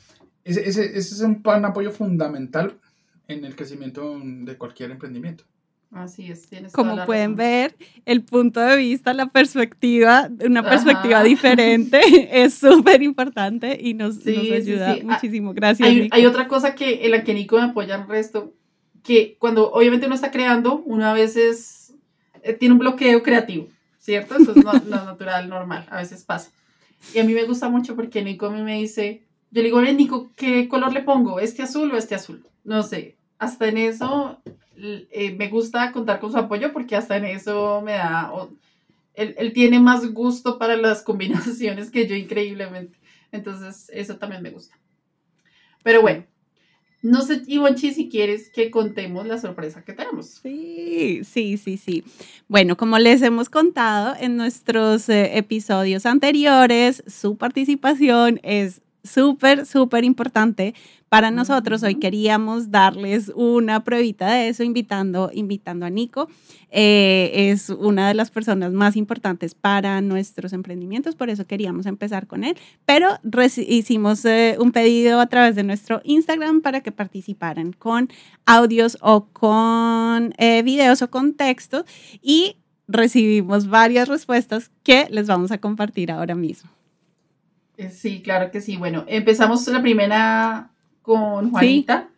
ese, 0.44 0.68
ese, 0.68 0.98
es 0.98 1.22
un, 1.22 1.42
apoyo 1.46 1.92
fundamental 1.92 2.80
en 3.28 3.46
el 3.46 3.56
crecimiento 3.56 4.20
de 4.24 4.58
cualquier 4.58 4.92
emprendimiento. 4.92 5.44
Así 5.92 6.32
es, 6.32 6.48
tienes 6.48 6.72
Como 6.72 7.04
pueden 7.06 7.36
ver, 7.36 7.76
el 8.06 8.24
punto 8.24 8.60
de 8.60 8.76
vista, 8.78 9.12
la 9.14 9.26
perspectiva, 9.26 10.30
una 10.46 10.62
perspectiva 10.62 11.24
diferente 11.24 12.00
es 12.44 12.54
súper 12.54 13.02
importante 13.02 13.76
y 13.82 13.96
nos, 13.96 14.26
ayuda 14.26 14.92
ah, 14.92 14.98
muchísimo. 15.04 15.52
Gracias. 15.54 15.90
Hay, 15.90 16.08
hay, 16.12 16.26
otra 16.28 16.48
cosa 16.48 16.76
que 16.76 17.06
en 17.06 17.12
la 17.12 17.24
que 17.24 17.34
Nico 17.34 17.58
me 17.58 17.64
apoya 17.64 17.96
el 17.96 18.08
resto, 18.08 18.54
que 19.04 19.38
cuando 19.40 19.72
obviamente 19.72 20.06
uno 20.06 20.16
está 20.16 20.32
creando, 20.32 20.82
uno 20.86 21.06
a 21.06 21.14
veces 21.14 21.94
eh, 22.44 22.54
tiene 22.54 22.74
un 22.74 22.80
bloqueo 22.80 23.24
creativo, 23.24 23.68
¿cierto? 24.00 24.36
Eso 24.36 24.52
es 24.52 24.64
no, 24.64 24.74
natural, 25.06 25.50
normal, 25.50 25.86
a 25.90 25.98
veces 25.98 26.24
pasa. 26.24 26.52
Y 27.14 27.20
a 27.20 27.24
mí 27.24 27.34
me 27.34 27.46
gusta 27.46 27.70
mucho 27.70 27.96
porque 27.96 28.24
Nico 28.24 28.48
a 28.48 28.52
mí 28.52 28.62
me 28.62 28.80
dice, 28.80 29.24
yo 29.52 29.62
le 29.62 29.68
digo, 29.68 29.82
Nico, 29.82 30.32
¿qué 30.36 30.68
color 30.68 30.94
le 30.94 31.02
pongo? 31.02 31.40
¿Este 31.40 31.64
azul 31.64 31.92
o 31.92 31.98
este 31.98 32.16
azul? 32.16 32.46
No 32.64 32.84
sé, 32.84 33.18
hasta 33.38 33.68
en 33.68 33.78
eso 33.78 34.42
eh, 34.78 35.36
me 35.38 35.48
gusta 35.48 35.92
contar 35.92 36.20
con 36.20 36.32
su 36.32 36.38
apoyo 36.38 36.74
porque 36.74 36.96
hasta 36.96 37.18
en 37.18 37.26
eso 37.26 37.82
me 37.82 37.94
da, 37.94 38.32
él, 39.14 39.36
él 39.38 39.54
tiene 39.54 39.80
más 39.80 40.14
gusto 40.14 40.58
para 40.58 40.76
las 40.76 41.02
combinaciones 41.04 41.92
que 41.92 42.08
yo 42.08 42.16
increíblemente. 42.16 42.98
Entonces, 43.32 43.92
eso 43.94 44.18
también 44.18 44.42
me 44.42 44.50
gusta. 44.50 44.76
Pero 45.84 46.02
bueno, 46.02 46.26
no 47.02 47.22
sé, 47.22 47.42
Ivonchi, 47.48 47.94
si 47.94 48.10
quieres 48.10 48.50
que 48.50 48.70
contemos 48.70 49.26
la 49.26 49.38
sorpresa 49.38 49.84
que 49.84 49.94
tenemos. 49.94 50.40
Sí, 50.44 51.22
sí, 51.24 51.58
sí, 51.58 51.78
sí. 51.78 52.04
Bueno, 52.48 52.76
como 52.76 53.00
les 53.00 53.22
hemos 53.22 53.50
contado 53.50 54.16
en 54.20 54.36
nuestros 54.36 55.08
eh, 55.08 55.38
episodios 55.38 56.06
anteriores, 56.06 57.04
su 57.08 57.38
participación 57.38 58.40
es 58.44 58.82
súper, 59.04 59.66
súper 59.66 60.04
importante 60.04 60.74
para 61.10 61.32
nosotros. 61.32 61.84
Hoy 61.84 61.96
queríamos 61.96 62.72
darles 62.72 63.32
una 63.36 63.84
pruebita 63.84 64.32
de 64.32 64.50
eso, 64.50 64.64
invitando, 64.64 65.32
invitando 65.34 65.86
a 65.86 65.90
Nico. 65.90 66.30
Eh, 66.70 67.50
es 67.52 67.70
una 67.70 68.08
de 68.08 68.14
las 68.14 68.30
personas 68.30 68.72
más 68.72 68.96
importantes 68.96 69.56
para 69.56 70.02
nuestros 70.02 70.54
emprendimientos, 70.54 71.16
por 71.16 71.30
eso 71.30 71.48
queríamos 71.48 71.88
empezar 71.88 72.28
con 72.28 72.44
él. 72.44 72.56
Pero 72.86 73.18
hicimos 73.58 74.24
eh, 74.26 74.56
un 74.60 74.72
pedido 74.72 75.20
a 75.20 75.28
través 75.28 75.56
de 75.56 75.64
nuestro 75.64 76.02
Instagram 76.04 76.62
para 76.62 76.82
que 76.82 76.92
participaran 76.92 77.74
con 77.74 78.08
audios 78.46 78.98
o 79.02 79.26
con 79.26 80.34
eh, 80.38 80.62
videos 80.64 81.02
o 81.02 81.10
con 81.10 81.34
textos 81.34 81.86
y 82.22 82.58
recibimos 82.88 83.68
varias 83.68 84.08
respuestas 84.08 84.72
que 84.84 85.08
les 85.10 85.28
vamos 85.28 85.52
a 85.52 85.60
compartir 85.60 86.12
ahora 86.12 86.36
mismo. 86.36 86.79
Sí, 87.92 88.22
claro 88.22 88.52
que 88.52 88.62
sí. 88.62 88.78
Bueno, 88.78 89.06
empezamos 89.08 89.68
la 89.68 89.82
primera 89.82 90.72
con 91.02 91.52
Juanita. 91.52 92.10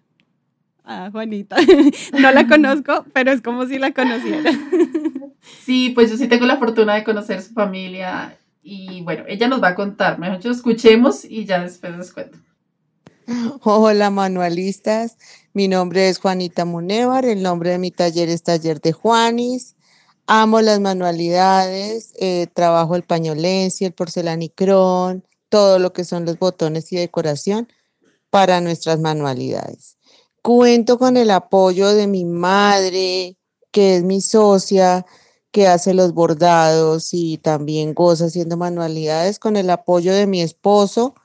Ah, 0.84 1.10
Juanita. 1.12 1.58
no 2.20 2.32
la 2.32 2.48
conozco, 2.48 3.06
pero 3.14 3.32
es 3.32 3.42
como 3.42 3.66
si 3.68 3.78
la 3.78 3.94
conociera. 3.94 4.52
sí, 5.64 5.92
pues 5.94 6.10
yo 6.10 6.18
sí 6.18 6.28
tengo 6.28 6.46
la 6.46 6.58
fortuna 6.58 6.96
de 6.96 7.04
conocer 7.04 7.42
su 7.42 7.54
familia 7.54 8.38
y 8.64 9.02
bueno, 9.02 9.24
ella 9.28 9.48
nos 9.48 9.62
va 9.62 9.70
a 9.70 9.76
contar. 9.76 10.18
Mejor 10.20 10.40
escuchemos 10.52 11.24
y 11.26 11.46
ya 11.46 11.62
después 11.62 11.96
les 11.96 12.12
cuento. 12.12 12.38
Hola 13.62 14.10
manualistas, 14.10 15.18
mi 15.54 15.68
nombre 15.68 16.10
es 16.10 16.18
Juanita 16.18 16.66
Munevar, 16.66 17.24
el 17.26 17.42
nombre 17.42 17.70
de 17.70 17.78
mi 17.78 17.92
taller 17.92 18.28
es 18.30 18.44
Taller 18.44 18.82
de 18.82 18.92
Juanis. 18.92 19.76
Amo 20.28 20.62
las 20.62 20.80
manualidades, 20.80 22.14
eh, 22.20 22.48
trabajo 22.54 22.96
el 22.96 23.04
pañolense, 23.04 23.86
el 23.86 23.94
porcelanicrón, 23.94 25.24
todo 25.52 25.80
lo 25.80 25.92
que 25.92 26.06
son 26.06 26.26
los 26.26 26.40
botones 26.40 26.92
y 26.94 26.96
decoración 26.96 27.68
para 28.30 28.62
nuestras 28.62 29.00
manualidades. 29.00 29.98
Cuento 30.42 30.98
con 30.98 31.18
el 31.18 31.30
apoyo 31.30 31.94
de 31.94 32.08
mi 32.08 32.24
madre, 32.24 33.38
que 33.72 33.98
es 33.98 34.04
mi 34.04 34.22
socia, 34.22 35.06
que 35.52 35.68
hace 35.68 35.94
los 35.94 36.14
bordados 36.14 37.10
y 37.12 37.38
también 37.38 37.94
goza 37.94 38.26
haciendo 38.26 38.56
manualidades, 38.56 39.40
con 39.40 39.58
el 39.58 39.70
apoyo 39.70 40.14
de 40.14 40.26
mi 40.26 40.42
esposo 40.42 41.16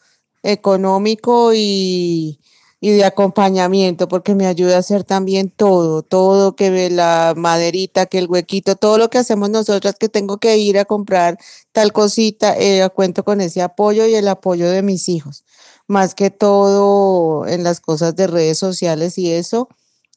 económico 0.42 1.52
y, 1.54 2.40
y 2.80 2.90
de 2.90 3.04
acompañamiento, 3.04 4.08
porque 4.08 4.34
me 4.34 4.46
ayuda 4.46 4.76
a 4.76 4.80
hacer 4.80 5.04
también 5.04 5.50
todo, 5.50 6.02
todo 6.02 6.56
que 6.56 6.70
ve 6.70 6.90
la 6.90 7.34
maderita, 7.36 8.06
que 8.06 8.18
el 8.18 8.28
huequito, 8.28 8.76
todo 8.76 8.98
lo 8.98 9.08
que 9.10 9.18
hacemos 9.18 9.50
nosotras, 9.50 9.96
que 9.98 10.08
tengo 10.08 10.38
que 10.38 10.58
ir 10.58 10.78
a 10.78 10.84
comprar 10.84 11.38
tal 11.72 11.92
cosita, 11.92 12.54
eh, 12.58 12.86
cuento 12.94 13.24
con 13.24 13.40
ese 13.40 13.62
apoyo 13.62 14.06
y 14.06 14.14
el 14.14 14.28
apoyo 14.28 14.70
de 14.70 14.82
mis 14.82 15.08
hijos. 15.08 15.44
Más 15.88 16.14
que 16.14 16.30
todo 16.30 17.46
en 17.46 17.64
las 17.64 17.80
cosas 17.80 18.14
de 18.16 18.26
redes 18.26 18.58
sociales 18.58 19.18
y 19.18 19.32
eso, 19.32 19.68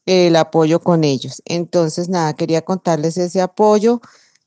el 0.06 0.36
apoyo 0.36 0.80
con 0.80 1.04
ellos. 1.04 1.42
Entonces, 1.46 2.08
nada, 2.08 2.34
quería 2.34 2.62
contarles 2.62 3.16
ese 3.16 3.40
apoyo 3.40 4.00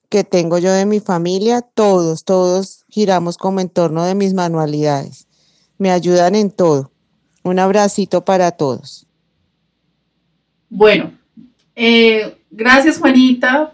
que 0.09 0.23
tengo 0.23 0.57
yo 0.59 0.71
de 0.73 0.85
mi 0.85 0.99
familia. 0.99 1.61
Todos, 1.61 2.25
todos 2.25 2.85
giramos 2.89 3.37
como 3.37 3.59
en 3.61 3.69
torno 3.69 4.05
de 4.05 4.15
mis 4.15 4.33
manualidades. 4.33 5.27
Me 5.77 5.91
ayudan 5.91 6.35
en 6.35 6.51
todo 6.51 6.92
un 7.43 7.59
abracito 7.59 8.25
para 8.25 8.51
todos. 8.51 9.05
Bueno, 10.69 11.11
eh, 11.75 12.35
gracias 12.49 12.97
Juanita. 12.97 13.73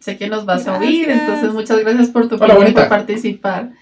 Sé 0.00 0.18
que 0.18 0.28
nos 0.28 0.44
vas 0.44 0.66
a 0.66 0.78
oír, 0.78 1.08
entonces 1.08 1.52
muchas 1.52 1.78
gracias 1.80 2.08
por 2.08 2.28
tu 2.28 2.38
por 2.38 2.88
participar. 2.88 3.72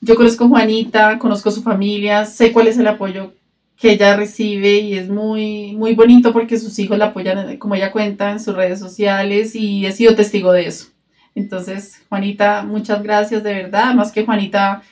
Yo 0.00 0.14
conozco 0.14 0.44
a 0.44 0.48
Juanita, 0.48 1.18
conozco 1.18 1.48
a 1.48 1.52
su 1.52 1.62
familia, 1.62 2.24
sé 2.24 2.52
cuál 2.52 2.68
es 2.68 2.78
el 2.78 2.86
apoyo 2.86 3.32
que 3.76 3.92
ella 3.92 4.16
recibe 4.16 4.74
y 4.80 4.94
es 4.94 5.08
muy, 5.08 5.74
muy 5.76 5.94
bonito 5.94 6.32
porque 6.32 6.58
sus 6.58 6.78
hijos 6.78 6.98
la 6.98 7.06
apoyan, 7.06 7.56
como 7.58 7.74
ella 7.74 7.92
cuenta, 7.92 8.30
en 8.32 8.40
sus 8.40 8.54
redes 8.54 8.78
sociales 8.78 9.54
y 9.54 9.86
he 9.86 9.92
sido 9.92 10.14
testigo 10.14 10.52
de 10.52 10.66
eso. 10.66 10.88
Entonces, 11.34 12.02
Juanita, 12.08 12.62
muchas 12.62 13.02
gracias 13.02 13.42
de 13.44 13.54
verdad. 13.54 13.94
Más 13.94 14.10
que 14.10 14.24
Juanita 14.24 14.82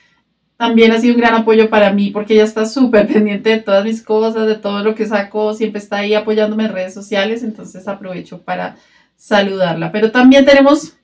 también 0.57 0.93
ha 0.93 1.01
sido 1.01 1.15
un 1.15 1.21
gran 1.21 1.35
apoyo 1.35 1.69
para 1.69 1.93
mí 1.93 2.11
porque 2.11 2.35
ella 2.35 2.45
está 2.45 2.67
súper 2.67 3.07
pendiente 3.13 3.51
de 3.51 3.59
todas 3.59 3.85
mis 3.85 4.03
cosas, 4.03 4.47
de 4.47 4.57
todo 4.57 4.83
lo 4.83 4.95
que 4.95 5.07
saco, 5.07 5.55
siempre 5.55 5.81
está 5.81 5.99
ahí 5.99 6.15
apoyándome 6.15 6.65
en 6.65 6.73
redes 6.73 6.95
sociales, 6.95 7.43
entonces 7.43 7.87
aprovecho 7.89 8.43
para 8.43 8.77
saludarla. 9.17 9.93
Pero 9.93 10.11
también 10.11 10.45
tenemos 10.45 10.95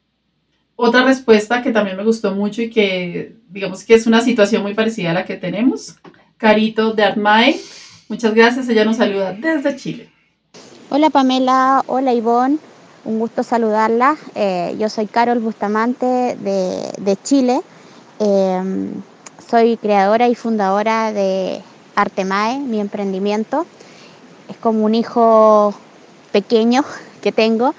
otra 0.76 1.04
respuesta 1.04 1.62
que 1.62 1.70
también 1.70 1.96
me 1.96 2.04
gustó 2.04 2.34
mucho 2.34 2.62
y 2.62 2.70
que 2.70 3.36
digamos 3.48 3.84
que 3.84 3.94
es 3.94 4.06
una 4.06 4.20
situación 4.20 4.62
muy 4.62 4.74
parecida 4.74 5.10
a 5.10 5.14
la 5.14 5.24
que 5.24 5.36
tenemos. 5.36 5.96
Carito 6.38 6.92
de 6.92 7.04
Artmay, 7.04 7.60
muchas 8.08 8.34
gracias, 8.34 8.68
ella 8.68 8.84
nos 8.84 8.96
saluda 8.96 9.32
desde 9.32 9.76
Chile. 9.76 10.08
Hola 10.88 11.08
Pamela, 11.08 11.84
hola 11.86 12.12
Ivonne, 12.12 12.58
un 13.04 13.18
gusto 13.18 13.42
saludarla. 13.42 14.16
Eh, 14.34 14.74
yo 14.78 14.88
soy 14.88 15.06
Carol 15.06 15.38
Bustamante 15.38 16.06
de, 16.06 16.90
de 16.98 17.16
Chile. 17.22 17.60
Eh, 18.18 18.90
soy 19.52 19.76
creadora 19.76 20.28
y 20.28 20.34
fundadora 20.34 21.12
de 21.12 21.60
Artemae, 21.94 22.58
mi 22.58 22.80
emprendimiento. 22.80 23.66
Es 24.48 24.56
como 24.56 24.86
un 24.86 24.94
hijo 24.94 25.74
pequeño 26.32 26.82
que 27.20 27.32
tengo, 27.32 27.74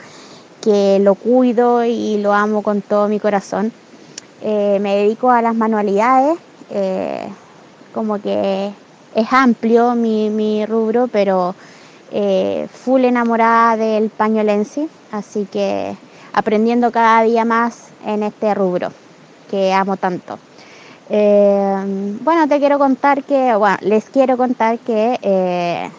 que 0.62 1.00
lo 1.00 1.16
cuido 1.16 1.84
y 1.84 2.20
lo 2.20 2.32
amo 2.32 2.62
con 2.62 2.84
todo 2.84 3.08
mi 3.08 3.20
corazón. 3.20 3.72
Eh, 4.44 4.78
me 4.82 4.98
dedico 4.98 5.32
a 5.32 5.42
las 5.42 5.56
manualidades, 5.56 6.38
eh, 6.70 7.28
como 7.92 8.22
que 8.22 8.72
es 9.16 9.34
amplio 9.34 9.96
mi, 9.96 10.68
rubro, 10.68 11.08
pero 11.08 11.56
eh, 12.12 12.68
full 12.72 13.04
enamorada 13.04 13.78
del 13.78 14.12
pañolense, 14.12 14.90
así 15.12 15.48
que 15.52 15.98
aprendiendo 16.34 16.92
cada 16.92 17.24
día 17.24 17.46
más 17.46 17.88
en 18.06 18.22
este 18.22 18.54
rubro 18.54 18.92
que 19.50 19.74
amo 19.74 19.98
tanto. 19.98 20.38
Eh, 21.10 22.18
bueno, 22.24 22.48
te 22.48 22.60
quiero 22.60 22.80
contar 22.80 23.24
que, 23.24 23.56
bueno, 23.56 23.78
les 23.82 24.06
quiero 24.06 24.38
contar 24.38 24.80
que, 24.80 25.20
eh, 25.22 25.90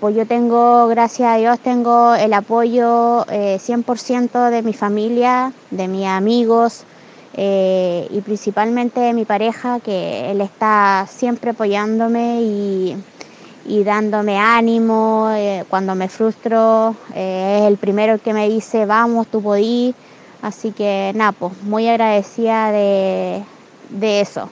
pues 0.00 0.16
yo 0.16 0.26
tengo, 0.26 0.88
gracias 0.88 1.28
a 1.28 1.36
Dios, 1.36 1.60
tengo 1.60 2.14
el 2.14 2.32
apoyo 2.32 3.24
100% 3.58 4.48
eh, 4.48 4.50
de 4.50 4.62
mi 4.62 4.72
familia, 4.72 5.52
de 5.70 5.86
mis 5.86 6.06
amigos 6.06 6.84
y 7.38 8.20
principalmente 8.22 8.98
de 9.00 9.12
mi 9.12 9.24
pareja, 9.26 9.78
que 9.80 10.30
él 10.30 10.40
está 10.40 11.06
siempre 11.08 11.50
apoyándome 11.50 12.40
y, 12.40 12.96
dándome 13.84 14.38
ánimo. 14.38 15.30
cuando 15.68 15.94
me 15.94 16.08
frustro, 16.08 16.94
es 17.14 17.62
el 17.62 17.76
primero 17.76 18.18
que 18.18 18.32
me 18.32 18.48
dice, 18.48 18.86
vamos, 18.86 19.26
tú 19.26 19.42
podís. 19.42 19.94
Así 20.42 20.72
que, 20.72 21.12
nada, 21.14 21.32
pues 21.32 21.52
muy 21.62 21.88
agradecida 21.88 22.70
de 22.72 23.42
de 23.90 24.20
eso. 24.20 24.48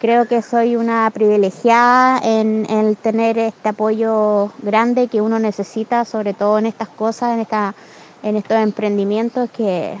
Creo 0.00 0.26
que 0.26 0.42
soy 0.42 0.76
una 0.76 1.10
privilegiada 1.12 2.20
en, 2.22 2.96
tener 3.02 3.36
este 3.36 3.70
apoyo 3.70 4.52
grande 4.62 5.08
que 5.08 5.20
uno 5.20 5.40
necesita, 5.40 6.04
sobre 6.04 6.34
todo 6.34 6.58
en 6.58 6.66
estas 6.66 6.88
cosas, 6.88 7.34
en, 7.34 7.40
esta, 7.40 7.74
en 8.22 8.36
estos 8.36 8.58
emprendimientos, 8.58 9.50
que, 9.50 9.98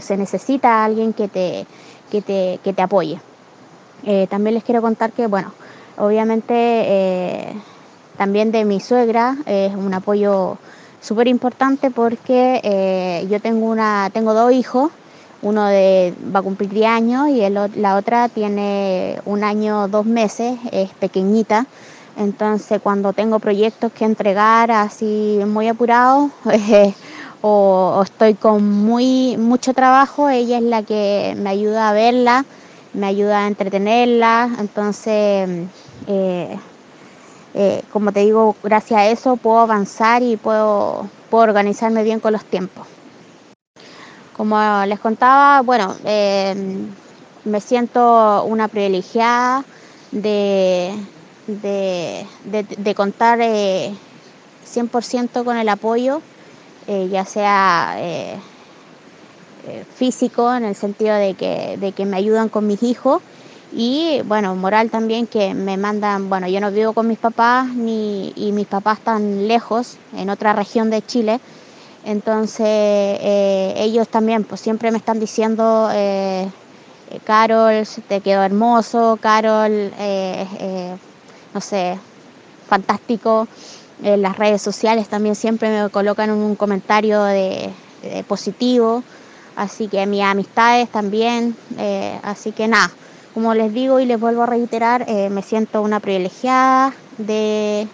se 0.00 0.16
necesita 0.16 0.84
alguien 0.84 1.12
que 1.12 1.28
te, 1.28 1.66
que 2.10 2.20
te, 2.20 2.58
que 2.64 2.72
te 2.72 2.82
apoye. 2.82 3.20
Eh, 4.04 4.26
también 4.28 4.54
les 4.54 4.64
quiero 4.64 4.82
contar 4.82 5.12
que, 5.12 5.28
bueno, 5.28 5.52
obviamente 5.96 6.52
eh, 6.54 7.54
también 8.16 8.50
de 8.50 8.64
mi 8.64 8.80
suegra 8.80 9.36
es 9.46 9.72
un 9.74 9.94
apoyo 9.94 10.58
súper 11.00 11.28
importante 11.28 11.90
porque 11.90 12.60
eh, 12.64 13.26
yo 13.30 13.40
tengo, 13.40 13.66
una, 13.66 14.10
tengo 14.12 14.34
dos 14.34 14.52
hijos 14.52 14.90
uno 15.44 15.66
de, 15.66 16.14
va 16.34 16.40
a 16.40 16.42
cumplir 16.42 16.70
10 16.70 16.86
años 16.88 17.28
y 17.28 17.48
la 17.48 17.96
otra 17.96 18.28
tiene 18.28 19.20
un 19.26 19.44
año, 19.44 19.88
dos 19.88 20.06
meses, 20.06 20.58
es 20.72 20.90
pequeñita. 20.94 21.66
Entonces 22.16 22.80
cuando 22.80 23.12
tengo 23.12 23.38
proyectos 23.38 23.92
que 23.92 24.04
entregar 24.04 24.70
así 24.70 25.40
muy 25.46 25.68
apurado 25.68 26.30
eh, 26.52 26.94
o, 27.42 28.00
estoy 28.02 28.34
con 28.34 28.66
muy 28.66 29.36
mucho 29.36 29.74
trabajo, 29.74 30.28
ella 30.28 30.58
es 30.58 30.62
la 30.62 30.82
que 30.82 31.34
me 31.36 31.50
ayuda 31.50 31.90
a 31.90 31.92
verla, 31.92 32.44
me 32.94 33.06
ayuda 33.06 33.44
a 33.44 33.46
entretenerla. 33.48 34.48
Entonces, 34.58 35.48
eh, 36.06 36.56
eh, 37.54 37.82
como 37.92 38.12
te 38.12 38.20
digo, 38.20 38.56
gracias 38.62 39.00
a 39.00 39.06
eso 39.08 39.36
puedo 39.36 39.58
avanzar 39.58 40.22
y 40.22 40.36
puedo, 40.36 41.06
puedo 41.28 41.44
organizarme 41.44 42.02
bien 42.02 42.20
con 42.20 42.32
los 42.32 42.44
tiempos. 42.44 42.93
Como 44.36 44.56
les 44.86 44.98
contaba, 44.98 45.62
bueno, 45.62 45.94
em, 46.04 46.88
me 47.44 47.60
siento 47.60 48.44
una 48.44 48.66
privilegiada 48.66 49.64
de, 50.10 50.92
de, 51.46 52.94
contar 52.96 53.38
100% 53.38 55.40
eh, 55.40 55.44
con 55.44 55.56
el 55.56 55.68
apoyo, 55.68 56.20
eh, 56.88 57.08
ya 57.12 57.24
sea 57.24 57.94
eh, 57.98 58.36
físico, 59.94 60.52
en 60.52 60.64
el 60.64 60.74
sentido 60.74 61.14
de 61.14 61.34
que, 61.34 61.76
de 61.78 61.92
que 61.92 62.04
me 62.04 62.16
ayudan 62.16 62.48
con 62.48 62.66
mis 62.66 62.82
hijos, 62.82 63.22
Y 63.76 64.20
bueno, 64.26 64.54
moral 64.54 64.90
también 64.90 65.26
que 65.26 65.52
me 65.54 65.76
mandan, 65.76 66.28
bueno, 66.28 66.46
yo 66.48 66.60
no 66.60 66.70
vivo 66.70 66.92
con 66.92 67.08
mis 67.08 67.18
papás 67.18 67.66
ni, 67.74 68.32
y 68.36 68.52
mis 68.52 68.66
papás 68.66 68.98
están 68.98 69.48
lejos, 69.48 69.96
en 70.12 70.30
otra 70.30 70.52
región 70.52 70.90
de 70.90 71.02
Chile. 71.02 71.40
Entonces 72.04 72.66
eh, 72.68 73.74
ellos 73.78 74.08
también 74.08 74.44
pues 74.44 74.60
siempre 74.60 74.90
me 74.90 74.98
están 74.98 75.18
diciendo, 75.18 75.88
eh, 75.92 76.46
Carol, 77.24 77.86
te 78.08 78.20
quedó 78.20 78.42
hermoso, 78.42 79.18
Carol, 79.20 79.70
eh, 79.98 80.96
no 81.54 81.60
sé, 81.60 81.98
fantástico. 82.68 83.48
En 84.02 84.20
las 84.20 84.36
redes 84.36 84.60
sociales 84.60 85.08
también 85.08 85.34
siempre 85.34 85.70
me 85.70 85.88
colocan 85.88 86.30
un 86.30 86.56
comentario 86.56 87.22
de, 87.22 87.70
positivo. 88.28 89.02
Así 89.56 89.88
que 89.88 90.04
mis 90.04 90.22
amistades 90.22 90.90
también. 90.90 91.56
así 92.22 92.52
que 92.52 92.68
nada, 92.68 92.90
como 93.32 93.54
les 93.54 93.72
digo 93.72 93.98
y 94.00 94.04
les 94.04 94.20
vuelvo 94.20 94.42
a 94.42 94.46
reiterar, 94.46 95.06
me 95.30 95.40
siento 95.42 95.80
una 95.80 96.00
privilegiada 96.00 96.92
de, 97.16 97.88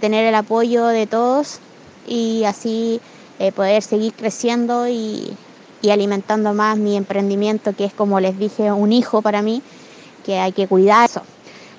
tener 0.00 0.26
el 0.26 0.34
apoyo 0.34 0.86
de 0.86 1.06
todos 1.06 1.60
y 2.08 2.44
así 2.44 3.00
eh, 3.38 3.52
poder 3.52 3.82
seguir 3.82 4.12
creciendo 4.14 4.88
y, 4.88 5.36
alimentando 5.90 6.54
más 6.54 6.78
mi 6.78 6.96
emprendimiento, 6.96 7.74
que 7.76 7.84
es 7.84 7.92
como 7.92 8.18
les 8.18 8.38
dije, 8.38 8.72
un 8.72 8.90
hijo 8.92 9.20
para 9.20 9.42
mí, 9.42 9.62
que 10.24 10.38
hay 10.38 10.52
que 10.52 10.66
cuidar 10.66 11.10
eso. 11.10 11.22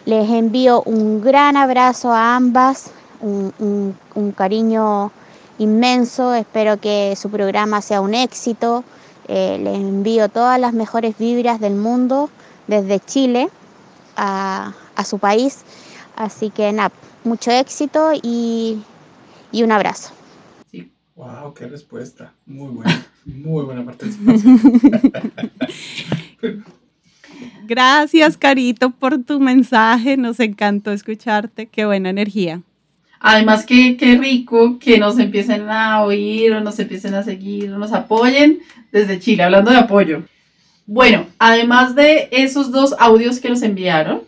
Les 0.06 0.30
envío 0.30 0.84
un 0.84 1.22
gran 1.22 1.58
abrazo 1.58 2.12
a 2.12 2.36
ambas, 2.36 2.92
un, 3.20 3.96
cariño 4.36 5.12
inmenso, 5.58 6.36
espero 6.36 6.80
que 6.80 7.16
su 7.16 7.32
programa 7.32 7.82
sea 7.82 8.02
un 8.02 8.14
éxito, 8.14 8.84
eh, 9.28 9.58
les 9.60 9.76
envío 9.76 10.30
todas 10.30 10.60
las 10.60 10.74
mejores 10.74 11.18
vibras 11.18 11.60
del 11.60 11.74
mundo 11.74 12.30
desde 12.68 13.00
Chile 13.00 13.50
a, 14.16 14.74
su 15.06 15.20
país. 15.20 15.60
Así 16.16 16.50
que 16.50 16.72
nada, 16.72 16.92
mucho 17.24 17.52
éxito 17.52 18.12
y, 18.14 18.84
un 19.54 19.72
abrazo. 19.72 20.15
Wow, 21.16 21.54
qué 21.54 21.68
respuesta. 21.68 22.34
Muy 22.46 22.72
buena, 22.72 23.06
muy 23.26 23.64
buena 23.64 23.86
participación. 23.86 24.60
Gracias, 27.66 28.38
Carito, 28.38 28.90
por 28.90 29.24
tu 29.24 29.40
mensaje. 29.40 30.18
Nos 30.18 30.42
encantó 30.42 30.92
escucharte. 30.92 31.68
Qué 31.68 31.86
buena 31.86 32.10
energía. 32.10 32.62
Además, 33.22 33.66
qué, 33.66 33.96
qué 33.98 34.18
rico 34.18 34.78
que 34.78 35.00
nos 35.00 35.18
empiecen 35.18 35.70
a 35.70 36.04
oír 36.04 36.52
o 36.52 36.60
nos 36.60 36.78
empiecen 36.80 37.16
a 37.16 37.24
seguir 37.24 37.72
o 37.72 37.78
nos 37.78 37.94
apoyen 37.94 38.60
desde 38.92 39.20
Chile, 39.20 39.44
hablando 39.44 39.72
de 39.72 39.78
apoyo. 39.78 40.24
Bueno, 40.86 41.28
además 41.40 41.96
de 41.96 42.28
esos 42.32 42.72
dos 42.72 42.94
audios 43.00 43.40
que 43.40 43.50
nos 43.50 43.64
enviaron, 43.64 44.22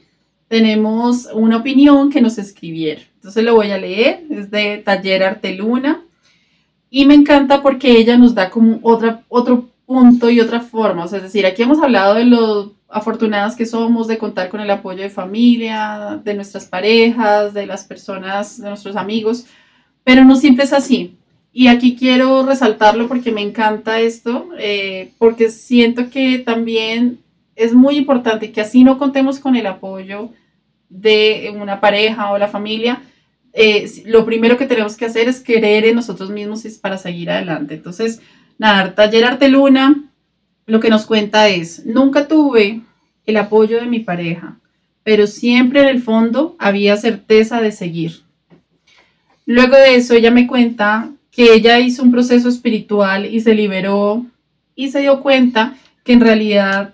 tenemos 0.47 1.27
una 1.33 1.57
opinión 1.57 2.09
que 2.09 2.21
nos 2.21 2.37
escribieron. 2.37 3.03
Entonces 3.15 3.43
lo 3.43 3.55
voy 3.55 3.71
a 3.71 3.77
leer, 3.77 4.23
es 4.29 4.49
de 4.49 4.77
Taller 4.77 5.23
Arteluna. 5.23 6.06
Y 6.89 7.05
me 7.05 7.15
encanta 7.15 7.61
porque 7.61 7.91
ella 7.91 8.17
nos 8.17 8.33
da 8.33 8.49
como 8.49 8.79
otra, 8.81 9.23
otro 9.29 9.69
punto 9.85 10.29
y 10.29 10.39
otra 10.39 10.61
forma. 10.61 11.05
es 11.05 11.11
decir, 11.11 11.45
aquí 11.45 11.63
hemos 11.63 11.81
hablado 11.81 12.15
de 12.15 12.25
lo 12.25 12.73
afortunadas 12.89 13.55
que 13.55 13.65
somos 13.65 14.07
de 14.07 14.17
contar 14.17 14.49
con 14.49 14.61
el 14.61 14.71
apoyo 14.71 15.01
de 15.01 15.09
familia, 15.09 16.21
de 16.23 16.33
nuestras 16.33 16.65
parejas, 16.65 17.53
de 17.53 17.65
las 17.65 17.83
personas, 17.83 18.61
de 18.61 18.69
nuestros 18.69 18.95
amigos, 18.95 19.45
pero 20.03 20.23
no 20.23 20.35
siempre 20.35 20.65
es 20.65 20.73
así. 20.73 21.17
Y 21.51 21.67
aquí 21.67 21.95
quiero 21.95 22.45
resaltarlo 22.45 23.07
porque 23.07 23.31
me 23.31 23.41
encanta 23.41 23.99
esto, 23.99 24.49
eh, 24.59 25.11
porque 25.17 25.49
siento 25.49 26.09
que 26.09 26.39
también 26.39 27.19
es 27.55 27.73
muy 27.73 27.97
importante 27.97 28.51
que 28.51 28.61
así 28.61 28.83
no 28.83 28.97
contemos 28.97 29.39
con 29.39 29.55
el 29.55 29.65
apoyo 29.65 30.29
de 30.89 31.53
una 31.59 31.81
pareja 31.81 32.31
o 32.31 32.37
la 32.37 32.47
familia. 32.47 33.01
Eh, 33.59 34.03
lo 34.05 34.23
primero 34.23 34.55
que 34.55 34.67
tenemos 34.67 34.95
que 34.95 35.05
hacer 35.05 35.27
es 35.27 35.39
querer 35.39 35.83
en 35.83 35.95
nosotros 35.95 36.29
mismos 36.29 36.63
para 36.79 36.99
seguir 36.99 37.31
adelante. 37.31 37.73
Entonces, 37.73 38.21
nada, 38.59 38.93
Taller 38.93 39.25
Arteluna 39.25 40.03
lo 40.67 40.79
que 40.79 40.91
nos 40.91 41.07
cuenta 41.07 41.47
es, 41.49 41.83
nunca 41.83 42.27
tuve 42.27 42.81
el 43.25 43.37
apoyo 43.37 43.79
de 43.79 43.87
mi 43.87 43.99
pareja, 43.99 44.59
pero 45.01 45.25
siempre 45.25 45.79
en 45.81 45.87
el 45.87 46.03
fondo 46.03 46.55
había 46.59 46.97
certeza 46.97 47.59
de 47.59 47.71
seguir. 47.71 48.21
Luego 49.47 49.75
de 49.75 49.95
eso, 49.95 50.13
ella 50.13 50.29
me 50.29 50.45
cuenta 50.45 51.09
que 51.31 51.55
ella 51.55 51.79
hizo 51.79 52.03
un 52.03 52.11
proceso 52.11 52.49
espiritual 52.49 53.25
y 53.25 53.39
se 53.39 53.55
liberó 53.55 54.23
y 54.75 54.91
se 54.91 54.99
dio 54.99 55.21
cuenta 55.21 55.75
que 56.03 56.13
en 56.13 56.21
realidad 56.21 56.93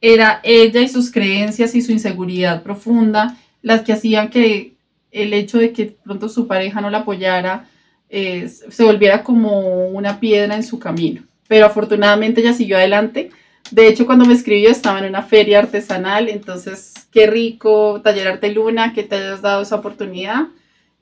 era 0.00 0.40
ella 0.42 0.80
y 0.80 0.88
sus 0.88 1.10
creencias 1.10 1.74
y 1.74 1.82
su 1.82 1.92
inseguridad 1.92 2.62
profunda 2.62 3.36
las 3.60 3.82
que 3.82 3.92
hacían 3.92 4.30
que 4.30 4.71
el 5.12 5.32
hecho 5.34 5.58
de 5.58 5.72
que 5.72 5.94
pronto 6.02 6.28
su 6.28 6.46
pareja 6.46 6.80
no 6.80 6.90
la 6.90 6.98
apoyara 6.98 7.68
eh, 8.10 8.48
se 8.48 8.84
volviera 8.84 9.22
como 9.22 9.86
una 9.88 10.18
piedra 10.18 10.56
en 10.56 10.64
su 10.64 10.78
camino. 10.78 11.22
Pero 11.48 11.66
afortunadamente 11.66 12.40
ella 12.40 12.52
siguió 12.52 12.76
adelante. 12.76 13.30
De 13.70 13.86
hecho, 13.86 14.06
cuando 14.06 14.24
me 14.24 14.34
escribió 14.34 14.70
estaba 14.70 14.98
en 14.98 15.06
una 15.06 15.22
feria 15.22 15.60
artesanal, 15.60 16.28
entonces 16.28 16.94
qué 17.12 17.26
rico, 17.26 18.00
Taller 18.02 18.26
Arte 18.26 18.52
Luna, 18.52 18.92
que 18.92 19.04
te 19.04 19.16
hayas 19.16 19.42
dado 19.42 19.62
esa 19.62 19.76
oportunidad 19.76 20.48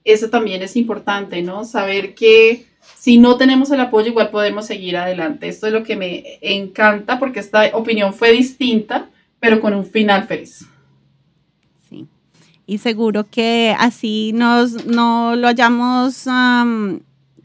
eso 0.05 0.31
también 0.31 0.63
es 0.63 0.77
importante, 0.77 1.43
¿no? 1.43 1.65
Saber 1.65 2.15
que 2.15 2.67
si 2.97 3.19
no 3.19 3.37
tenemos 3.37 3.71
el 3.71 3.81
apoyo, 3.81 4.09
igual 4.09 4.31
podemos 4.31 4.67
seguir 4.67 4.97
adelante. 4.97 5.49
Esto 5.49 5.67
es 5.67 5.73
lo 5.73 5.83
que 5.83 5.97
me 5.97 6.39
encanta 6.41 7.19
porque 7.19 7.41
esta 7.41 7.71
opinión 7.75 8.15
fue 8.15 8.33
distinta, 8.33 9.09
pero 9.39 9.61
con 9.61 9.75
un 9.75 9.85
final 9.85 10.27
feliz. 10.27 10.67
Y 12.71 12.79
seguro 12.79 13.27
que 13.29 13.75
así 13.77 14.31
nos, 14.33 14.87
no 14.87 15.35
lo 15.35 15.49
hayamos 15.49 16.25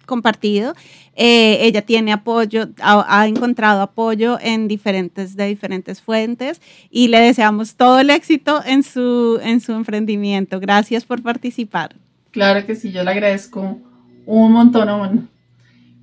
compartido. 0.06 0.76
Eh, 1.16 1.66
ella 1.66 1.82
tiene 1.82 2.14
apoyo, 2.14 2.68
ha, 2.80 3.22
ha, 3.22 3.26
encontrado 3.26 3.82
apoyo 3.82 4.38
en 4.40 4.68
diferentes, 4.68 5.36
de 5.36 5.48
diferentes 5.48 6.00
fuentes 6.00 6.62
y 6.92 7.08
le 7.08 7.20
deseamos 7.22 7.74
todo 7.74 8.02
el 8.02 8.12
éxito 8.12 8.62
en 8.64 8.84
su, 8.84 9.40
en 9.42 9.62
su 9.62 9.72
emprendimiento. 9.72 10.60
Gracias 10.60 11.06
por 11.06 11.24
participar. 11.24 11.96
Claro 12.30 12.64
que 12.68 12.76
sí, 12.76 12.92
yo 12.92 13.04
le 13.04 13.10
agradezco 13.10 13.80
un 14.28 14.52
montón. 14.52 15.28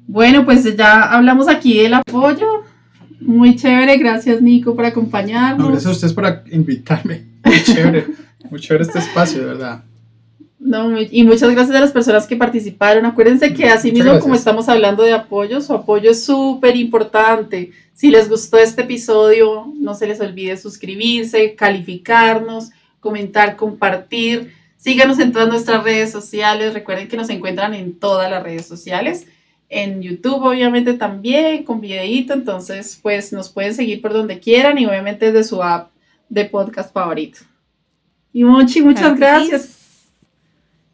Bueno, 0.08 0.44
pues 0.44 0.76
ya 0.76 1.04
hablamos 1.04 1.46
aquí 1.46 1.78
del 1.78 1.94
apoyo. 1.94 2.64
Muy 3.20 3.54
chévere, 3.54 3.98
gracias 3.98 4.42
Nico 4.42 4.74
por 4.74 4.84
acompañarnos. 4.84 5.68
gracias 5.68 5.86
a 5.86 5.90
ustedes 5.92 6.12
por 6.12 6.42
invitarme. 6.50 7.26
Muy 7.44 7.62
chévere, 7.62 8.06
muy 8.50 8.60
chévere 8.60 8.84
este 8.84 8.98
espacio, 8.98 9.40
de 9.40 9.46
verdad. 9.46 9.84
No, 10.64 10.96
y 11.00 11.24
muchas 11.24 11.50
gracias 11.50 11.76
a 11.76 11.80
las 11.80 11.90
personas 11.90 12.26
que 12.28 12.36
participaron. 12.36 13.04
Acuérdense 13.04 13.52
que 13.52 13.64
así 13.64 13.90
mismo 13.90 14.20
como 14.20 14.36
estamos 14.36 14.68
hablando 14.68 15.02
de 15.02 15.12
apoyo, 15.12 15.60
su 15.60 15.72
apoyo 15.72 16.12
es 16.12 16.24
súper 16.24 16.76
importante. 16.76 17.72
Si 17.94 18.12
les 18.12 18.28
gustó 18.28 18.58
este 18.58 18.82
episodio, 18.82 19.72
no 19.74 19.94
se 19.94 20.06
les 20.06 20.20
olvide 20.20 20.56
suscribirse, 20.56 21.56
calificarnos, 21.56 22.70
comentar, 23.00 23.56
compartir. 23.56 24.54
Síganos 24.76 25.18
en 25.18 25.32
todas 25.32 25.48
nuestras 25.48 25.82
redes 25.82 26.12
sociales. 26.12 26.74
Recuerden 26.74 27.08
que 27.08 27.16
nos 27.16 27.28
encuentran 27.28 27.74
en 27.74 27.98
todas 27.98 28.30
las 28.30 28.42
redes 28.42 28.64
sociales. 28.64 29.26
En 29.68 30.00
YouTube, 30.00 30.44
obviamente, 30.44 30.94
también 30.94 31.64
con 31.64 31.80
videíto. 31.80 32.34
Entonces, 32.34 33.00
pues 33.02 33.32
nos 33.32 33.48
pueden 33.48 33.74
seguir 33.74 34.00
por 34.00 34.12
donde 34.12 34.38
quieran 34.38 34.78
y 34.78 34.86
obviamente 34.86 35.32
desde 35.32 35.48
su 35.48 35.60
app 35.60 35.90
de 36.28 36.44
podcast 36.44 36.94
favorito. 36.94 37.40
Y 38.32 38.44
Mochi, 38.44 38.82
muchas 38.82 39.18
gracias. 39.18 39.78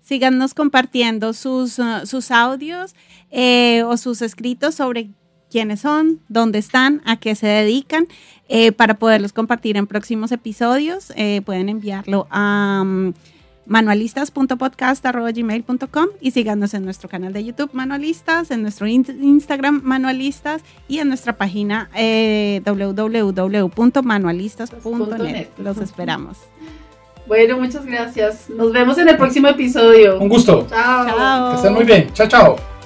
Síganos 0.02 0.54
compartiendo 0.54 1.34
sus, 1.34 1.78
uh, 1.78 2.06
sus 2.06 2.30
audios 2.30 2.94
eh, 3.30 3.82
o 3.84 3.96
sus 3.96 4.22
escritos 4.22 4.74
sobre 4.74 5.10
quiénes 5.50 5.80
son, 5.80 6.20
dónde 6.28 6.58
están, 6.58 7.02
a 7.04 7.16
qué 7.16 7.34
se 7.34 7.46
dedican, 7.46 8.06
eh, 8.48 8.72
para 8.72 8.94
poderlos 8.94 9.32
compartir 9.32 9.76
en 9.76 9.86
próximos 9.86 10.32
episodios. 10.32 11.12
Eh, 11.16 11.42
pueden 11.44 11.68
enviarlo 11.68 12.26
a... 12.30 12.80
Um, 12.82 13.12
manualistas.podcast.gmail.com 13.68 16.06
y 16.20 16.32
síganos 16.32 16.74
en 16.74 16.84
nuestro 16.84 17.08
canal 17.08 17.32
de 17.32 17.44
YouTube 17.44 17.70
Manualistas, 17.72 18.50
en 18.50 18.62
nuestro 18.62 18.88
Instagram 18.88 19.80
Manualistas 19.84 20.62
y 20.88 20.98
en 20.98 21.06
nuestra 21.08 21.36
página 21.36 21.88
eh, 21.94 22.60
www.manualistas.net. 22.64 25.48
Los 25.58 25.78
esperamos. 25.78 26.38
Bueno, 27.28 27.58
muchas 27.58 27.84
gracias. 27.84 28.48
Nos 28.48 28.72
vemos 28.72 28.96
en 28.96 29.08
el 29.08 29.16
próximo 29.18 29.48
episodio. 29.48 30.18
Un 30.18 30.30
gusto. 30.30 30.66
Chao. 30.68 31.06
chao. 31.06 31.50
Que 31.50 31.56
estén 31.56 31.74
muy 31.74 31.84
bien. 31.84 32.10
Chao, 32.14 32.26
chao. 32.26 32.77